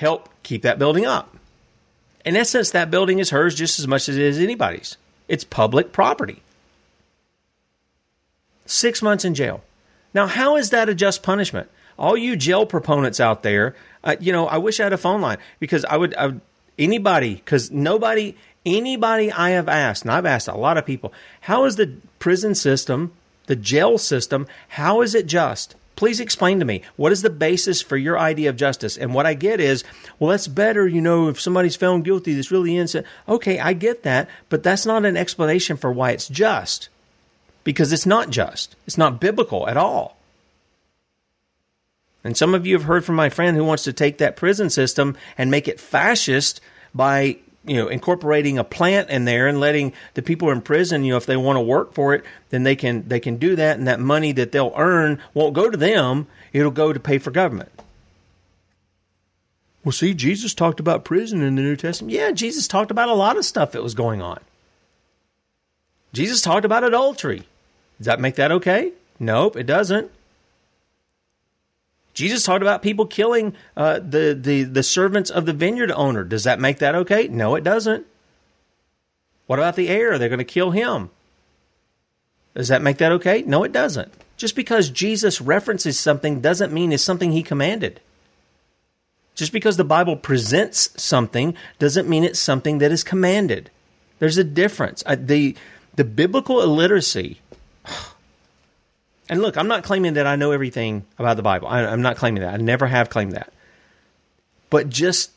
help 0.00 0.30
keep 0.42 0.62
that 0.62 0.78
building 0.78 1.04
up. 1.04 1.36
In 2.24 2.34
essence, 2.34 2.70
that 2.70 2.90
building 2.90 3.18
is 3.18 3.30
hers 3.30 3.54
just 3.54 3.78
as 3.78 3.86
much 3.86 4.08
as 4.08 4.16
it 4.16 4.22
is 4.22 4.38
anybody's. 4.38 4.96
It's 5.28 5.44
public 5.44 5.92
property. 5.92 6.42
Six 8.64 9.02
months 9.02 9.26
in 9.26 9.34
jail. 9.34 9.62
Now, 10.14 10.26
how 10.26 10.56
is 10.56 10.70
that 10.70 10.88
a 10.88 10.94
just 10.94 11.22
punishment? 11.22 11.68
All 11.98 12.16
you 12.16 12.34
jail 12.34 12.64
proponents 12.64 13.20
out 13.20 13.42
there, 13.42 13.76
uh, 14.02 14.16
you 14.18 14.32
know, 14.32 14.46
I 14.46 14.56
wish 14.56 14.80
I 14.80 14.84
had 14.84 14.94
a 14.94 14.98
phone 14.98 15.20
line 15.20 15.36
because 15.58 15.84
I 15.84 15.98
would, 15.98 16.14
I 16.14 16.26
would 16.28 16.40
anybody, 16.78 17.34
because 17.34 17.70
nobody, 17.70 18.34
anybody 18.64 19.30
I 19.30 19.50
have 19.50 19.68
asked, 19.68 20.04
and 20.04 20.10
I've 20.10 20.24
asked 20.24 20.48
a 20.48 20.56
lot 20.56 20.78
of 20.78 20.86
people, 20.86 21.12
how 21.42 21.66
is 21.66 21.76
the 21.76 21.92
prison 22.18 22.54
system, 22.54 23.12
the 23.46 23.56
jail 23.56 23.98
system, 23.98 24.46
how 24.68 25.02
is 25.02 25.14
it 25.14 25.26
just? 25.26 25.76
Please 26.00 26.18
explain 26.18 26.60
to 26.60 26.64
me 26.64 26.80
what 26.96 27.12
is 27.12 27.20
the 27.20 27.28
basis 27.28 27.82
for 27.82 27.98
your 27.98 28.18
idea 28.18 28.48
of 28.48 28.56
justice? 28.56 28.96
And 28.96 29.12
what 29.12 29.26
I 29.26 29.34
get 29.34 29.60
is, 29.60 29.84
well, 30.18 30.30
that's 30.30 30.48
better, 30.48 30.88
you 30.88 31.02
know, 31.02 31.28
if 31.28 31.38
somebody's 31.38 31.76
found 31.76 32.06
guilty, 32.06 32.32
that's 32.32 32.50
really 32.50 32.74
innocent. 32.74 33.06
Okay, 33.28 33.58
I 33.58 33.74
get 33.74 34.02
that, 34.04 34.26
but 34.48 34.62
that's 34.62 34.86
not 34.86 35.04
an 35.04 35.18
explanation 35.18 35.76
for 35.76 35.92
why 35.92 36.12
it's 36.12 36.26
just. 36.26 36.88
Because 37.64 37.92
it's 37.92 38.06
not 38.06 38.30
just. 38.30 38.76
It's 38.86 38.96
not 38.96 39.20
biblical 39.20 39.68
at 39.68 39.76
all. 39.76 40.16
And 42.24 42.34
some 42.34 42.54
of 42.54 42.66
you 42.66 42.76
have 42.76 42.84
heard 42.84 43.04
from 43.04 43.16
my 43.16 43.28
friend 43.28 43.54
who 43.54 43.64
wants 43.66 43.84
to 43.84 43.92
take 43.92 44.16
that 44.16 44.36
prison 44.36 44.70
system 44.70 45.18
and 45.36 45.50
make 45.50 45.68
it 45.68 45.78
fascist 45.78 46.62
by 46.94 47.36
you 47.64 47.76
know 47.76 47.88
incorporating 47.88 48.58
a 48.58 48.64
plant 48.64 49.10
in 49.10 49.24
there 49.24 49.46
and 49.46 49.60
letting 49.60 49.92
the 50.14 50.22
people 50.22 50.50
in 50.50 50.62
prison 50.62 51.04
you 51.04 51.12
know 51.12 51.16
if 51.16 51.26
they 51.26 51.36
want 51.36 51.56
to 51.56 51.60
work 51.60 51.92
for 51.92 52.14
it 52.14 52.24
then 52.50 52.62
they 52.62 52.74
can 52.74 53.06
they 53.08 53.20
can 53.20 53.36
do 53.36 53.54
that 53.56 53.78
and 53.78 53.86
that 53.86 54.00
money 54.00 54.32
that 54.32 54.52
they'll 54.52 54.72
earn 54.76 55.20
won't 55.34 55.54
go 55.54 55.68
to 55.68 55.76
them 55.76 56.26
it'll 56.52 56.70
go 56.70 56.92
to 56.92 56.98
pay 57.00 57.18
for 57.18 57.30
government. 57.30 57.70
Well 59.84 59.92
see 59.92 60.14
jesus 60.14 60.54
talked 60.54 60.80
about 60.80 61.04
prison 61.04 61.42
in 61.42 61.56
the 61.56 61.62
new 61.62 61.76
testament. 61.76 62.12
Yeah 62.12 62.30
jesus 62.32 62.66
talked 62.66 62.90
about 62.90 63.08
a 63.08 63.14
lot 63.14 63.36
of 63.36 63.44
stuff 63.44 63.72
that 63.72 63.82
was 63.82 63.94
going 63.94 64.22
on. 64.22 64.40
Jesus 66.12 66.42
talked 66.42 66.64
about 66.64 66.82
adultery. 66.82 67.44
Does 67.98 68.06
that 68.06 68.20
make 68.20 68.36
that 68.36 68.52
okay? 68.52 68.92
Nope 69.18 69.56
it 69.56 69.66
doesn't 69.66 70.10
Jesus 72.20 72.44
talked 72.44 72.60
about 72.60 72.82
people 72.82 73.06
killing 73.06 73.54
uh, 73.78 73.98
the, 73.98 74.38
the, 74.38 74.64
the 74.64 74.82
servants 74.82 75.30
of 75.30 75.46
the 75.46 75.54
vineyard 75.54 75.90
owner. 75.90 76.22
Does 76.22 76.44
that 76.44 76.60
make 76.60 76.78
that 76.80 76.94
okay? 76.94 77.28
No, 77.28 77.54
it 77.54 77.64
doesn't. 77.64 78.06
What 79.46 79.58
about 79.58 79.74
the 79.74 79.88
heir? 79.88 80.18
They're 80.18 80.28
going 80.28 80.38
to 80.38 80.44
kill 80.44 80.70
him. 80.70 81.08
Does 82.54 82.68
that 82.68 82.82
make 82.82 82.98
that 82.98 83.12
okay? 83.12 83.40
No, 83.40 83.64
it 83.64 83.72
doesn't. 83.72 84.12
Just 84.36 84.54
because 84.54 84.90
Jesus 84.90 85.40
references 85.40 85.98
something 85.98 86.42
doesn't 86.42 86.74
mean 86.74 86.92
it's 86.92 87.02
something 87.02 87.32
he 87.32 87.42
commanded. 87.42 88.00
Just 89.34 89.50
because 89.50 89.78
the 89.78 89.84
Bible 89.84 90.16
presents 90.16 90.90
something 91.02 91.56
doesn't 91.78 92.06
mean 92.06 92.22
it's 92.22 92.38
something 92.38 92.78
that 92.78 92.92
is 92.92 93.02
commanded. 93.02 93.70
There's 94.18 94.36
a 94.36 94.44
difference. 94.44 95.02
Uh, 95.06 95.16
the, 95.18 95.56
the 95.94 96.04
biblical 96.04 96.60
illiteracy 96.60 97.40
and 99.30 99.40
look, 99.40 99.56
I'm 99.56 99.68
not 99.68 99.84
claiming 99.84 100.14
that 100.14 100.26
I 100.26 100.34
know 100.34 100.50
everything 100.50 101.06
about 101.16 101.36
the 101.36 101.42
Bible. 101.42 101.68
I, 101.68 101.86
I'm 101.86 102.02
not 102.02 102.16
claiming 102.16 102.42
that. 102.42 102.52
I 102.52 102.56
never 102.56 102.88
have 102.88 103.10
claimed 103.10 103.32
that. 103.32 103.52
But 104.70 104.90
just 104.90 105.30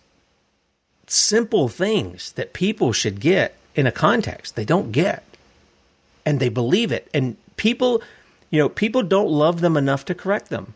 simple 1.06 1.70
things 1.70 2.32
that 2.32 2.54
people 2.54 2.92
should 2.92 3.20
get 3.20 3.56
in 3.76 3.86
a 3.86 3.92
context, 3.92 4.56
they 4.56 4.66
don't 4.66 4.92
get. 4.92 5.24
And 6.26 6.40
they 6.40 6.50
believe 6.50 6.92
it. 6.92 7.08
And 7.14 7.38
people, 7.56 8.02
you 8.50 8.60
know, 8.60 8.68
people 8.68 9.04
don't 9.04 9.30
love 9.30 9.62
them 9.62 9.78
enough 9.78 10.06
to 10.06 10.16
correct 10.16 10.50
them. 10.50 10.74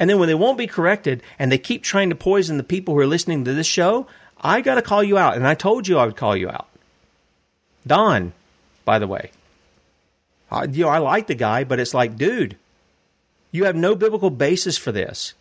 And 0.00 0.10
then 0.10 0.18
when 0.18 0.26
they 0.26 0.34
won't 0.34 0.58
be 0.58 0.66
corrected 0.66 1.22
and 1.38 1.52
they 1.52 1.58
keep 1.58 1.84
trying 1.84 2.10
to 2.10 2.16
poison 2.16 2.56
the 2.56 2.64
people 2.64 2.94
who 2.94 3.00
are 3.00 3.06
listening 3.06 3.44
to 3.44 3.54
this 3.54 3.68
show, 3.68 4.08
I 4.40 4.62
got 4.62 4.74
to 4.74 4.82
call 4.82 5.04
you 5.04 5.16
out. 5.16 5.36
And 5.36 5.46
I 5.46 5.54
told 5.54 5.86
you 5.86 5.96
I 5.96 6.06
would 6.06 6.16
call 6.16 6.36
you 6.36 6.50
out. 6.50 6.66
Don, 7.86 8.32
by 8.84 8.98
the 8.98 9.06
way, 9.06 9.30
I, 10.50 10.64
you 10.64 10.84
know, 10.84 10.90
I 10.90 10.98
like 10.98 11.26
the 11.26 11.34
guy, 11.34 11.64
but 11.64 11.80
it's 11.80 11.94
like, 11.94 12.16
dude, 12.16 12.56
you 13.50 13.64
have 13.64 13.76
no 13.76 13.94
biblical 13.94 14.30
basis 14.30 14.78
for 14.78 14.92
this. 14.92 15.34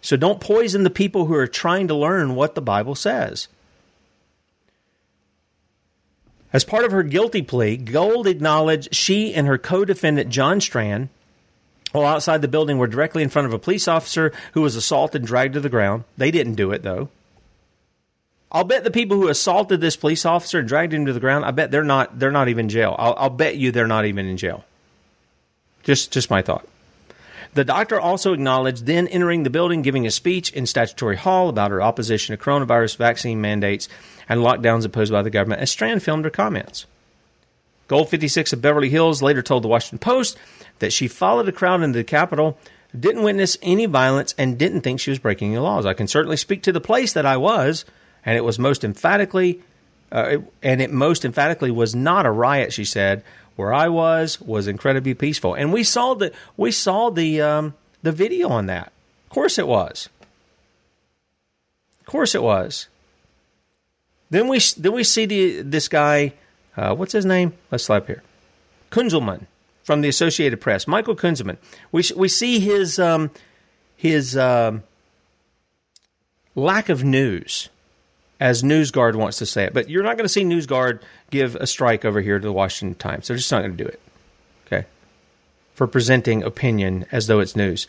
So 0.00 0.16
don't 0.16 0.40
poison 0.40 0.84
the 0.84 0.90
people 0.90 1.26
who 1.26 1.34
are 1.34 1.46
trying 1.46 1.88
to 1.88 1.94
learn 1.94 2.34
what 2.34 2.54
the 2.54 2.62
Bible 2.62 2.94
says. 2.94 3.48
As 6.52 6.64
part 6.64 6.84
of 6.84 6.92
her 6.92 7.02
guilty 7.02 7.42
plea, 7.42 7.76
Gold 7.76 8.28
acknowledged 8.28 8.94
she 8.94 9.34
and 9.34 9.46
her 9.46 9.58
co 9.58 9.84
defendant, 9.84 10.30
John 10.30 10.60
Strand, 10.60 11.08
while 11.90 12.06
outside 12.06 12.42
the 12.42 12.48
building, 12.48 12.78
were 12.78 12.86
directly 12.86 13.22
in 13.22 13.28
front 13.28 13.46
of 13.46 13.52
a 13.52 13.58
police 13.58 13.88
officer 13.88 14.32
who 14.52 14.60
was 14.60 14.76
assaulted 14.76 15.22
and 15.22 15.26
dragged 15.26 15.54
to 15.54 15.60
the 15.60 15.68
ground. 15.68 16.04
They 16.16 16.30
didn't 16.30 16.54
do 16.54 16.70
it, 16.70 16.82
though. 16.82 17.08
I'll 18.54 18.62
bet 18.62 18.84
the 18.84 18.90
people 18.92 19.16
who 19.16 19.26
assaulted 19.26 19.80
this 19.80 19.96
police 19.96 20.24
officer 20.24 20.60
and 20.60 20.68
dragged 20.68 20.94
him 20.94 21.06
to 21.06 21.12
the 21.12 21.18
ground. 21.18 21.44
I 21.44 21.50
bet 21.50 21.72
they're 21.72 21.82
not. 21.82 22.20
They're 22.20 22.30
not 22.30 22.48
even 22.48 22.66
in 22.66 22.68
jail. 22.68 22.94
I'll, 22.96 23.14
I'll 23.18 23.30
bet 23.30 23.56
you 23.56 23.72
they're 23.72 23.88
not 23.88 24.04
even 24.04 24.26
in 24.26 24.36
jail. 24.36 24.64
Just, 25.82 26.12
just 26.12 26.30
my 26.30 26.40
thought. 26.40 26.66
The 27.54 27.64
doctor 27.64 28.00
also 28.00 28.32
acknowledged 28.32 28.86
then 28.86 29.08
entering 29.08 29.42
the 29.42 29.50
building, 29.50 29.82
giving 29.82 30.06
a 30.06 30.10
speech 30.10 30.52
in 30.52 30.66
Statuary 30.66 31.16
Hall 31.16 31.48
about 31.48 31.72
her 31.72 31.82
opposition 31.82 32.36
to 32.36 32.42
coronavirus 32.42 32.96
vaccine 32.96 33.40
mandates 33.40 33.88
and 34.28 34.40
lockdowns 34.40 34.84
imposed 34.84 35.12
by 35.12 35.22
the 35.22 35.30
government 35.30 35.60
as 35.60 35.70
Strand 35.70 36.02
filmed 36.02 36.24
her 36.24 36.30
comments. 36.30 36.86
Gold 37.86 38.08
56 38.08 38.52
of 38.52 38.62
Beverly 38.62 38.88
Hills 38.88 39.20
later 39.20 39.42
told 39.42 39.62
the 39.62 39.68
Washington 39.68 39.98
Post 39.98 40.38
that 40.78 40.92
she 40.92 41.06
followed 41.06 41.48
a 41.48 41.52
crowd 41.52 41.82
into 41.82 41.98
the 41.98 42.04
Capitol, 42.04 42.56
didn't 42.98 43.24
witness 43.24 43.58
any 43.62 43.86
violence, 43.86 44.34
and 44.38 44.58
didn't 44.58 44.80
think 44.80 45.00
she 45.00 45.10
was 45.10 45.18
breaking 45.18 45.52
the 45.52 45.60
laws. 45.60 45.86
I 45.86 45.94
can 45.94 46.08
certainly 46.08 46.36
speak 46.36 46.62
to 46.62 46.72
the 46.72 46.80
place 46.80 47.12
that 47.12 47.26
I 47.26 47.36
was 47.36 47.84
and 48.24 48.36
it 48.36 48.42
was 48.42 48.58
most 48.58 48.84
emphatically, 48.84 49.60
uh, 50.12 50.38
and 50.62 50.80
it 50.80 50.90
most 50.90 51.24
emphatically 51.24 51.70
was 51.70 51.94
not 51.94 52.26
a 52.26 52.30
riot. 52.30 52.72
She 52.72 52.84
said, 52.84 53.22
"Where 53.56 53.72
I 53.72 53.88
was 53.88 54.40
was 54.40 54.66
incredibly 54.66 55.14
peaceful," 55.14 55.54
and 55.54 55.72
we 55.72 55.84
saw 55.84 56.14
the 56.14 56.32
we 56.56 56.70
saw 56.70 57.10
the 57.10 57.40
um, 57.40 57.74
the 58.02 58.12
video 58.12 58.48
on 58.48 58.66
that. 58.66 58.92
Of 59.24 59.30
course, 59.30 59.58
it 59.58 59.66
was. 59.66 60.08
Of 62.00 62.06
course, 62.06 62.34
it 62.34 62.42
was. 62.42 62.88
Then 64.30 64.48
we 64.48 64.60
then 64.76 64.92
we 64.92 65.04
see 65.04 65.26
the 65.26 65.62
this 65.62 65.88
guy. 65.88 66.34
Uh, 66.76 66.94
what's 66.94 67.12
his 67.12 67.24
name? 67.24 67.54
Let's 67.70 67.84
slap 67.84 68.06
here. 68.06 68.22
Kunzelman 68.90 69.46
from 69.84 70.00
the 70.00 70.08
Associated 70.08 70.60
Press. 70.60 70.88
Michael 70.88 71.14
Kunzelman. 71.14 71.56
We 71.92 72.02
we 72.16 72.28
see 72.28 72.58
his 72.58 72.98
um, 72.98 73.30
his 73.96 74.36
um, 74.36 74.82
lack 76.54 76.88
of 76.88 77.04
news, 77.04 77.68
as 78.44 78.62
NewsGuard 78.62 79.14
wants 79.14 79.38
to 79.38 79.46
say 79.46 79.64
it. 79.64 79.72
But 79.72 79.88
you're 79.88 80.02
not 80.02 80.18
going 80.18 80.26
to 80.26 80.28
see 80.28 80.44
NewsGuard 80.44 81.00
give 81.30 81.56
a 81.56 81.66
strike 81.66 82.04
over 82.04 82.20
here 82.20 82.38
to 82.38 82.46
the 82.46 82.52
Washington 82.52 82.94
Times. 82.94 83.26
They're 83.26 83.38
just 83.38 83.50
not 83.50 83.60
going 83.60 83.74
to 83.74 83.82
do 83.82 83.88
it. 83.88 84.00
Okay, 84.66 84.84
for 85.74 85.86
presenting 85.86 86.42
opinion 86.42 87.06
as 87.10 87.26
though 87.26 87.40
it's 87.40 87.56
news. 87.56 87.88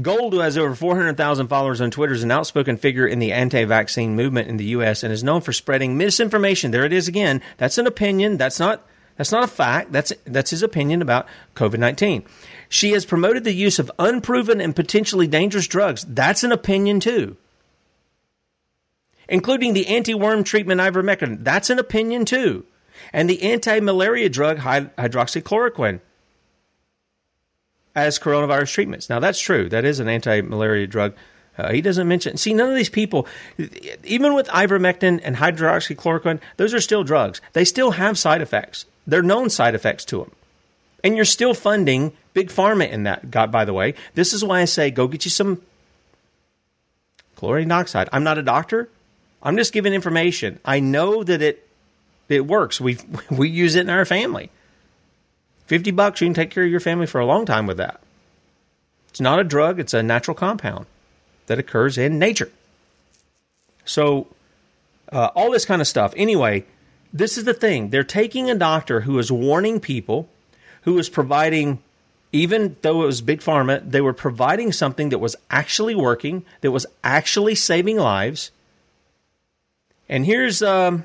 Gold, 0.00 0.32
who 0.32 0.38
has 0.38 0.56
over 0.56 0.74
400,000 0.74 1.48
followers 1.48 1.82
on 1.82 1.90
Twitter, 1.90 2.14
is 2.14 2.22
an 2.22 2.30
outspoken 2.30 2.78
figure 2.78 3.06
in 3.06 3.18
the 3.18 3.32
anti 3.32 3.66
vaccine 3.66 4.16
movement 4.16 4.48
in 4.48 4.56
the 4.56 4.64
U.S. 4.76 5.02
and 5.02 5.12
is 5.12 5.22
known 5.22 5.42
for 5.42 5.52
spreading 5.52 5.98
misinformation. 5.98 6.70
There 6.70 6.86
it 6.86 6.94
is 6.94 7.06
again. 7.06 7.42
That's 7.58 7.76
an 7.76 7.86
opinion. 7.86 8.38
That's 8.38 8.58
not, 8.58 8.88
that's 9.18 9.32
not 9.32 9.44
a 9.44 9.48
fact. 9.48 9.92
That's, 9.92 10.14
that's 10.24 10.48
his 10.48 10.62
opinion 10.62 11.02
about 11.02 11.26
COVID 11.56 11.78
19. 11.78 12.24
She 12.70 12.92
has 12.92 13.04
promoted 13.04 13.44
the 13.44 13.52
use 13.52 13.78
of 13.78 13.92
unproven 13.98 14.62
and 14.62 14.74
potentially 14.74 15.26
dangerous 15.26 15.66
drugs. 15.66 16.06
That's 16.08 16.42
an 16.42 16.52
opinion, 16.52 17.00
too. 17.00 17.36
Including 19.28 19.72
the 19.72 19.86
anti 19.86 20.14
worm 20.14 20.44
treatment 20.44 20.80
ivermectin. 20.80 21.44
That's 21.44 21.70
an 21.70 21.78
opinion, 21.78 22.24
too. 22.24 22.64
And 23.12 23.28
the 23.28 23.42
anti 23.42 23.80
malaria 23.80 24.28
drug 24.28 24.58
hydroxychloroquine 24.58 26.00
as 27.94 28.18
coronavirus 28.18 28.72
treatments. 28.72 29.08
Now, 29.08 29.20
that's 29.20 29.40
true. 29.40 29.68
That 29.68 29.84
is 29.84 30.00
an 30.00 30.08
anti 30.08 30.40
malaria 30.40 30.86
drug. 30.86 31.14
Uh, 31.58 31.72
he 31.72 31.82
doesn't 31.82 32.08
mention. 32.08 32.36
See, 32.36 32.54
none 32.54 32.70
of 32.70 32.76
these 32.76 32.88
people, 32.88 33.26
even 34.04 34.34
with 34.34 34.48
ivermectin 34.48 35.20
and 35.22 35.36
hydroxychloroquine, 35.36 36.40
those 36.56 36.72
are 36.72 36.80
still 36.80 37.04
drugs. 37.04 37.40
They 37.52 37.64
still 37.64 37.92
have 37.92 38.18
side 38.18 38.40
effects. 38.40 38.86
They're 39.06 39.22
known 39.22 39.50
side 39.50 39.74
effects 39.74 40.04
to 40.06 40.18
them. 40.18 40.30
And 41.04 41.16
you're 41.16 41.24
still 41.24 41.52
funding 41.52 42.12
big 42.32 42.48
pharma 42.48 42.88
in 42.88 43.02
that. 43.02 43.30
God, 43.30 43.52
by 43.52 43.64
the 43.64 43.74
way, 43.74 43.94
this 44.14 44.32
is 44.32 44.44
why 44.44 44.60
I 44.60 44.64
say 44.64 44.90
go 44.90 45.08
get 45.08 45.24
you 45.24 45.30
some 45.30 45.60
chlorine 47.36 47.68
dioxide. 47.68 48.08
I'm 48.12 48.24
not 48.24 48.38
a 48.38 48.42
doctor. 48.42 48.88
I'm 49.42 49.56
just 49.56 49.72
giving 49.72 49.94
information. 49.94 50.60
I 50.64 50.80
know 50.80 51.24
that 51.24 51.42
it 51.42 51.68
it 52.28 52.46
works. 52.46 52.80
We 52.80 52.98
we 53.30 53.48
use 53.48 53.74
it 53.74 53.82
in 53.82 53.90
our 53.90 54.04
family. 54.04 54.50
50 55.66 55.90
bucks, 55.92 56.20
you 56.20 56.26
can 56.26 56.34
take 56.34 56.50
care 56.50 56.64
of 56.64 56.70
your 56.70 56.80
family 56.80 57.06
for 57.06 57.20
a 57.20 57.24
long 57.24 57.46
time 57.46 57.66
with 57.66 57.78
that. 57.78 58.00
It's 59.08 59.20
not 59.20 59.38
a 59.38 59.44
drug, 59.44 59.78
it's 59.78 59.94
a 59.94 60.02
natural 60.02 60.34
compound 60.34 60.86
that 61.46 61.58
occurs 61.58 61.96
in 61.96 62.18
nature. 62.18 62.50
So, 63.84 64.26
uh, 65.10 65.30
all 65.34 65.50
this 65.50 65.64
kind 65.64 65.80
of 65.80 65.88
stuff. 65.88 66.12
Anyway, 66.16 66.64
this 67.12 67.36
is 67.36 67.44
the 67.44 67.54
thing. 67.54 67.90
They're 67.90 68.04
taking 68.04 68.50
a 68.50 68.54
doctor 68.54 69.02
who 69.02 69.18
is 69.18 69.30
warning 69.30 69.80
people, 69.80 70.28
who 70.82 70.98
is 70.98 71.08
providing, 71.08 71.82
even 72.32 72.76
though 72.82 73.02
it 73.02 73.06
was 73.06 73.20
big 73.20 73.40
pharma, 73.40 73.82
they 73.88 74.00
were 74.00 74.14
providing 74.14 74.72
something 74.72 75.10
that 75.10 75.18
was 75.18 75.36
actually 75.50 75.94
working, 75.94 76.44
that 76.62 76.70
was 76.70 76.86
actually 77.04 77.54
saving 77.54 77.98
lives. 77.98 78.50
And 80.12 80.26
here's 80.26 80.62
um, 80.62 81.04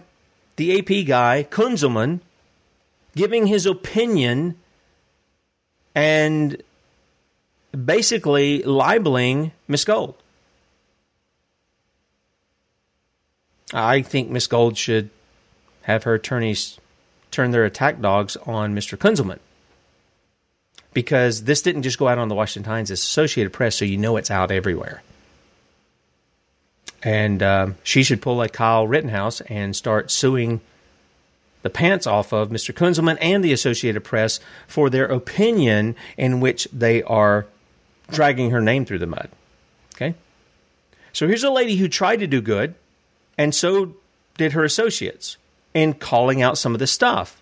the 0.58 0.78
AP 0.78 1.08
guy, 1.08 1.48
Kunzelman, 1.50 2.20
giving 3.16 3.48
his 3.48 3.66
opinion 3.66 4.58
and 5.96 6.62
basically 7.86 8.64
libeling 8.64 9.54
Miss 9.66 9.86
Gold. 9.86 10.16
I 13.74 14.02
think 14.02 14.30
Miss 14.30 14.46
Gold 14.46 14.78
should 14.78 15.10
have 15.84 16.04
her 16.04 16.16
attorneys 16.16 16.78
turn 17.32 17.52
their 17.52 17.64
attack 17.64 18.02
dogs 18.02 18.36
on 18.46 18.76
Mr. 18.76 18.98
Kunzelman. 18.98 19.40
Because 20.92 21.46
this 21.46 21.62
didn't 21.62 21.84
just 21.84 21.98
go 21.98 22.10
out 22.10 22.18
on 22.18 22.28
the 22.28 22.36
Washington 22.36 22.70
Times, 22.70 22.92
it's 22.92 23.04
Associated 23.04 23.54
Press, 23.54 23.78
so 23.78 23.86
you 23.86 23.96
know 23.96 24.18
it's 24.18 24.30
out 24.30 24.52
everywhere. 24.52 25.02
And 27.08 27.42
um, 27.42 27.76
she 27.84 28.04
should 28.04 28.22
pull 28.22 28.36
like 28.36 28.52
Kyle 28.52 28.86
Rittenhouse 28.86 29.40
and 29.40 29.74
start 29.74 30.12
suing 30.12 30.60
the 31.62 31.70
pants 31.70 32.06
off 32.06 32.34
of 32.34 32.50
Mr. 32.50 32.76
Kunzelman 32.76 33.18
and 33.22 33.42
the 33.42 33.54
Associated 33.54 34.04
Press 34.04 34.42
for 34.68 34.90
their 34.90 35.06
opinion 35.06 35.96
in 36.18 36.42
which 36.42 36.68
they 36.74 37.02
are 37.04 37.46
dragging 38.12 38.50
her 38.50 38.60
name 38.60 38.84
through 38.84 39.00
the 39.00 39.08
mud. 39.08 39.30
Okay? 39.96 40.16
So 41.14 41.30
here's 41.30 41.46
a 41.46 41.50
lady 41.50 41.78
who 41.78 41.88
tried 41.88 42.18
to 42.18 42.28
do 42.28 42.42
good, 42.42 42.76
and 43.38 43.56
so 43.56 43.94
did 44.38 44.52
her 44.52 44.66
associates 44.66 45.38
in 45.74 45.94
calling 45.94 46.42
out 46.42 46.58
some 46.58 46.74
of 46.74 46.80
this 46.80 46.92
stuff. 46.92 47.42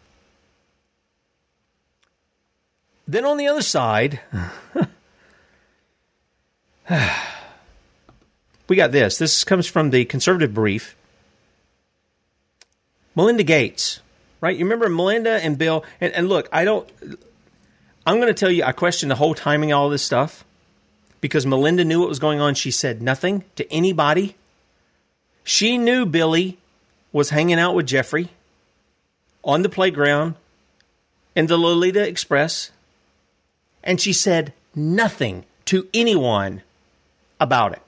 Then 3.07 3.25
on 3.25 3.37
the 3.37 3.47
other 3.47 3.63
side, 3.63 4.19
we 8.67 8.75
got 8.75 8.91
this. 8.91 9.17
This 9.17 9.43
comes 9.43 9.67
from 9.67 9.91
the 9.91 10.05
conservative 10.05 10.53
brief. 10.53 10.95
Melinda 13.15 13.43
Gates 13.43 14.01
right? 14.45 14.55
You 14.55 14.65
remember 14.65 14.89
Melinda 14.89 15.43
and 15.43 15.57
Bill, 15.57 15.83
and, 15.99 16.13
and 16.13 16.29
look, 16.29 16.47
I 16.51 16.65
don't. 16.65 16.87
I'm 18.05 18.17
going 18.17 18.27
to 18.27 18.33
tell 18.33 18.51
you, 18.51 18.63
I 18.63 18.73
question 18.73 19.09
the 19.09 19.15
whole 19.15 19.33
timing 19.33 19.71
of 19.71 19.79
all 19.79 19.89
this 19.89 20.03
stuff 20.03 20.45
because 21.19 21.47
Melinda 21.47 21.83
knew 21.83 21.99
what 21.99 22.09
was 22.09 22.19
going 22.19 22.39
on. 22.39 22.53
She 22.53 22.69
said 22.69 23.01
nothing 23.01 23.43
to 23.55 23.71
anybody. 23.73 24.35
She 25.43 25.79
knew 25.79 26.05
Billy 26.05 26.59
was 27.11 27.31
hanging 27.31 27.57
out 27.57 27.73
with 27.73 27.87
Jeffrey 27.87 28.29
on 29.43 29.63
the 29.63 29.69
playground 29.69 30.35
in 31.35 31.47
the 31.47 31.57
Lolita 31.57 32.07
Express, 32.07 32.69
and 33.83 33.99
she 33.99 34.13
said 34.13 34.53
nothing 34.75 35.43
to 35.65 35.87
anyone 35.91 36.61
about 37.39 37.73
it. 37.73 37.81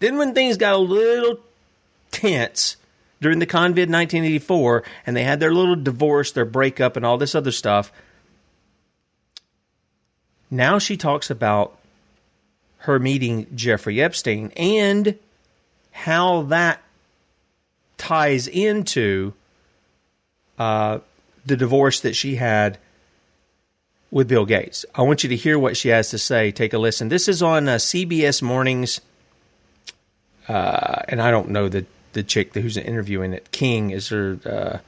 Then, 0.00 0.18
when 0.18 0.34
things 0.34 0.56
got 0.56 0.74
a 0.74 0.78
little 0.78 1.38
tense, 2.10 2.76
during 3.20 3.38
the 3.38 3.46
COVID 3.46 3.88
1984 3.88 4.82
and 5.06 5.16
they 5.16 5.24
had 5.24 5.40
their 5.40 5.52
little 5.52 5.76
divorce, 5.76 6.32
their 6.32 6.44
breakup, 6.44 6.96
and 6.96 7.04
all 7.04 7.18
this 7.18 7.34
other 7.34 7.52
stuff. 7.52 7.92
Now 10.50 10.78
she 10.78 10.96
talks 10.96 11.30
about 11.30 11.76
her 12.78 12.98
meeting 12.98 13.46
Jeffrey 13.54 14.00
Epstein 14.00 14.52
and 14.56 15.18
how 15.92 16.42
that 16.42 16.82
ties 17.98 18.48
into 18.48 19.34
uh, 20.58 20.98
the 21.44 21.56
divorce 21.56 22.00
that 22.00 22.16
she 22.16 22.36
had 22.36 22.78
with 24.10 24.28
Bill 24.28 24.46
Gates. 24.46 24.84
I 24.94 25.02
want 25.02 25.22
you 25.22 25.28
to 25.28 25.36
hear 25.36 25.58
what 25.58 25.76
she 25.76 25.90
has 25.90 26.10
to 26.10 26.18
say. 26.18 26.50
Take 26.50 26.72
a 26.72 26.78
listen. 26.78 27.10
This 27.10 27.28
is 27.28 27.42
on 27.42 27.68
uh, 27.68 27.76
CBS 27.76 28.42
Mornings, 28.42 29.00
uh, 30.50 31.02
and 31.08 31.22
I 31.22 31.30
don't 31.30 31.50
know 31.50 31.68
the 31.68 31.86
the 32.12 32.24
chick 32.24 32.52
who's 32.54 32.76
interviewing 32.76 33.32
it. 33.32 33.52
King 33.52 33.90
is 33.90 34.08
her 34.08 34.38
uh, 34.44 34.78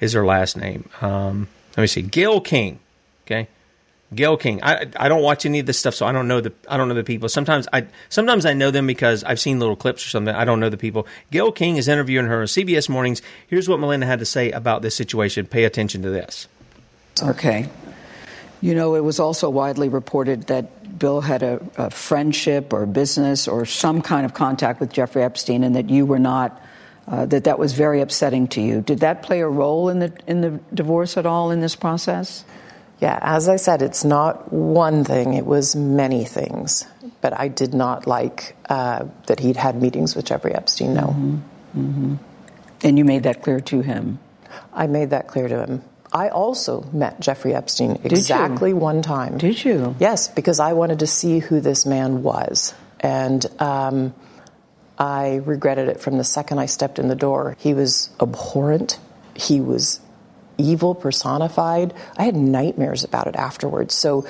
is 0.00 0.14
her 0.14 0.26
last 0.26 0.56
name. 0.56 0.88
Um, 1.00 1.46
let 1.76 1.82
me 1.82 1.86
see, 1.86 2.02
Gayle 2.02 2.40
King. 2.40 2.80
Okay, 3.24 3.46
Gayle 4.12 4.36
King. 4.36 4.58
I 4.64 4.86
I 4.96 5.08
don't 5.08 5.22
watch 5.22 5.46
any 5.46 5.60
of 5.60 5.66
this 5.66 5.78
stuff, 5.78 5.94
so 5.94 6.06
I 6.06 6.12
don't 6.12 6.26
know 6.26 6.40
the 6.40 6.52
I 6.68 6.76
don't 6.76 6.88
know 6.88 6.94
the 6.94 7.04
people. 7.04 7.28
Sometimes 7.28 7.68
I 7.72 7.86
sometimes 8.08 8.44
I 8.44 8.52
know 8.52 8.72
them 8.72 8.88
because 8.88 9.22
I've 9.22 9.38
seen 9.38 9.60
little 9.60 9.76
clips 9.76 10.04
or 10.04 10.08
something. 10.08 10.34
I 10.34 10.44
don't 10.44 10.58
know 10.58 10.70
the 10.70 10.76
people. 10.76 11.06
Gayle 11.30 11.52
King 11.52 11.76
is 11.76 11.86
interviewing 11.86 12.26
her 12.26 12.40
on 12.40 12.46
CBS 12.46 12.88
Mornings. 12.88 13.22
Here's 13.46 13.68
what 13.68 13.78
Melinda 13.78 14.06
had 14.06 14.18
to 14.18 14.26
say 14.26 14.50
about 14.50 14.82
this 14.82 14.96
situation. 14.96 15.46
Pay 15.46 15.62
attention 15.62 16.02
to 16.02 16.10
this. 16.10 16.48
Okay. 17.22 17.68
You 18.60 18.74
know, 18.74 18.96
it 18.96 19.04
was 19.04 19.20
also 19.20 19.50
widely 19.50 19.88
reported 19.88 20.48
that 20.48 20.66
Bill 21.02 21.20
had 21.20 21.42
a, 21.42 21.60
a 21.76 21.90
friendship 21.90 22.72
or 22.72 22.86
business 22.86 23.48
or 23.48 23.66
some 23.66 24.02
kind 24.02 24.24
of 24.24 24.34
contact 24.34 24.78
with 24.78 24.92
Jeffrey 24.92 25.24
Epstein, 25.24 25.64
and 25.64 25.74
that 25.74 25.90
you 25.90 26.06
were 26.06 26.20
not 26.20 26.62
uh, 27.08 27.26
that 27.26 27.42
that 27.42 27.58
was 27.58 27.72
very 27.72 28.00
upsetting 28.00 28.46
to 28.46 28.60
you. 28.60 28.82
Did 28.82 29.00
that 29.00 29.24
play 29.24 29.40
a 29.40 29.48
role 29.48 29.88
in 29.88 29.98
the 29.98 30.12
in 30.28 30.42
the 30.42 30.60
divorce 30.72 31.16
at 31.16 31.26
all 31.26 31.50
in 31.50 31.60
this 31.60 31.74
process? 31.74 32.44
Yeah, 33.00 33.18
as 33.20 33.48
I 33.48 33.56
said, 33.56 33.82
it's 33.82 34.04
not 34.04 34.52
one 34.52 35.02
thing; 35.02 35.34
it 35.34 35.44
was 35.44 35.74
many 35.74 36.24
things. 36.24 36.86
But 37.20 37.36
I 37.36 37.48
did 37.48 37.74
not 37.74 38.06
like 38.06 38.54
uh, 38.68 39.06
that 39.26 39.40
he'd 39.40 39.56
had 39.56 39.82
meetings 39.82 40.14
with 40.14 40.26
Jeffrey 40.26 40.54
Epstein. 40.54 40.94
No, 40.94 41.08
mm-hmm. 41.08 41.34
Mm-hmm. 41.80 42.14
and 42.84 42.96
you 42.96 43.04
made 43.04 43.24
that 43.24 43.42
clear 43.42 43.58
to 43.58 43.80
him. 43.80 44.20
I 44.72 44.86
made 44.86 45.10
that 45.10 45.26
clear 45.26 45.48
to 45.48 45.66
him. 45.66 45.82
I 46.12 46.28
also 46.28 46.82
met 46.92 47.20
Jeffrey 47.20 47.54
Epstein 47.54 47.98
exactly 48.04 48.72
one 48.74 49.02
time. 49.02 49.38
Did 49.38 49.64
you? 49.64 49.96
Yes, 49.98 50.28
because 50.28 50.60
I 50.60 50.74
wanted 50.74 50.98
to 51.00 51.06
see 51.06 51.38
who 51.38 51.60
this 51.60 51.86
man 51.86 52.22
was, 52.22 52.74
and. 53.00 53.44
Um, 53.58 54.14
I 54.98 55.36
regretted 55.46 55.88
it 55.88 56.00
from 56.00 56.16
the 56.16 56.22
second 56.22 56.60
I 56.60 56.66
stepped 56.66 57.00
in 57.00 57.08
the 57.08 57.16
door. 57.16 57.56
He 57.58 57.74
was 57.74 58.10
abhorrent. 58.20 59.00
He 59.34 59.60
was 59.60 60.00
evil 60.58 60.94
personified. 60.94 61.92
I 62.16 62.22
had 62.22 62.36
nightmares 62.36 63.02
about 63.02 63.26
it 63.26 63.34
afterwards. 63.34 63.94
So, 63.94 64.26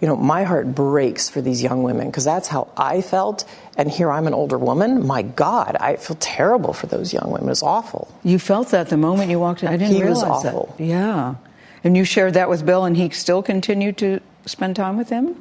you 0.00 0.08
know, 0.08 0.16
my 0.16 0.44
heart 0.44 0.74
breaks 0.74 1.28
for 1.28 1.40
these 1.40 1.62
young 1.62 1.82
women 1.82 2.08
because 2.08 2.24
that's 2.24 2.48
how 2.48 2.68
I 2.76 3.00
felt. 3.00 3.44
And 3.76 3.90
here 3.90 4.10
I'm 4.10 4.26
an 4.26 4.34
older 4.34 4.58
woman. 4.58 5.06
My 5.06 5.22
God, 5.22 5.76
I 5.80 5.96
feel 5.96 6.16
terrible 6.20 6.72
for 6.72 6.86
those 6.86 7.12
young 7.12 7.30
women. 7.30 7.48
It's 7.48 7.62
awful. 7.62 8.12
You 8.22 8.38
felt 8.38 8.68
that 8.70 8.88
the 8.88 8.96
moment 8.96 9.30
you 9.30 9.38
walked 9.38 9.62
in. 9.62 9.68
I 9.68 9.76
didn't 9.76 9.94
he 9.94 10.02
realize 10.02 10.24
was 10.24 10.44
awful. 10.44 10.74
That. 10.78 10.84
Yeah. 10.84 11.34
And 11.82 11.96
you 11.96 12.04
shared 12.04 12.34
that 12.34 12.48
with 12.48 12.64
Bill, 12.64 12.84
and 12.84 12.96
he 12.96 13.10
still 13.10 13.42
continued 13.42 13.98
to 13.98 14.20
spend 14.46 14.76
time 14.76 14.96
with 14.96 15.08
him? 15.08 15.40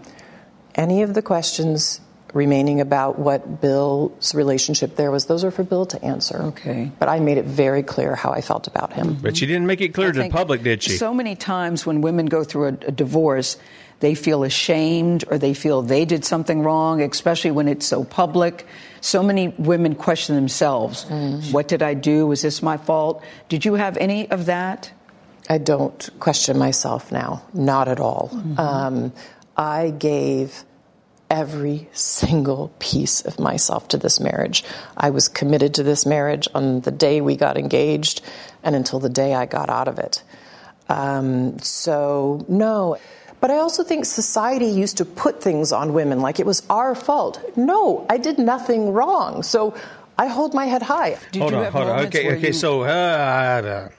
Any 0.76 1.04
of 1.04 1.14
the 1.14 1.22
questions 1.22 2.02
remaining 2.34 2.82
about 2.82 3.20
what 3.20 3.62
Bill's 3.62 4.34
relationship 4.34 4.96
there 4.96 5.12
was, 5.12 5.28
those 5.28 5.44
are 5.44 5.52
for 5.52 5.64
Bill 5.64 5.86
to 5.86 6.04
answer. 6.04 6.42
Okay. 6.42 6.92
But 6.98 7.08
I 7.08 7.20
made 7.20 7.38
it 7.38 7.46
very 7.46 7.84
clear 7.84 8.16
how 8.16 8.32
I 8.32 8.42
felt 8.42 8.68
about 8.68 8.92
him. 8.92 9.18
But 9.22 9.38
she 9.38 9.46
didn't 9.46 9.68
make 9.68 9.82
it 9.82 9.94
clear 9.94 10.10
I 10.10 10.12
to 10.14 10.24
the 10.24 10.30
public, 10.30 10.64
did 10.64 10.82
she? 10.82 10.98
So 10.98 11.14
many 11.14 11.36
times 11.36 11.86
when 11.86 12.02
women 12.02 12.26
go 12.26 12.44
through 12.44 12.66
a, 12.66 12.88
a 12.88 12.92
divorce, 12.92 13.58
they 14.04 14.16
feel 14.16 14.44
ashamed 14.44 15.24
or 15.32 15.38
they 15.38 15.54
feel 15.54 15.82
they 15.82 16.04
did 16.04 16.26
something 16.26 16.62
wrong, 16.62 17.02
especially 17.02 17.52
when 17.52 17.70
it's 17.70 17.86
so 17.86 18.04
public. 18.04 18.68
So 19.00 19.24
many 19.24 19.48
women 19.58 19.96
question 19.96 20.36
themselves 20.36 21.06
What 21.54 21.70
did 21.70 21.82
I 21.82 21.94
do? 21.94 22.28
Was 22.28 22.42
this 22.42 22.62
my 22.62 22.76
fault? 22.76 23.24
Did 23.48 23.64
you 23.64 23.76
have 23.76 23.96
any 23.96 24.30
of 24.30 24.48
that? 24.48 24.92
I 25.50 25.58
don't 25.58 26.10
question 26.20 26.58
myself 26.58 27.14
now, 27.14 27.44
not 27.54 27.88
at 27.88 28.02
all. 28.02 28.30
Um, 28.58 29.14
I 29.56 29.92
gave 29.92 30.66
every 31.30 31.88
single 31.94 32.74
piece 32.80 33.22
of 33.22 33.40
myself 33.40 33.88
to 33.88 33.98
this 33.98 34.20
marriage. 34.20 34.66
I 34.98 35.12
was 35.12 35.30
committed 35.30 35.76
to 35.76 35.84
this 35.84 36.06
marriage 36.06 36.50
on 36.54 36.82
the 36.82 36.92
day 36.92 37.22
we 37.22 37.38
got 37.38 37.58
engaged 37.58 38.22
and 38.64 38.76
until 38.76 39.00
the 39.00 39.10
day 39.10 39.34
I 39.34 39.46
got 39.46 39.70
out 39.70 39.88
of 39.88 39.98
it. 39.98 40.24
Um, 40.90 41.58
so, 41.60 42.46
no. 42.50 42.98
But 43.44 43.52
I 43.52 43.58
also 43.58 43.84
think 43.84 44.06
society 44.06 44.68
used 44.68 44.96
to 44.96 45.04
put 45.04 45.44
things 45.44 45.74
on 45.74 45.92
women 45.92 46.22
like 46.22 46.40
it 46.40 46.46
was 46.46 46.64
our 46.70 46.96
fault. 46.96 47.42
No, 47.58 48.06
I 48.10 48.18
did 48.18 48.40
nothing 48.40 48.94
wrong. 48.94 49.44
So 49.44 49.76
I 50.18 50.28
hold 50.28 50.54
my 50.54 50.64
head 50.64 50.82
high. 50.82 51.18
hold 51.36 51.54
on, 51.54 51.70
hold 51.70 51.88
on. 51.90 52.06
Okay, 52.06 52.38
okay. 52.38 52.54
So, 52.54 52.84
uh, 52.84 53.90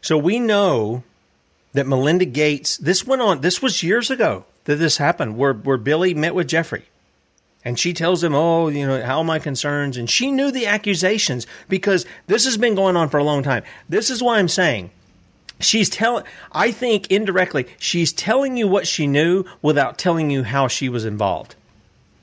so 0.00 0.16
we 0.16 0.38
know 0.38 1.02
that 1.72 1.88
Melinda 1.88 2.24
Gates. 2.24 2.76
This 2.76 3.04
went 3.04 3.20
on. 3.20 3.40
This 3.40 3.60
was 3.60 3.82
years 3.82 4.08
ago 4.08 4.44
that 4.66 4.76
this 4.76 4.98
happened, 4.98 5.36
where 5.36 5.54
where 5.54 5.76
Billy 5.76 6.14
met 6.14 6.36
with 6.36 6.46
Jeffrey, 6.46 6.84
and 7.64 7.80
she 7.80 7.92
tells 7.92 8.22
him, 8.22 8.32
"Oh, 8.32 8.68
you 8.68 8.86
know, 8.86 9.02
how 9.02 9.18
are 9.18 9.24
my 9.24 9.40
concerns?" 9.40 9.96
And 9.96 10.08
she 10.08 10.30
knew 10.30 10.52
the 10.52 10.68
accusations 10.68 11.48
because 11.68 12.06
this 12.28 12.44
has 12.44 12.56
been 12.56 12.76
going 12.76 12.96
on 12.96 13.08
for 13.08 13.18
a 13.18 13.24
long 13.24 13.42
time. 13.42 13.64
This 13.88 14.08
is 14.08 14.22
why 14.22 14.38
I'm 14.38 14.46
saying. 14.46 14.92
She's 15.60 15.90
telling, 15.90 16.24
I 16.52 16.72
think 16.72 17.10
indirectly, 17.10 17.66
she's 17.78 18.12
telling 18.12 18.56
you 18.56 18.66
what 18.66 18.86
she 18.86 19.06
knew 19.06 19.44
without 19.62 19.98
telling 19.98 20.30
you 20.30 20.42
how 20.42 20.68
she 20.68 20.88
was 20.88 21.04
involved. 21.04 21.54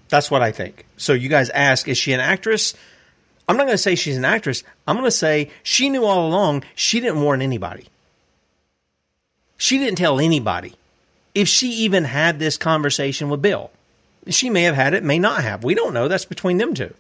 That's 0.10 0.32
what 0.32 0.42
I 0.42 0.52
think. 0.52 0.86
So 0.98 1.14
you 1.14 1.30
guys 1.30 1.50
ask, 1.52 1.88
is 1.88 1.98
she 1.98 2.14
an 2.14 2.20
actress? 2.20 2.74
I'm 3.48 3.56
not 3.56 3.66
going 3.66 3.76
to 3.76 3.82
say 3.82 3.96
she's 3.96 4.18
an 4.18 4.26
actress. 4.26 4.64
I'm 4.88 4.96
going 4.96 5.06
to 5.06 5.12
say 5.12 5.52
she 5.64 5.90
knew 5.90 6.04
all 6.04 6.28
along 6.28 6.64
she 6.76 7.00
didn't 7.00 7.22
warn 7.22 7.42
anybody. 7.42 7.88
She 9.58 9.78
didn't 9.78 9.98
tell 9.98 10.20
anybody. 10.20 10.74
If 11.34 11.48
she 11.48 11.70
even 11.70 12.04
had 12.04 12.40
this 12.40 12.58
conversation 12.58 13.30
with 13.30 13.42
Bill, 13.42 13.72
she 14.30 14.50
may 14.50 14.64
have 14.64 14.76
had 14.76 14.94
it, 14.94 15.04
may 15.04 15.20
not 15.20 15.44
have. 15.44 15.64
We 15.64 15.76
don't 15.76 15.94
know. 15.94 16.08
That's 16.08 16.26
between 16.26 16.58
them 16.58 16.74
two. 16.74 16.94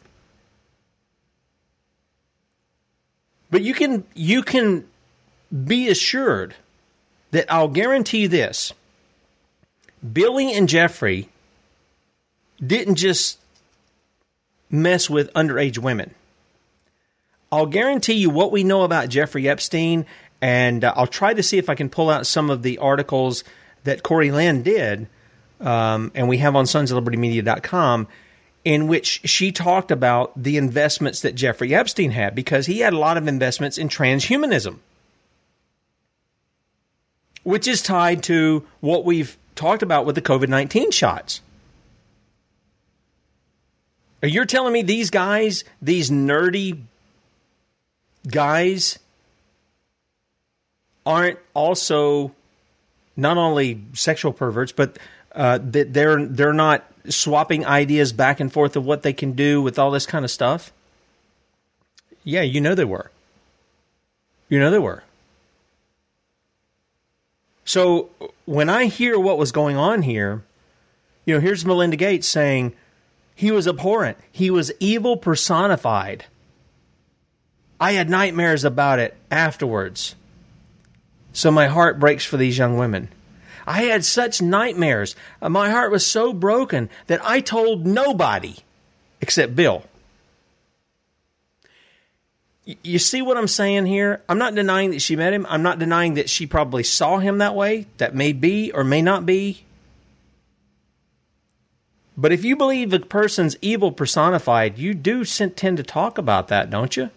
But 3.49 3.61
you 3.61 3.73
can 3.73 4.03
you 4.13 4.43
can 4.43 4.85
be 5.51 5.89
assured 5.89 6.55
that 7.31 7.51
I'll 7.51 7.67
guarantee 7.67 8.27
this. 8.27 8.73
Billy 10.13 10.53
and 10.53 10.69
Jeffrey 10.69 11.29
didn't 12.65 12.95
just 12.95 13.39
mess 14.69 15.09
with 15.09 15.31
underage 15.33 15.77
women. 15.77 16.13
I'll 17.51 17.65
guarantee 17.65 18.13
you 18.13 18.29
what 18.29 18.51
we 18.51 18.63
know 18.63 18.83
about 18.83 19.09
Jeffrey 19.09 19.47
Epstein, 19.47 20.05
and 20.41 20.83
uh, 20.83 20.93
I'll 20.95 21.07
try 21.07 21.33
to 21.33 21.43
see 21.43 21.57
if 21.57 21.69
I 21.69 21.75
can 21.75 21.89
pull 21.89 22.09
out 22.09 22.27
some 22.27 22.49
of 22.49 22.61
the 22.61 22.77
articles 22.79 23.43
that 23.85 24.03
Corey 24.03 24.31
Lynn 24.31 24.63
did, 24.63 25.07
um, 25.61 26.11
and 26.13 26.27
we 26.27 26.39
have 26.39 26.55
on 26.55 26.65
sonsoflibertymedia.com, 26.65 28.07
in 28.65 28.87
which 28.87 29.21
she 29.23 29.51
talked 29.53 29.91
about 29.91 30.31
the 30.41 30.57
investments 30.57 31.21
that 31.21 31.35
Jeffrey 31.35 31.73
Epstein 31.73 32.11
had, 32.11 32.35
because 32.35 32.65
he 32.65 32.79
had 32.79 32.93
a 32.93 32.99
lot 32.99 33.15
of 33.15 33.27
investments 33.27 33.77
in 33.77 33.87
transhumanism, 33.87 34.79
which 37.47 37.65
is 37.65 37.81
tied 37.81 38.21
to 38.23 38.67
what 38.81 39.05
we've 39.05 39.37
talked 39.55 39.81
about 39.81 40.05
with 40.05 40.15
the 40.15 40.21
COVID 40.21 40.49
19 40.49 40.91
shots. 40.91 41.39
Are 44.21 44.27
You're 44.27 44.43
telling 44.43 44.73
me 44.73 44.81
these 44.81 45.09
guys, 45.09 45.63
these 45.81 46.09
nerdy 46.09 46.81
guys, 48.27 48.99
aren't 51.05 51.39
also 51.53 52.33
not 53.15 53.37
only 53.37 53.81
sexual 53.93 54.33
perverts, 54.33 54.73
but 54.73 54.99
uh, 55.31 55.59
that 55.61 55.93
they're 55.93 56.25
they're 56.25 56.51
not 56.51 56.83
swapping 57.07 57.65
ideas 57.65 58.11
back 58.11 58.41
and 58.41 58.51
forth 58.51 58.75
of 58.75 58.85
what 58.85 59.03
they 59.03 59.13
can 59.13 59.31
do 59.31 59.61
with 59.61 59.79
all 59.79 59.91
this 59.91 60.05
kind 60.05 60.25
of 60.25 60.31
stuff. 60.31 60.73
Yeah, 62.25 62.41
you 62.41 62.59
know 62.59 62.75
they 62.75 62.83
were. 62.83 63.09
You 64.49 64.59
know 64.59 64.69
they 64.69 64.79
were. 64.79 65.05
So 67.67 68.09
when 68.45 68.69
I 68.69 68.85
hear 68.85 69.19
what 69.19 69.37
was 69.37 69.51
going 69.51 69.75
on 69.75 70.01
here, 70.01 70.41
you 71.25 71.33
know, 71.33 71.41
here's 71.41 71.65
Melinda 71.65 71.97
Gates 71.97 72.25
saying 72.25 72.73
he 73.35 73.51
was 73.51 73.67
abhorrent. 73.67 74.17
He 74.31 74.49
was 74.49 74.71
evil 74.79 75.17
personified. 75.17 76.23
I 77.77 77.91
had 77.91 78.09
nightmares 78.09 78.63
about 78.63 78.99
it 78.99 79.17
afterwards. 79.29 80.15
So 81.33 81.51
my 81.51 81.67
heart 81.67 81.99
breaks 81.99 82.23
for 82.23 82.37
these 82.37 82.57
young 82.57 82.77
women. 82.77 83.09
I 83.67 83.83
had 83.83 84.05
such 84.05 84.41
nightmares. 84.41 85.17
My 85.41 85.69
heart 85.69 85.91
was 85.91 86.07
so 86.07 86.31
broken 86.31 86.89
that 87.07 87.19
I 87.21 87.41
told 87.41 87.85
nobody 87.85 88.55
except 89.19 89.57
Bill. 89.57 89.83
You 92.83 92.99
see 92.99 93.21
what 93.21 93.37
I'm 93.37 93.47
saying 93.47 93.85
here? 93.85 94.21
I'm 94.27 94.37
not 94.37 94.53
denying 94.53 94.91
that 94.91 95.01
she 95.01 95.15
met 95.15 95.31
him. 95.31 95.45
I'm 95.47 95.63
not 95.63 95.79
denying 95.79 96.15
that 96.15 96.29
she 96.29 96.45
probably 96.45 96.83
saw 96.83 97.17
him 97.17 97.37
that 97.37 97.55
way. 97.55 97.87
That 97.95 98.13
may 98.13 98.33
be 98.33 98.73
or 98.73 98.83
may 98.83 99.01
not 99.01 99.25
be. 99.25 99.63
But 102.17 102.33
if 102.33 102.43
you 102.43 102.57
believe 102.57 102.91
a 102.91 102.99
person's 102.99 103.55
evil 103.61 103.93
personified, 103.93 104.77
you 104.77 104.93
do 104.93 105.23
tend 105.23 105.77
to 105.77 105.83
talk 105.83 106.17
about 106.17 106.49
that, 106.49 106.69
don't 106.69 106.97
you? 106.97 107.09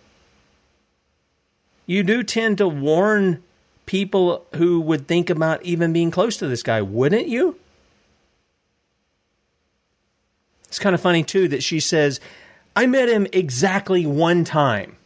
You 1.84 2.04
do 2.04 2.22
tend 2.22 2.58
to 2.58 2.68
warn 2.68 3.42
people 3.86 4.46
who 4.54 4.80
would 4.82 5.08
think 5.08 5.30
about 5.30 5.64
even 5.64 5.92
being 5.92 6.12
close 6.12 6.36
to 6.36 6.46
this 6.46 6.62
guy, 6.62 6.80
wouldn't 6.80 7.26
you? 7.26 7.56
It's 10.68 10.78
kind 10.78 10.94
of 10.94 11.00
funny, 11.00 11.24
too, 11.24 11.48
that 11.48 11.64
she 11.64 11.80
says, 11.80 12.20
I 12.76 12.86
met 12.86 13.08
him 13.08 13.26
exactly 13.32 14.06
one 14.06 14.44
time. 14.44 14.96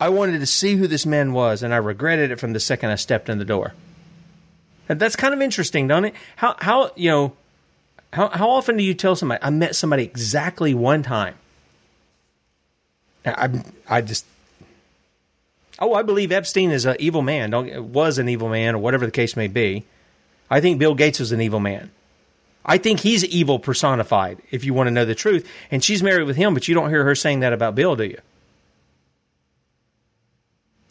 I 0.00 0.08
wanted 0.08 0.38
to 0.40 0.46
see 0.46 0.76
who 0.76 0.86
this 0.86 1.04
man 1.04 1.34
was, 1.34 1.62
and 1.62 1.74
I 1.74 1.76
regretted 1.76 2.30
it 2.30 2.40
from 2.40 2.54
the 2.54 2.60
second 2.60 2.90
I 2.90 2.94
stepped 2.94 3.28
in 3.28 3.38
the 3.38 3.44
door. 3.44 3.74
And 4.88 4.98
that's 4.98 5.14
kind 5.14 5.34
of 5.34 5.42
interesting, 5.42 5.86
don't 5.86 6.06
it? 6.06 6.14
How, 6.36 6.56
how 6.58 6.90
you 6.96 7.10
know, 7.10 7.32
how, 8.12 8.28
how 8.28 8.50
often 8.50 8.76
do 8.76 8.82
you 8.82 8.94
tell 8.94 9.14
somebody, 9.14 9.40
I 9.42 9.50
met 9.50 9.76
somebody 9.76 10.04
exactly 10.04 10.74
one 10.74 11.02
time? 11.02 11.34
I, 13.26 13.62
I 13.86 14.00
just, 14.00 14.24
oh, 15.78 15.92
I 15.92 16.02
believe 16.02 16.32
Epstein 16.32 16.70
is 16.70 16.86
an 16.86 16.96
evil 16.98 17.20
man, 17.20 17.50
don't, 17.50 17.92
was 17.92 18.18
an 18.18 18.28
evil 18.28 18.48
man, 18.48 18.74
or 18.74 18.78
whatever 18.78 19.04
the 19.04 19.12
case 19.12 19.36
may 19.36 19.48
be. 19.48 19.84
I 20.50 20.60
think 20.60 20.78
Bill 20.78 20.94
Gates 20.94 21.20
was 21.20 21.30
an 21.30 21.42
evil 21.42 21.60
man. 21.60 21.90
I 22.64 22.78
think 22.78 23.00
he's 23.00 23.24
evil 23.24 23.58
personified, 23.58 24.38
if 24.50 24.64
you 24.64 24.74
want 24.74 24.88
to 24.88 24.90
know 24.90 25.04
the 25.04 25.14
truth. 25.14 25.48
And 25.70 25.84
she's 25.84 26.02
married 26.02 26.24
with 26.24 26.36
him, 26.36 26.54
but 26.54 26.68
you 26.68 26.74
don't 26.74 26.90
hear 26.90 27.04
her 27.04 27.14
saying 27.14 27.40
that 27.40 27.52
about 27.52 27.74
Bill, 27.74 27.96
do 27.96 28.04
you? 28.04 28.18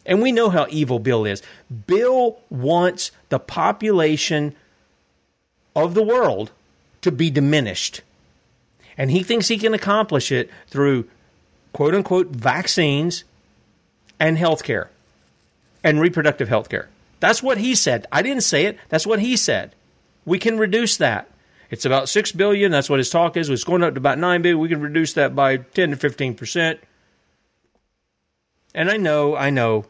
And 0.06 0.22
we 0.22 0.32
know 0.32 0.50
how 0.50 0.66
evil 0.70 0.98
Bill 0.98 1.24
is. 1.24 1.42
Bill 1.86 2.38
wants 2.48 3.10
the 3.28 3.38
population 3.38 4.54
of 5.76 5.94
the 5.94 6.02
world 6.02 6.50
to 7.02 7.12
be 7.12 7.30
diminished. 7.30 8.00
And 8.96 9.10
he 9.10 9.22
thinks 9.22 9.48
he 9.48 9.58
can 9.58 9.74
accomplish 9.74 10.32
it 10.32 10.50
through 10.68 11.08
quote 11.72 11.94
unquote 11.94 12.28
vaccines 12.28 13.24
and 14.18 14.36
healthcare 14.36 14.88
and 15.82 16.00
reproductive 16.00 16.48
health 16.48 16.68
care. 16.68 16.88
That's 17.20 17.42
what 17.42 17.58
he 17.58 17.74
said. 17.74 18.06
I 18.10 18.22
didn't 18.22 18.42
say 18.42 18.66
it. 18.66 18.78
That's 18.88 19.06
what 19.06 19.20
he 19.20 19.36
said. 19.36 19.74
We 20.24 20.38
can 20.38 20.58
reduce 20.58 20.96
that. 20.98 21.28
It's 21.70 21.84
about 21.84 22.08
6 22.08 22.32
billion. 22.32 22.72
That's 22.72 22.90
what 22.90 22.98
his 22.98 23.10
talk 23.10 23.36
is. 23.36 23.48
It's 23.48 23.64
going 23.64 23.82
up 23.82 23.94
to 23.94 23.98
about 23.98 24.18
9 24.18 24.42
billion. 24.42 24.58
We 24.58 24.68
can 24.68 24.80
reduce 24.80 25.12
that 25.14 25.36
by 25.36 25.58
10 25.58 25.90
to 25.92 25.96
15%. 25.96 26.78
And 28.74 28.90
I 28.90 28.96
know, 28.96 29.36
I 29.36 29.50
know, 29.50 29.86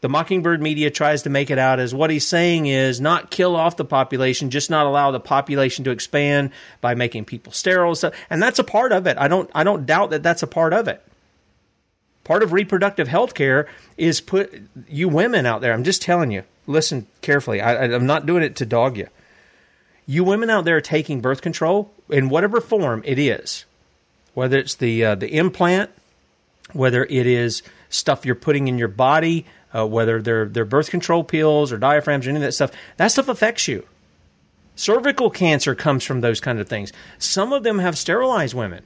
the 0.00 0.08
Mockingbird 0.10 0.60
media 0.60 0.90
tries 0.90 1.22
to 1.22 1.30
make 1.30 1.50
it 1.50 1.58
out 1.58 1.80
as 1.80 1.94
what 1.94 2.10
he's 2.10 2.26
saying 2.26 2.66
is 2.66 3.00
not 3.00 3.30
kill 3.30 3.56
off 3.56 3.78
the 3.78 3.86
population, 3.86 4.50
just 4.50 4.68
not 4.68 4.84
allow 4.84 5.10
the 5.10 5.18
population 5.18 5.84
to 5.86 5.92
expand 5.92 6.50
by 6.82 6.94
making 6.94 7.24
people 7.24 7.52
sterile. 7.52 7.94
So, 7.94 8.12
and 8.28 8.42
that's 8.42 8.58
a 8.58 8.64
part 8.64 8.92
of 8.92 9.06
it. 9.06 9.16
I 9.16 9.28
don't, 9.28 9.50
I 9.54 9.64
don't 9.64 9.86
doubt 9.86 10.10
that 10.10 10.22
that's 10.22 10.42
a 10.42 10.46
part 10.46 10.74
of 10.74 10.88
it. 10.88 11.02
Part 12.22 12.42
of 12.42 12.52
reproductive 12.52 13.08
health 13.08 13.32
care 13.32 13.66
is 13.96 14.20
put 14.20 14.52
you 14.88 15.08
women 15.08 15.46
out 15.46 15.62
there. 15.62 15.72
I'm 15.72 15.84
just 15.84 16.02
telling 16.02 16.30
you, 16.30 16.42
listen 16.66 17.06
carefully. 17.22 17.62
I, 17.62 17.84
I'm 17.84 18.06
not 18.06 18.26
doing 18.26 18.42
it 18.42 18.56
to 18.56 18.66
dog 18.66 18.98
you. 18.98 19.08
You 20.06 20.22
women 20.22 20.50
out 20.50 20.66
there 20.66 20.82
taking 20.82 21.22
birth 21.22 21.40
control 21.40 21.90
in 22.10 22.28
whatever 22.28 22.60
form 22.60 23.02
it 23.06 23.18
is, 23.18 23.64
whether 24.34 24.58
it's 24.58 24.74
the 24.74 25.02
uh, 25.02 25.14
the 25.14 25.34
implant, 25.34 25.90
whether 26.74 27.04
it 27.04 27.26
is 27.26 27.62
stuff 27.94 28.26
you're 28.26 28.34
putting 28.34 28.68
in 28.68 28.78
your 28.78 28.88
body, 28.88 29.46
uh, 29.74 29.86
whether 29.86 30.20
they're 30.20 30.46
they're 30.46 30.64
birth 30.64 30.90
control 30.90 31.24
pills 31.24 31.72
or 31.72 31.78
diaphragms 31.78 32.26
or 32.26 32.30
any 32.30 32.38
of 32.38 32.42
that 32.42 32.52
stuff. 32.52 32.72
That 32.96 33.08
stuff 33.08 33.28
affects 33.28 33.68
you. 33.68 33.86
Cervical 34.76 35.30
cancer 35.30 35.74
comes 35.74 36.04
from 36.04 36.20
those 36.20 36.40
kind 36.40 36.58
of 36.58 36.68
things. 36.68 36.92
Some 37.18 37.52
of 37.52 37.62
them 37.62 37.78
have 37.78 37.96
sterilized 37.96 38.54
women. 38.54 38.84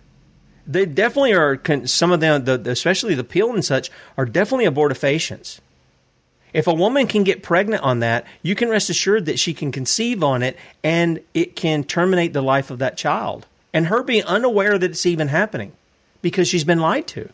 They 0.67 0.85
definitely 0.85 1.33
are. 1.33 1.59
Some 1.87 2.13
of 2.13 2.21
them, 2.21 2.45
the, 2.45 2.71
especially 2.71 3.15
the 3.15 3.25
pill 3.25 3.55
and 3.55 3.65
such, 3.65 3.91
are 4.19 4.27
definitely 4.27 4.67
abortifacients. 4.67 5.61
If 6.53 6.67
a 6.67 6.75
woman 6.75 7.07
can 7.07 7.25
get 7.25 7.43
pregnant 7.43 7.83
on 7.83 8.01
that, 8.01 8.27
you 8.43 8.55
can 8.55 8.69
rest 8.69 8.91
assured 8.91 9.27
that 9.27 9.39
she 9.39 9.55
can 9.55 9.73
conceive 9.73 10.23
on 10.23 10.43
it 10.43 10.59
and 10.83 11.21
it 11.35 11.57
can 11.57 11.85
terminate 11.85 12.33
the 12.33 12.43
life 12.43 12.71
of 12.71 12.79
that 12.79 12.97
child. 12.97 13.47
And 13.73 13.87
her 13.87 14.03
being 14.03 14.25
unaware 14.25 14.79
that 14.79 14.91
it's 14.91 15.07
even 15.07 15.29
happening 15.29 15.73
because 16.23 16.49
she's 16.49 16.65
been 16.65 16.81
lied 16.81 17.07
to. 17.09 17.31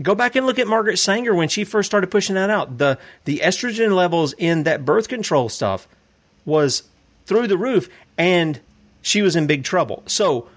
Go 0.00 0.14
back 0.14 0.36
and 0.36 0.46
look 0.46 0.58
at 0.58 0.66
Margaret 0.66 0.98
Sanger 0.98 1.34
when 1.34 1.48
she 1.48 1.64
first 1.64 1.86
started 1.86 2.10
pushing 2.10 2.34
that 2.36 2.48
out. 2.48 2.78
The 2.78 2.98
the 3.24 3.40
estrogen 3.40 3.94
levels 3.94 4.32
in 4.38 4.62
that 4.62 4.84
birth 4.84 5.08
control 5.08 5.48
stuff 5.48 5.86
was 6.44 6.84
through 7.26 7.46
the 7.46 7.58
roof 7.58 7.88
and 8.16 8.60
she 9.02 9.20
was 9.20 9.36
in 9.36 9.46
big 9.46 9.64
trouble. 9.64 10.02
So, 10.06 10.48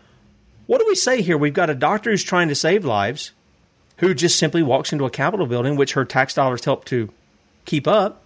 what 0.68 0.80
do 0.80 0.86
we 0.88 0.96
say 0.96 1.22
here? 1.22 1.38
We've 1.38 1.54
got 1.54 1.70
a 1.70 1.76
doctor 1.76 2.12
who's 2.12 2.24
trying 2.24 2.48
to 2.48 2.56
save 2.56 2.86
lives 2.86 3.32
who 3.98 4.14
just 4.14 4.38
simply 4.38 4.64
walks 4.64 4.92
into 4.92 5.06
a 5.06 5.10
Capitol 5.10 5.48
building, 5.48 5.76
which 5.76 5.94
her 5.94 6.06
tax 6.06 6.34
dollars 6.34 6.66
help 6.66 6.86
to 6.86 7.10
keep 7.66 7.88
up, 7.88 8.22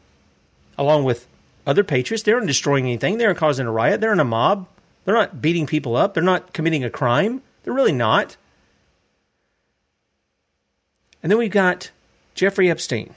along 0.77 1.03
with 1.03 1.27
other 1.65 1.83
patriots. 1.83 2.23
They 2.23 2.33
aren't 2.33 2.47
destroying 2.47 2.85
anything. 2.85 3.17
They 3.17 3.25
aren't 3.25 3.37
causing 3.37 3.67
a 3.67 3.71
riot. 3.71 4.01
They're 4.01 4.13
in 4.13 4.19
a 4.19 4.25
mob. 4.25 4.67
They're 5.05 5.15
not 5.15 5.41
beating 5.41 5.67
people 5.67 5.95
up. 5.95 6.13
They're 6.13 6.23
not 6.23 6.53
committing 6.53 6.83
a 6.83 6.89
crime. 6.89 7.41
They're 7.63 7.73
really 7.73 7.91
not. 7.91 8.37
And 11.21 11.31
then 11.31 11.37
we've 11.37 11.51
got 11.51 11.91
Jeffrey 12.35 12.69
Epstein. 12.69 13.13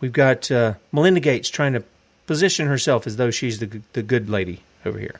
We've 0.00 0.12
got 0.12 0.50
uh, 0.50 0.74
Melinda 0.92 1.20
Gates 1.20 1.48
trying 1.48 1.72
to 1.72 1.84
position 2.26 2.66
herself 2.66 3.06
as 3.06 3.16
though 3.16 3.30
she's 3.30 3.58
the, 3.58 3.80
the 3.92 4.02
good 4.02 4.28
lady 4.28 4.62
over 4.84 4.98
here. 4.98 5.16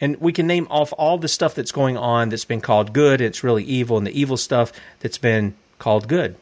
And 0.00 0.20
we 0.20 0.32
can 0.32 0.48
name 0.48 0.66
off 0.68 0.92
all 0.98 1.18
the 1.18 1.28
stuff 1.28 1.54
that's 1.54 1.70
going 1.70 1.96
on 1.96 2.30
that's 2.30 2.44
been 2.44 2.60
called 2.60 2.92
good, 2.92 3.20
it's 3.20 3.44
really 3.44 3.62
evil, 3.62 3.98
and 3.98 4.06
the 4.06 4.18
evil 4.18 4.36
stuff 4.36 4.72
that's 4.98 5.18
been 5.18 5.54
called 5.78 6.08
good. 6.08 6.34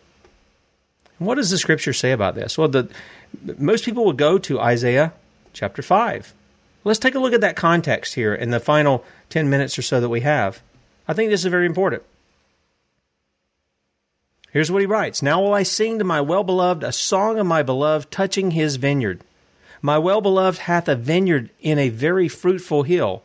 And 1.19 1.29
what 1.29 1.35
does 1.35 1.51
the 1.51 1.59
scripture 1.59 1.93
say 1.93 2.13
about 2.13 2.35
this? 2.35 2.57
Well, 2.57 2.69
the, 2.69 2.89
most 3.59 3.85
people 3.85 4.05
will 4.05 4.15
go 4.15 4.39
to 4.39 4.59
Isaiah 4.59 5.13
chapter 5.53 5.83
5. 5.83 6.33
Let's 6.85 6.99
take 6.99 7.15
a 7.15 7.19
look 7.19 7.35
at 7.35 7.43
that 7.43 7.57
context 7.57 8.15
here 8.15 8.35
in 8.35 8.51
the 8.51 8.61
final 8.61 9.05
10 9.29 9.51
minutes 9.51 9.79
or 9.79 9.83
so 9.83 10.01
that 10.01 10.09
we 10.09 10.23
have. 10.23 10.63
I 11.07 11.13
think 11.13 11.29
this 11.31 11.45
is 11.45 11.51
very 11.51 11.67
important. 11.67 12.03
Here's 14.53 14.71
what 14.71 14.81
he 14.81 14.87
writes 14.87 15.23
Now 15.23 15.41
will 15.41 15.55
I 15.55 15.63
sing 15.63 15.99
to 15.99 16.05
my 16.05 16.21
well 16.21 16.45
beloved 16.45 16.83
a 16.83 16.93
song 16.93 17.39
of 17.39 17.47
my 17.47 17.63
beloved 17.63 18.11
touching 18.11 18.53
his 18.53 18.77
vineyard. 18.77 19.23
My 19.83 19.99
well 19.99 20.21
beloved 20.21 20.61
hath 20.61 20.89
a 20.89 20.97
vineyard 20.97 21.51
in 21.61 21.79
a 21.79 21.89
very 21.89 22.29
fruitful 22.29 22.83
hill. 22.83 23.23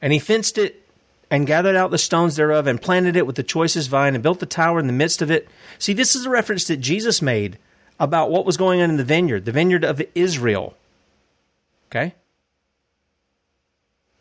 And 0.00 0.12
he 0.12 0.18
fenced 0.18 0.58
it 0.58 0.82
and 1.30 1.46
gathered 1.46 1.76
out 1.76 1.90
the 1.90 1.98
stones 1.98 2.36
thereof 2.36 2.66
and 2.66 2.80
planted 2.80 3.16
it 3.16 3.26
with 3.26 3.36
the 3.36 3.42
choicest 3.42 3.88
vine 3.88 4.14
and 4.14 4.22
built 4.22 4.40
the 4.40 4.46
tower 4.46 4.78
in 4.78 4.86
the 4.86 4.92
midst 4.92 5.22
of 5.22 5.30
it. 5.30 5.48
See, 5.78 5.92
this 5.92 6.14
is 6.14 6.26
a 6.26 6.30
reference 6.30 6.64
that 6.66 6.76
Jesus 6.78 7.22
made 7.22 7.58
about 7.98 8.30
what 8.30 8.44
was 8.44 8.56
going 8.56 8.80
on 8.80 8.90
in 8.90 8.96
the 8.96 9.04
vineyard, 9.04 9.44
the 9.44 9.52
vineyard 9.52 9.84
of 9.84 10.02
Israel. 10.14 10.74
Okay? 11.90 12.14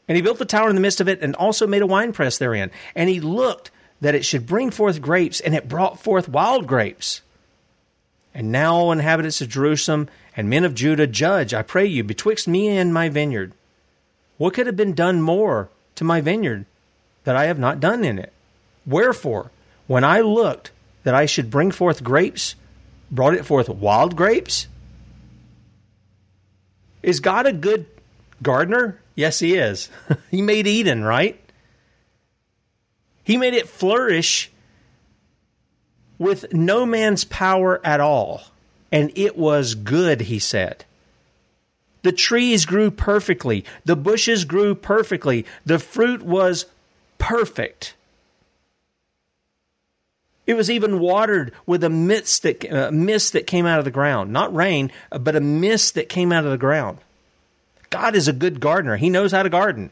And 0.07 0.16
he 0.16 0.22
built 0.22 0.38
the 0.38 0.45
tower 0.45 0.70
in 0.70 0.76
the 0.76 0.82
midst 0.82 1.01
of 1.01 1.07
it 1.07 1.22
and 1.22 1.36
also 1.36 1.66
made 1.66 1.82
a 1.82 1.88
winepress 1.88 2.38
therein. 2.38 2.72
And 2.95 3.09
he 3.09 3.20
looked 3.20 3.72
that 4.04 4.16
it 4.16 4.26
should 4.26 4.45
bring 4.45 4.70
forth 4.70 5.01
grapes, 5.01 5.39
and 5.39 5.56
it 5.56 5.70
brought 5.70 5.97
forth 5.97 6.28
wild 6.28 6.68
grapes. 6.68 7.22
And 8.34 8.51
now, 8.51 8.91
inhabitants 8.91 9.39
of 9.39 9.47
Jerusalem 9.47 10.10
and 10.36 10.49
men 10.49 10.66
of 10.66 10.76
Judah, 10.76 11.08
judge, 11.08 11.54
I 11.54 11.62
pray 11.62 11.86
you, 11.86 12.04
betwixt 12.04 12.45
me 12.45 12.68
and 12.68 12.93
my 12.93 13.08
vineyard. 13.08 13.54
What 14.38 14.54
could 14.56 14.68
have 14.68 14.76
been 14.76 14.93
done 14.93 15.22
more 15.22 15.70
to 15.95 16.04
my 16.04 16.20
vineyard 16.20 16.66
that 17.24 17.38
I 17.38 17.45
have 17.45 17.58
not 17.58 17.80
done 17.80 18.04
in 18.04 18.20
it? 18.20 18.34
Wherefore, 18.86 19.51
when 19.88 20.04
I 20.04 20.20
looked 20.20 20.72
that 21.04 21.16
I 21.16 21.26
should 21.26 21.49
bring 21.49 21.72
forth 21.72 22.04
grapes, 22.04 22.56
brought 23.10 23.36
it 23.36 23.45
forth 23.45 23.70
wild 23.70 24.18
grapes? 24.18 24.68
Is 27.01 27.22
God 27.22 27.45
a 27.45 27.54
good 27.54 27.86
gardener? 28.41 28.99
Yes, 29.16 29.39
he 29.39 29.56
is. 29.56 29.89
he 30.30 30.41
made 30.41 30.68
Eden, 30.68 31.06
right? 31.06 31.39
He 33.24 33.38
made 33.38 33.53
it 33.53 33.69
flourish 33.69 34.51
with 36.17 36.53
no 36.53 36.86
man's 36.86 37.24
power 37.24 37.82
at 37.86 37.99
all. 37.99 38.41
And 38.91 39.11
it 39.15 39.38
was 39.38 39.76
good, 39.76 40.21
he 40.21 40.39
said. 40.39 40.86
The 42.03 42.11
trees 42.11 42.65
grew 42.65 42.91
perfectly. 42.91 43.65
The 43.86 43.95
bushes 43.95 44.45
grew 44.45 44.76
perfectly. 44.76 45.45
The 45.65 45.80
fruit 45.80 46.21
was 46.21 46.65
perfect. 47.17 47.95
It 50.45 50.55
was 50.55 50.69
even 50.69 50.99
watered 50.99 51.53
with 51.65 51.84
a 51.84 51.89
mist 51.89 52.43
that, 52.43 52.71
uh, 52.71 52.91
mist 52.91 53.34
that 53.34 53.47
came 53.47 53.65
out 53.65 53.80
of 53.80 53.86
the 53.86 53.91
ground. 53.91 54.34
Not 54.34 54.53
rain, 54.53 54.91
but 55.09 55.38
a 55.38 55.41
mist 55.41 55.95
that 55.95 56.09
came 56.09 56.34
out 56.34 56.43
of 56.43 56.51
the 56.51 56.57
ground. 56.57 56.97
God 57.89 58.15
is 58.15 58.28
a 58.28 58.34
good 58.34 58.59
gardener. 58.59 58.97
He 58.97 59.09
knows 59.09 59.32
how 59.32 59.43
to 59.43 59.49
garden. 59.49 59.91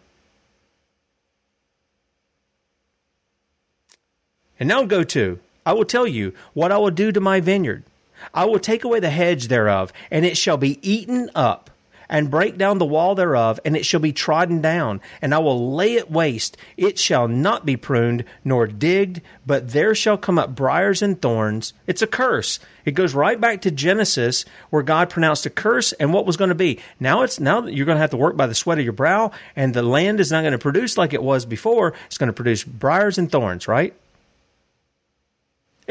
And 4.62 4.68
now 4.68 4.84
go 4.84 5.03
to, 5.03 5.39
I 5.66 5.74
will 5.74 5.86
tell 5.86 6.05
you 6.05 6.34
what 6.53 6.72
I 6.72 6.78
will 6.78 6.91
do 6.91 7.12
to 7.12 7.20
my 7.20 7.39
vineyard. 7.39 7.84
I 8.32 8.45
will 8.45 8.59
take 8.59 8.84
away 8.84 8.99
the 8.99 9.09
hedge 9.09 9.47
thereof, 9.47 9.91
and 10.12 10.24
it 10.24 10.38
shall 10.38 10.57
be 10.57 10.78
eaten 10.88 11.32
up, 11.34 11.72
and 12.07 12.30
break 12.30 12.59
down 12.59 12.78
the 12.78 12.86
wall 12.86 13.16
thereof, 13.16 13.59
and 13.66 13.76
it 13.76 13.88
shall 13.88 13.99
be 13.99 14.14
trodden 14.14 14.62
down, 14.62 15.01
and 15.20 15.34
I 15.34 15.39
will 15.39 15.74
lay 15.74 15.95
it 15.95 16.12
waste. 16.12 16.57
It 16.78 16.99
shall 16.99 17.28
not 17.28 17.66
be 17.66 17.76
pruned 17.76 18.24
nor 18.45 18.68
digged, 18.68 19.22
but 19.47 19.70
there 19.70 19.95
shall 19.95 20.16
come 20.16 20.38
up 20.38 20.53
briars 20.55 21.01
and 21.01 21.20
thorns. 21.20 21.74
It's 21.88 22.03
a 22.03 22.07
curse. 22.07 22.59
It 22.86 22.91
goes 22.91 23.16
right 23.16 23.41
back 23.41 23.62
to 23.62 23.72
Genesis, 23.72 24.45
where 24.70 24.84
God 24.84 25.09
pronounced 25.09 25.47
a 25.47 25.49
curse 25.49 25.91
and 25.93 26.14
what 26.14 26.28
was 26.28 26.38
going 26.38 26.49
to 26.49 26.55
be. 26.55 26.78
Now 26.99 27.24
it's 27.24 27.39
now 27.39 27.66
you're 27.66 27.88
going 27.88 27.95
to 27.95 28.01
have 28.01 28.12
to 28.12 28.18
work 28.18 28.38
by 28.38 28.45
the 28.45 28.53
sweat 28.53 28.78
of 28.78 28.84
your 28.84 28.93
brow, 28.93 29.32
and 29.55 29.74
the 29.74 29.82
land 29.82 30.20
is 30.20 30.32
not 30.32 30.41
going 30.41 30.51
to 30.51 30.59
produce 30.59 30.99
like 30.99 31.14
it 31.14 31.24
was 31.24 31.47
before. 31.47 31.95
It's 32.05 32.20
going 32.20 32.28
to 32.28 32.34
produce 32.34 32.64
briars 32.64 33.18
and 33.18 33.32
thorns, 33.32 33.68
right? 33.68 33.95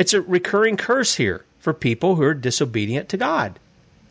It's 0.00 0.14
a 0.14 0.22
recurring 0.22 0.78
curse 0.78 1.16
here 1.16 1.44
for 1.58 1.74
people 1.74 2.14
who 2.14 2.22
are 2.22 2.32
disobedient 2.32 3.10
to 3.10 3.18
God, 3.18 3.58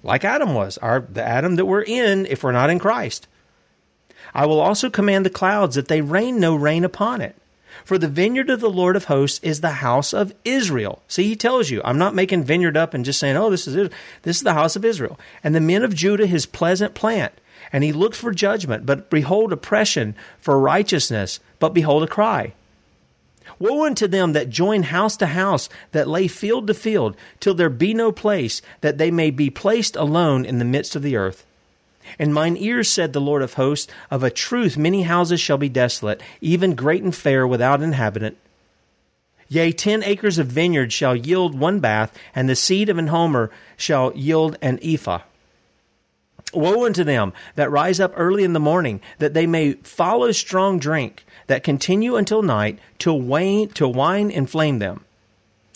like 0.03 0.23
Adam 0.23 0.53
was, 0.53 0.77
our, 0.77 0.99
the 0.99 1.23
Adam 1.23 1.55
that 1.55 1.65
we're 1.65 1.81
in 1.81 2.27
if 2.27 2.43
we're 2.43 2.51
not 2.51 2.69
in 2.69 2.77
Christ. 2.77 3.27
I 4.31 4.45
will 4.45 4.59
also 4.59 4.91
command 4.91 5.25
the 5.25 5.31
clouds 5.31 5.73
that 5.73 5.87
they 5.87 6.01
rain 6.01 6.39
no 6.39 6.53
rain 6.53 6.83
upon 6.83 7.21
it. 7.21 7.35
For 7.83 7.97
the 7.97 8.07
vineyard 8.07 8.51
of 8.51 8.59
the 8.59 8.69
Lord 8.69 8.95
of 8.95 9.05
hosts 9.05 9.39
is 9.41 9.61
the 9.61 9.81
house 9.81 10.13
of 10.13 10.31
Israel. 10.45 11.01
See, 11.07 11.23
he 11.23 11.35
tells 11.35 11.71
you, 11.71 11.81
I'm 11.83 11.97
not 11.97 12.13
making 12.13 12.43
vineyard 12.43 12.77
up 12.77 12.93
and 12.93 13.03
just 13.03 13.19
saying, 13.19 13.35
oh, 13.35 13.49
this 13.49 13.67
is 13.67 13.75
it. 13.75 13.91
This 14.21 14.37
is 14.37 14.43
the 14.43 14.53
house 14.53 14.75
of 14.75 14.85
Israel. 14.85 15.19
And 15.43 15.55
the 15.55 15.59
men 15.59 15.81
of 15.81 15.95
Judah, 15.95 16.27
his 16.27 16.45
pleasant 16.45 16.93
plant. 16.93 17.33
And 17.73 17.83
he 17.83 17.93
looked 17.93 18.15
for 18.15 18.31
judgment, 18.31 18.85
but 18.85 19.09
behold 19.09 19.51
oppression, 19.51 20.13
for 20.39 20.59
righteousness, 20.59 21.39
but 21.57 21.73
behold 21.73 22.03
a 22.03 22.07
cry. 22.07 22.53
Woe 23.57 23.85
unto 23.85 24.07
them 24.07 24.33
that 24.33 24.49
join 24.49 24.83
house 24.83 25.17
to 25.17 25.27
house, 25.27 25.69
that 25.91 26.07
lay 26.07 26.27
field 26.27 26.67
to 26.67 26.73
field, 26.73 27.15
till 27.39 27.53
there 27.53 27.69
be 27.69 27.93
no 27.93 28.11
place, 28.11 28.61
that 28.81 28.97
they 28.97 29.11
may 29.11 29.31
be 29.31 29.49
placed 29.49 29.95
alone 29.95 30.45
in 30.45 30.59
the 30.59 30.65
midst 30.65 30.95
of 30.95 31.01
the 31.01 31.15
earth. 31.15 31.45
And 32.17 32.33
mine 32.33 32.57
ears 32.57 32.91
said 32.91 33.13
the 33.13 33.21
Lord 33.21 33.41
of 33.41 33.53
hosts, 33.53 33.91
Of 34.09 34.23
a 34.23 34.29
truth 34.29 34.77
many 34.77 35.03
houses 35.03 35.39
shall 35.39 35.57
be 35.57 35.69
desolate, 35.69 36.21
even 36.41 36.75
great 36.75 37.03
and 37.03 37.15
fair, 37.15 37.45
without 37.45 37.81
inhabitant. 37.81 38.37
Yea, 39.47 39.71
ten 39.71 40.03
acres 40.03 40.37
of 40.37 40.47
vineyard 40.47 40.93
shall 40.93 41.15
yield 41.15 41.57
one 41.57 41.79
bath, 41.79 42.15
and 42.35 42.47
the 42.47 42.55
seed 42.55 42.87
of 42.87 42.97
an 42.97 43.07
homer 43.07 43.49
shall 43.77 44.13
yield 44.15 44.57
an 44.61 44.79
ephah. 44.83 45.21
Woe 46.53 46.85
unto 46.85 47.03
them 47.03 47.33
that 47.55 47.71
rise 47.71 47.99
up 47.99 48.13
early 48.15 48.43
in 48.43 48.53
the 48.53 48.59
morning, 48.59 49.01
that 49.19 49.33
they 49.33 49.45
may 49.45 49.73
follow 49.73 50.31
strong 50.31 50.79
drink, 50.79 51.25
that 51.47 51.63
continue 51.63 52.15
until 52.15 52.41
night, 52.41 52.79
till 52.97 53.19
wine, 53.21 53.69
till 53.69 53.93
wine 53.93 54.31
inflame 54.31 54.79
them. 54.79 55.05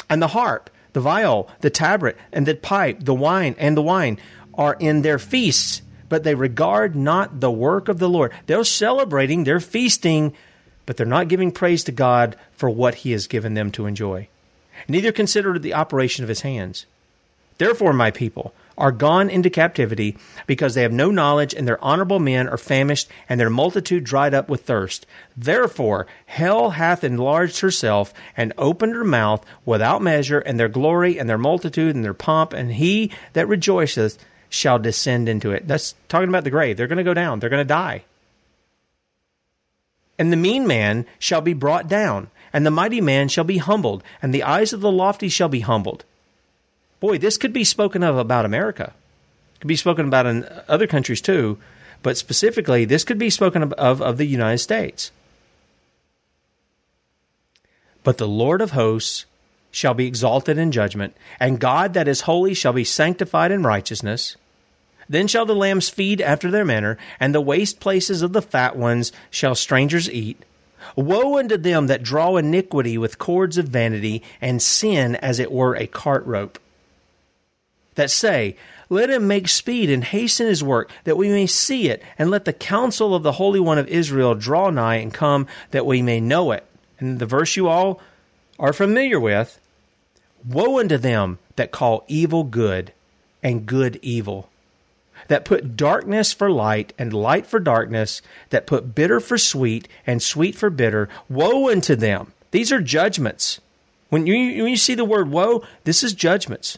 And 0.09 0.21
the 0.21 0.30
harp, 0.30 0.69
the 0.93 0.99
viol, 0.99 1.49
the 1.61 1.69
tabret, 1.69 2.15
and 2.32 2.45
the 2.45 2.55
pipe, 2.55 2.97
the 3.01 3.13
wine, 3.13 3.55
and 3.57 3.78
the 3.78 3.82
wine 3.82 4.19
are 4.55 4.76
in 4.80 5.01
their 5.01 5.19
feasts, 5.19 5.82
but 6.09 6.24
they 6.24 6.36
regard 6.36 6.95
not 6.95 7.39
the 7.39 7.51
work 7.51 7.88
of 7.88 7.99
the 7.99 8.09
Lord. 8.09 8.32
They're 8.45 8.63
celebrating, 8.63 9.43
they're 9.43 9.59
feasting, 9.59 10.34
but 10.86 10.97
they're 10.97 11.05
not 11.05 11.28
giving 11.28 11.51
praise 11.51 11.84
to 11.86 11.91
God 11.91 12.36
for 12.51 12.69
what 12.69 12.95
He 12.95 13.11
has 13.11 13.28
given 13.28 13.53
them 13.53 13.71
to 13.71 13.86
enjoy. 13.86 14.28
Neither 14.88 15.11
consider 15.11 15.57
the 15.57 15.74
operation 15.74 16.24
of 16.24 16.30
His 16.30 16.41
hands. 16.41 16.86
Therefore, 17.57 17.93
my 17.93 18.11
people 18.11 18.53
are 18.78 18.91
gone 18.91 19.30
into 19.30 19.49
captivity 19.49 20.17
because 20.47 20.74
they 20.74 20.82
have 20.82 20.91
no 20.91 21.11
knowledge, 21.11 21.53
and 21.53 21.67
their 21.67 21.84
honorable 21.84 22.19
men 22.19 22.47
are 22.47 22.57
famished, 22.57 23.09
and 23.30 23.39
their 23.39 23.49
multitude 23.49 24.03
dried 24.03 24.34
up 24.34 24.49
with 24.49 24.65
thirst. 24.65 25.05
Therefore, 25.36 26.07
hell 26.26 26.71
hath 26.71 27.03
enlarged 27.03 27.59
herself 27.59 28.13
and 28.36 28.53
opened 28.57 28.95
her 28.95 29.03
mouth 29.03 29.45
without 29.65 30.01
measure, 30.01 30.39
and 30.39 30.59
their 30.59 30.69
glory, 30.69 31.19
and 31.19 31.30
their 31.30 31.38
multitude, 31.38 31.95
and 31.95 32.03
their 32.03 32.13
pomp, 32.13 32.53
and 32.53 32.74
he 32.74 33.11
that 33.34 33.47
rejoiceth 33.47 34.17
shall 34.49 34.80
descend 34.80 35.28
into 35.28 35.51
it. 35.51 35.67
That's 35.67 35.95
talking 36.07 36.30
about 36.30 36.43
the 36.43 36.49
grave. 36.49 36.78
They're 36.78 36.88
going 36.88 36.97
to 36.97 37.03
go 37.03 37.13
down, 37.13 37.39
they're 37.39 37.49
going 37.49 37.59
to 37.59 37.65
die. 37.65 38.03
And 40.19 40.32
the 40.32 40.38
mean 40.38 40.67
man 40.67 41.05
shall 41.17 41.41
be 41.41 41.53
brought 41.53 41.88
down, 41.88 42.30
and 42.53 42.65
the 42.65 42.71
mighty 42.71 43.01
man 43.01 43.30
shall 43.30 43.43
be 43.43 43.57
humbled, 43.57 44.03
and 44.21 44.34
the 44.34 44.43
eyes 44.43 44.71
of 44.71 44.82
the 44.82 44.91
lofty 44.91 45.28
shall 45.28 45.49
be 45.49 45.61
humbled. 45.61 46.05
Boy, 47.04 47.18
this 47.18 47.36
could 47.36 47.51
be 47.51 47.66
spoken 47.66 48.01
of 48.01 48.18
about 48.18 48.45
America. 48.45 48.93
It 49.56 49.60
could 49.60 49.68
be 49.68 49.76
spoken 49.76 50.08
about 50.08 50.26
in 50.26 50.47
other 50.70 50.88
countries 50.88 51.20
too, 51.20 51.58
but 52.01 52.16
specifically, 52.16 52.86
this 52.86 53.04
could 53.04 53.18
be 53.18 53.30
spoken 53.30 53.62
of 53.62 53.74
of, 53.74 54.01
of 54.01 54.18
the 54.18 54.26
United 54.26 54.60
States. 54.60 55.12
But 58.06 58.20
the 58.20 58.28
Lord 58.28 58.62
of 58.62 58.72
hosts 58.72 59.26
shall 59.70 59.93
be 59.93 60.08
exalted 60.08 60.58
in 60.58 60.72
judgment, 60.72 61.14
and 61.41 61.60
God 61.60 61.93
that 61.93 62.08
is 62.08 62.22
holy 62.22 62.54
shall 62.54 62.72
be 62.72 62.86
sanctified 62.86 63.51
in 63.51 63.64
righteousness. 63.64 64.38
Then 65.10 65.28
shall 65.28 65.45
the 65.45 65.54
lambs 65.54 65.89
feed 65.89 66.22
after 66.22 66.49
their 66.49 66.64
manner, 66.64 66.97
and 67.20 67.36
the 67.36 67.41
waste 67.41 67.82
places 67.82 68.22
of 68.22 68.32
the 68.32 68.41
fat 68.41 68.78
ones 68.78 69.12
shall 69.30 69.56
strangers 69.56 70.10
eat. 70.10 70.41
Woe 70.95 71.38
unto 71.38 71.58
them 71.58 71.88
that 71.88 72.01
draw 72.01 72.38
iniquity 72.38 72.97
with 72.97 73.20
cords 73.20 73.58
of 73.58 73.68
vanity, 73.68 74.24
and 74.39 74.62
sin 74.62 75.18
as 75.18 75.39
it 75.39 75.51
were 75.51 75.76
a 75.76 75.86
cart 75.86 76.26
rope. 76.26 76.60
That 77.96 78.12
say, 78.12 78.56
Let 78.89 79.10
him 79.10 79.28
make 79.28 79.48
speed 79.48 79.89
and 79.89 80.04
hasten 80.04 80.48
his 80.48 80.64
work, 80.64 80.91
that 81.04 81.18
we 81.18 81.30
may 81.30 81.48
see 81.48 81.89
it, 81.89 82.04
and 82.18 82.30
let 82.30 82.46
the 82.46 82.54
counsel 82.54 83.14
of 83.16 83.24
the 83.24 83.34
Holy 83.34 83.60
One 83.60 83.78
of 83.78 83.88
Israel 83.88 84.36
draw 84.36 84.70
nigh 84.70 84.96
and 84.96 85.14
come, 85.14 85.48
that 85.72 85.86
we 85.86 86.02
may 86.02 86.20
know 86.20 86.52
it. 86.52 86.66
And 87.00 87.20
the 87.20 87.26
verse 87.26 87.56
you 87.56 87.68
all 87.68 88.02
are 88.60 88.74
familiar 88.74 89.20
with 89.20 89.60
Woe 90.48 90.80
unto 90.80 90.98
them 90.98 91.39
that 91.56 91.72
call 91.72 92.04
evil 92.08 92.44
good, 92.44 92.91
and 93.41 93.66
good 93.66 93.98
evil 94.02 94.50
that 95.28 95.46
put 95.46 95.76
darkness 95.76 96.34
for 96.34 96.50
light 96.52 96.94
and 96.98 97.14
light 97.14 97.46
for 97.46 97.60
darkness, 97.60 98.22
that 98.50 98.68
put 98.68 98.96
bitter 98.96 99.20
for 99.20 99.38
sweet 99.38 99.88
and 100.06 100.22
sweet 100.22 100.56
for 100.56 100.70
bitter. 100.70 101.10
Woe 101.30 101.70
unto 101.70 101.96
them. 101.96 102.34
These 102.52 102.72
are 102.72 102.82
judgments. 102.82 103.60
When 104.10 104.28
you, 104.28 104.64
when 104.64 104.72
you 104.72 104.78
see 104.78 104.96
the 104.96 105.06
word 105.06 105.30
woe, 105.30 105.64
this 105.86 106.04
is 106.04 106.14
judgments. 106.14 106.78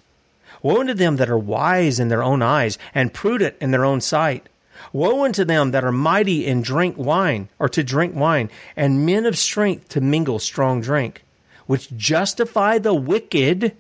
Woe 0.62 0.80
unto 0.80 0.94
them 0.94 1.18
that 1.18 1.30
are 1.30 1.38
wise 1.38 2.00
in 2.00 2.10
their 2.10 2.24
own 2.24 2.42
eyes 2.42 2.78
and 2.94 3.14
prudent 3.14 3.56
in 3.60 3.72
their 3.72 3.86
own 3.86 4.02
sight. 4.02 4.48
Woe 4.94 5.24
unto 5.24 5.44
them 5.44 5.72
that 5.72 5.84
are 5.84 5.92
mighty 5.92 6.46
in 6.46 6.62
drink 6.62 6.98
wine, 6.98 7.50
or 7.60 7.70
to 7.70 7.84
drink 7.84 8.16
wine, 8.16 8.50
and 8.76 9.06
men 9.06 9.26
of 9.26 9.38
strength 9.38 9.90
to 9.90 10.02
mingle 10.02 10.40
strong 10.40 10.82
drink, 10.82 11.24
which 11.66 11.96
justify 11.96 12.78
the 12.78 12.94
wicked 12.94 13.76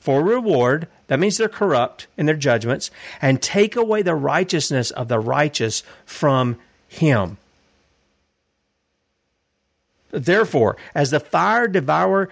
for 0.00 0.22
reward. 0.22 0.88
That 1.06 1.20
means 1.20 1.36
they're 1.36 1.48
corrupt 1.48 2.06
in 2.16 2.26
their 2.26 2.36
judgments 2.36 2.90
and 3.20 3.40
take 3.40 3.76
away 3.76 4.02
the 4.02 4.14
righteousness 4.14 4.90
of 4.90 5.08
the 5.08 5.18
righteous 5.20 5.82
from 6.04 6.58
him. 6.88 7.36
Therefore, 10.10 10.76
as 10.94 11.10
the 11.10 11.20
fire 11.20 11.68
devour, 11.68 12.28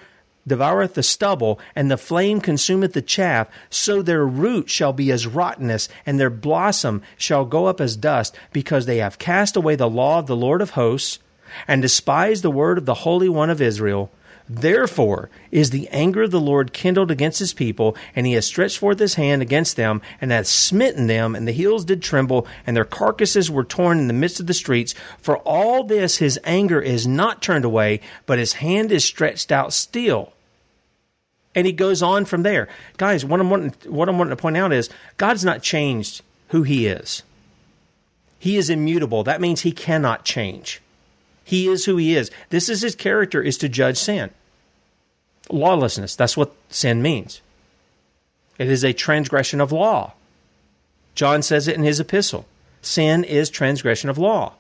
devoureth 0.47 0.95
the 0.95 1.03
stubble, 1.03 1.61
and 1.75 1.91
the 1.91 1.97
flame 1.97 2.41
consumeth 2.41 2.93
the 2.93 3.03
chaff, 3.03 3.49
so 3.69 4.03
their 4.03 4.27
root 4.27 4.71
shall 4.71 4.93
be 4.93 5.11
as 5.13 5.27
rottenness, 5.27 5.89
and 6.07 6.19
their 6.19 6.31
blossom 6.31 7.03
shall 7.17 7.45
go 7.45 7.67
up 7.67 7.81
as 7.81 7.97
dust, 7.97 8.37
because 8.53 8.87
they 8.87 8.99
have 8.99 9.19
cast 9.19 9.57
away 9.57 9.77
the 9.77 9.89
law 9.89 10.19
of 10.19 10.27
the 10.27 10.37
Lord 10.37 10.63
of 10.63 10.71
hosts, 10.71 11.19
and 11.67 11.83
despised 11.83 12.43
the 12.43 12.51
word 12.51 12.79
of 12.79 12.87
the 12.87 12.95
Holy 12.95 13.29
One 13.29 13.51
of 13.51 13.61
Israel. 13.61 14.11
Therefore 14.53 15.31
is 15.53 15.71
the 15.71 15.87
anger 15.91 16.25
of 16.25 16.33
the 16.33 16.41
Lord 16.41 16.73
kindled 16.73 17.13
against 17.13 17.39
his 17.39 17.53
people, 17.53 17.97
and 18.17 18.27
he 18.27 18.33
has 18.33 18.45
stretched 18.45 18.79
forth 18.79 18.99
his 18.99 19.15
hand 19.15 19.43
against 19.43 19.77
them, 19.77 20.03
and 20.21 20.33
hath 20.33 20.49
smitten 20.49 21.07
them, 21.07 21.37
and 21.37 21.47
the 21.47 21.53
hills 21.53 21.85
did 21.85 22.03
tremble, 22.03 22.49
and 22.67 22.77
their 22.77 22.85
carcasses 22.85 23.49
were 23.49 23.63
torn 23.63 24.01
in 24.01 24.09
the 24.09 24.13
midst 24.13 24.41
of 24.41 24.49
the 24.49 24.55
streets. 24.55 24.93
For 25.19 25.37
all 25.39 25.85
this 25.85 26.17
his 26.17 26.37
anger 26.43 26.81
is 26.81 27.07
not 27.07 27.43
turned 27.43 27.65
away, 27.65 28.01
but 28.27 28.41
his 28.41 28.55
hand 28.55 28.91
is 28.91 29.05
stretched 29.05 29.53
out 29.53 29.73
still. 29.73 30.33
And 31.55 31.65
he 31.65 31.73
goes 31.73 32.03
on 32.03 32.25
from 32.25 32.43
there. 32.43 32.69
Guys, 32.97 33.25
what 33.25 33.39
I'm 33.39 33.51
wanting, 33.51 33.73
what 33.89 34.09
I'm 34.09 34.19
wanting 34.19 34.37
to 34.37 34.43
point 34.43 34.57
out 34.57 34.73
is 34.73 34.91
God's 35.17 35.45
not 35.45 35.63
changed 35.63 36.23
who 36.49 36.65
he 36.65 36.89
is. 36.89 37.23
He 38.41 38.57
is 38.57 38.69
immutable. 38.69 39.23
That 39.23 39.41
means 39.41 39.61
he 39.61 39.71
cannot 39.71 40.25
change. 40.25 40.81
He 41.45 41.69
is 41.69 41.85
who 41.85 41.97
he 41.99 42.17
is. 42.17 42.33
This 42.49 42.69
is 42.69 42.83
his 42.83 42.97
character 42.97 43.41
is 43.41 43.57
to 43.59 43.69
judge 43.69 43.97
sin 43.97 44.31
lawlessness. 45.53 46.17
That's 46.17 46.37
what 46.37 46.53
sin 46.69 47.03
means. 47.03 47.41
It 48.59 48.69
is 48.69 48.85
a 48.85 48.93
transgression 48.93 49.61
of 49.61 49.73
law. 49.73 50.13
John 51.15 51.43
says 51.43 51.69
it 51.69 51.77
in 51.77 51.83
his 51.83 52.01
epistle. 52.01 52.47
Sin 52.83 53.25
is 53.25 53.51
transgression 53.51 54.11
of 54.11 54.19
law. 54.19 54.55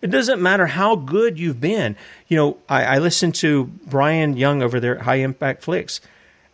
It 0.00 0.10
doesn't 0.10 0.42
matter 0.42 0.66
how 0.66 0.96
good 0.96 1.38
you've 1.38 1.60
been. 1.60 1.96
You 2.28 2.36
know, 2.36 2.56
I, 2.68 2.84
I 2.84 2.98
listened 2.98 3.36
to 3.36 3.64
Brian 3.86 4.36
Young 4.36 4.62
over 4.62 4.78
there 4.78 4.96
at 4.96 5.02
High 5.02 5.16
Impact 5.16 5.62
Flix, 5.62 6.00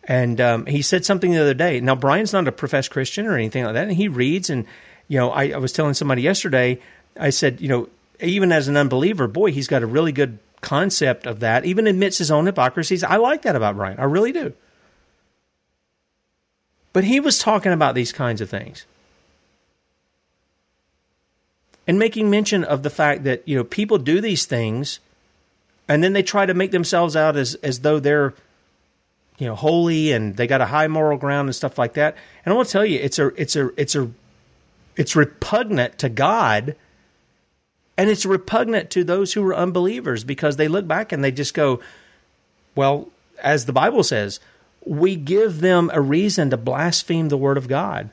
and 0.04 0.40
um, 0.40 0.66
he 0.66 0.82
said 0.82 1.04
something 1.04 1.32
the 1.32 1.40
other 1.40 1.54
day. 1.54 1.80
Now, 1.80 1.96
Brian's 1.96 2.32
not 2.32 2.46
a 2.46 2.52
professed 2.52 2.92
Christian 2.92 3.26
or 3.26 3.34
anything 3.34 3.64
like 3.64 3.74
that, 3.74 3.88
and 3.88 3.96
he 3.96 4.06
reads. 4.06 4.50
And 4.50 4.66
you 5.08 5.18
know, 5.18 5.30
I, 5.30 5.48
I 5.48 5.56
was 5.56 5.72
telling 5.72 5.94
somebody 5.94 6.22
yesterday. 6.22 6.78
I 7.18 7.30
said, 7.30 7.60
you 7.60 7.68
know, 7.68 7.88
even 8.20 8.52
as 8.52 8.68
an 8.68 8.76
unbeliever, 8.76 9.26
boy, 9.26 9.50
he's 9.50 9.66
got 9.66 9.82
a 9.82 9.86
really 9.86 10.12
good 10.12 10.38
concept 10.60 11.26
of 11.26 11.40
that, 11.40 11.64
even 11.64 11.86
admits 11.86 12.18
his 12.18 12.30
own 12.30 12.46
hypocrisies. 12.46 13.02
I 13.02 13.16
like 13.16 13.42
that 13.42 13.56
about 13.56 13.76
Brian. 13.76 13.98
I 13.98 14.04
really 14.04 14.32
do. 14.32 14.52
But 16.92 17.04
he 17.04 17.20
was 17.20 17.38
talking 17.38 17.72
about 17.72 17.94
these 17.94 18.12
kinds 18.12 18.40
of 18.40 18.50
things. 18.50 18.84
And 21.86 21.98
making 21.98 22.30
mention 22.30 22.62
of 22.62 22.82
the 22.82 22.90
fact 22.90 23.24
that, 23.24 23.46
you 23.48 23.56
know, 23.56 23.64
people 23.64 23.98
do 23.98 24.20
these 24.20 24.44
things 24.44 25.00
and 25.88 26.04
then 26.04 26.12
they 26.12 26.22
try 26.22 26.46
to 26.46 26.54
make 26.54 26.70
themselves 26.70 27.16
out 27.16 27.36
as, 27.36 27.56
as 27.56 27.80
though 27.80 27.98
they're, 27.98 28.32
you 29.38 29.46
know, 29.46 29.56
holy 29.56 30.12
and 30.12 30.36
they 30.36 30.46
got 30.46 30.60
a 30.60 30.66
high 30.66 30.86
moral 30.86 31.18
ground 31.18 31.48
and 31.48 31.54
stuff 31.54 31.78
like 31.78 31.94
that. 31.94 32.16
And 32.44 32.52
I 32.52 32.56
want 32.56 32.68
to 32.68 32.72
tell 32.72 32.84
you, 32.84 33.00
it's 33.00 33.18
a 33.18 33.28
it's 33.40 33.56
a 33.56 33.70
it's 33.80 33.96
a 33.96 34.08
it's 34.96 35.16
repugnant 35.16 35.98
to 35.98 36.08
God 36.08 36.76
and 38.00 38.08
it's 38.08 38.24
repugnant 38.24 38.88
to 38.88 39.04
those 39.04 39.34
who 39.34 39.46
are 39.46 39.54
unbelievers 39.54 40.24
because 40.24 40.56
they 40.56 40.68
look 40.68 40.88
back 40.88 41.12
and 41.12 41.22
they 41.22 41.30
just 41.30 41.52
go, 41.52 41.80
well, 42.74 43.10
as 43.42 43.66
the 43.66 43.74
Bible 43.74 44.02
says, 44.02 44.40
we 44.86 45.16
give 45.16 45.60
them 45.60 45.90
a 45.92 46.00
reason 46.00 46.48
to 46.48 46.56
blaspheme 46.56 47.28
the 47.28 47.36
word 47.36 47.58
of 47.58 47.68
God. 47.68 48.08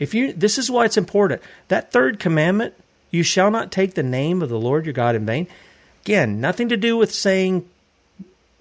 If 0.00 0.12
you 0.12 0.32
this 0.32 0.58
is 0.58 0.72
why 0.72 0.86
it's 0.86 0.96
important. 0.96 1.40
That 1.68 1.92
third 1.92 2.18
commandment, 2.18 2.74
you 3.12 3.22
shall 3.22 3.52
not 3.52 3.70
take 3.70 3.94
the 3.94 4.02
name 4.02 4.42
of 4.42 4.48
the 4.48 4.58
Lord 4.58 4.86
your 4.86 4.92
God 4.92 5.14
in 5.14 5.24
vain. 5.24 5.46
Again, 6.04 6.40
nothing 6.40 6.68
to 6.70 6.76
do 6.76 6.96
with 6.96 7.14
saying 7.14 7.64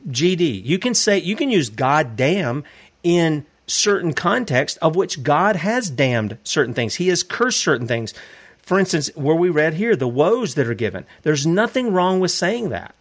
GD. 0.07 0.63
You 0.63 0.78
can 0.78 0.93
say 0.93 1.17
you 1.17 1.36
can 1.36 1.49
use 1.49 1.71
God 1.71 2.15
damn 2.15 2.63
in 3.01 3.47
certain 3.65 4.13
context 4.13 4.78
of 4.80 4.95
which 4.95 5.23
God 5.23 5.55
has 5.55 5.89
damned 5.89 6.38
certain 6.43 6.75
things. 6.75 6.93
He 6.93 7.07
has 7.07 7.23
cursed 7.23 7.61
certain 7.61 7.88
things. 7.88 8.13
For 8.68 8.78
instance, 8.78 9.09
where 9.15 9.34
we 9.34 9.47
read 9.47 9.76
here, 9.76 9.95
the 9.95 10.09
woes 10.09 10.55
that 10.55 10.68
are 10.68 10.74
given, 10.74 11.05
there's 11.24 11.47
nothing 11.47 11.93
wrong 11.93 12.20
with 12.20 12.32
saying 12.32 12.68
that. 12.68 12.93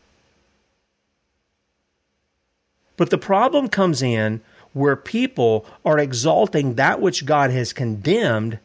But 2.97 3.11
the 3.11 3.19
problem 3.19 3.69
comes 3.69 4.01
in 4.01 4.43
where 4.75 4.95
people 4.95 5.67
are 5.85 5.99
exalting 5.99 6.75
that 6.75 7.01
which 7.01 7.27
God 7.27 7.51
has 7.51 7.73
condemned, 7.73 8.61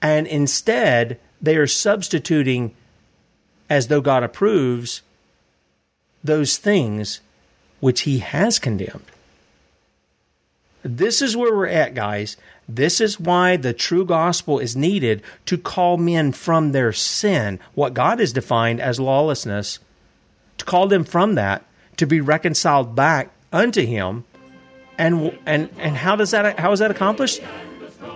and 0.00 0.26
instead 0.26 1.20
they 1.42 1.56
are 1.56 1.66
substituting, 1.66 2.74
as 3.68 3.88
though 3.88 4.00
God 4.00 4.22
approves, 4.22 5.02
those 6.24 6.56
things 6.56 7.20
which 7.80 8.00
He 8.00 8.20
has 8.20 8.58
condemned. 8.58 9.12
This 10.86 11.20
is 11.20 11.36
where 11.36 11.54
we're 11.54 11.66
at, 11.66 11.94
guys. 11.94 12.36
This 12.68 13.00
is 13.00 13.20
why 13.20 13.56
the 13.56 13.72
true 13.72 14.04
gospel 14.04 14.58
is 14.58 14.76
needed 14.76 15.22
to 15.46 15.58
call 15.58 15.96
men 15.96 16.32
from 16.32 16.72
their 16.72 16.92
sin, 16.92 17.60
what 17.74 17.94
God 17.94 18.18
has 18.18 18.32
defined 18.32 18.80
as 18.80 18.98
lawlessness, 18.98 19.78
to 20.58 20.64
call 20.64 20.88
them 20.88 21.04
from 21.04 21.34
that, 21.34 21.64
to 21.96 22.06
be 22.06 22.20
reconciled 22.20 22.94
back 22.94 23.30
unto 23.52 23.84
Him. 23.84 24.24
And, 24.98 25.38
and, 25.44 25.70
and 25.78 25.96
how, 25.96 26.16
does 26.16 26.30
that, 26.30 26.58
how 26.58 26.72
is 26.72 26.80
that 26.80 26.90
accomplished? 26.90 27.40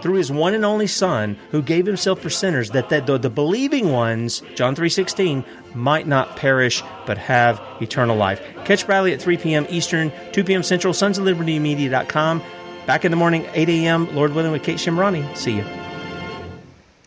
Through 0.03 0.15
His 0.15 0.33
one 0.33 0.55
and 0.55 0.65
only 0.65 0.87
Son, 0.87 1.37
who 1.51 1.63
gave 1.63 1.87
Himself 1.87 2.21
for 2.21 2.31
sinners, 2.31 2.71
that, 2.71 2.89
that 2.89 3.07
the, 3.07 3.19
the 3.19 3.31
believing 3.31 3.93
ones, 3.93 4.43
John 4.55 4.75
3.16, 4.75 5.45
might 5.75 6.07
not 6.07 6.37
perish, 6.37 6.83
but 7.07 7.19
have 7.19 7.61
eternal 7.81 8.17
life. 8.17 8.43
Catch 8.65 8.87
Bradley 8.87 9.13
at 9.13 9.23
3 9.23 9.37
p.m. 9.37 9.67
Eastern, 9.69 10.11
2 10.33 10.43
p.m. 10.45 10.63
Central, 10.63 10.93
sons 10.93 11.19
of 11.19 11.25
liberty 11.25 11.59
media.com. 11.59 12.43
Back 12.87 13.05
in 13.05 13.11
the 13.11 13.17
morning, 13.17 13.47
8 13.53 13.69
a.m., 13.69 14.15
Lord 14.15 14.35
willing, 14.35 14.53
with 14.53 14.63
Kate 14.63 14.79
Shemirani. 14.79 15.37
See 15.37 15.53
you. 15.53 15.90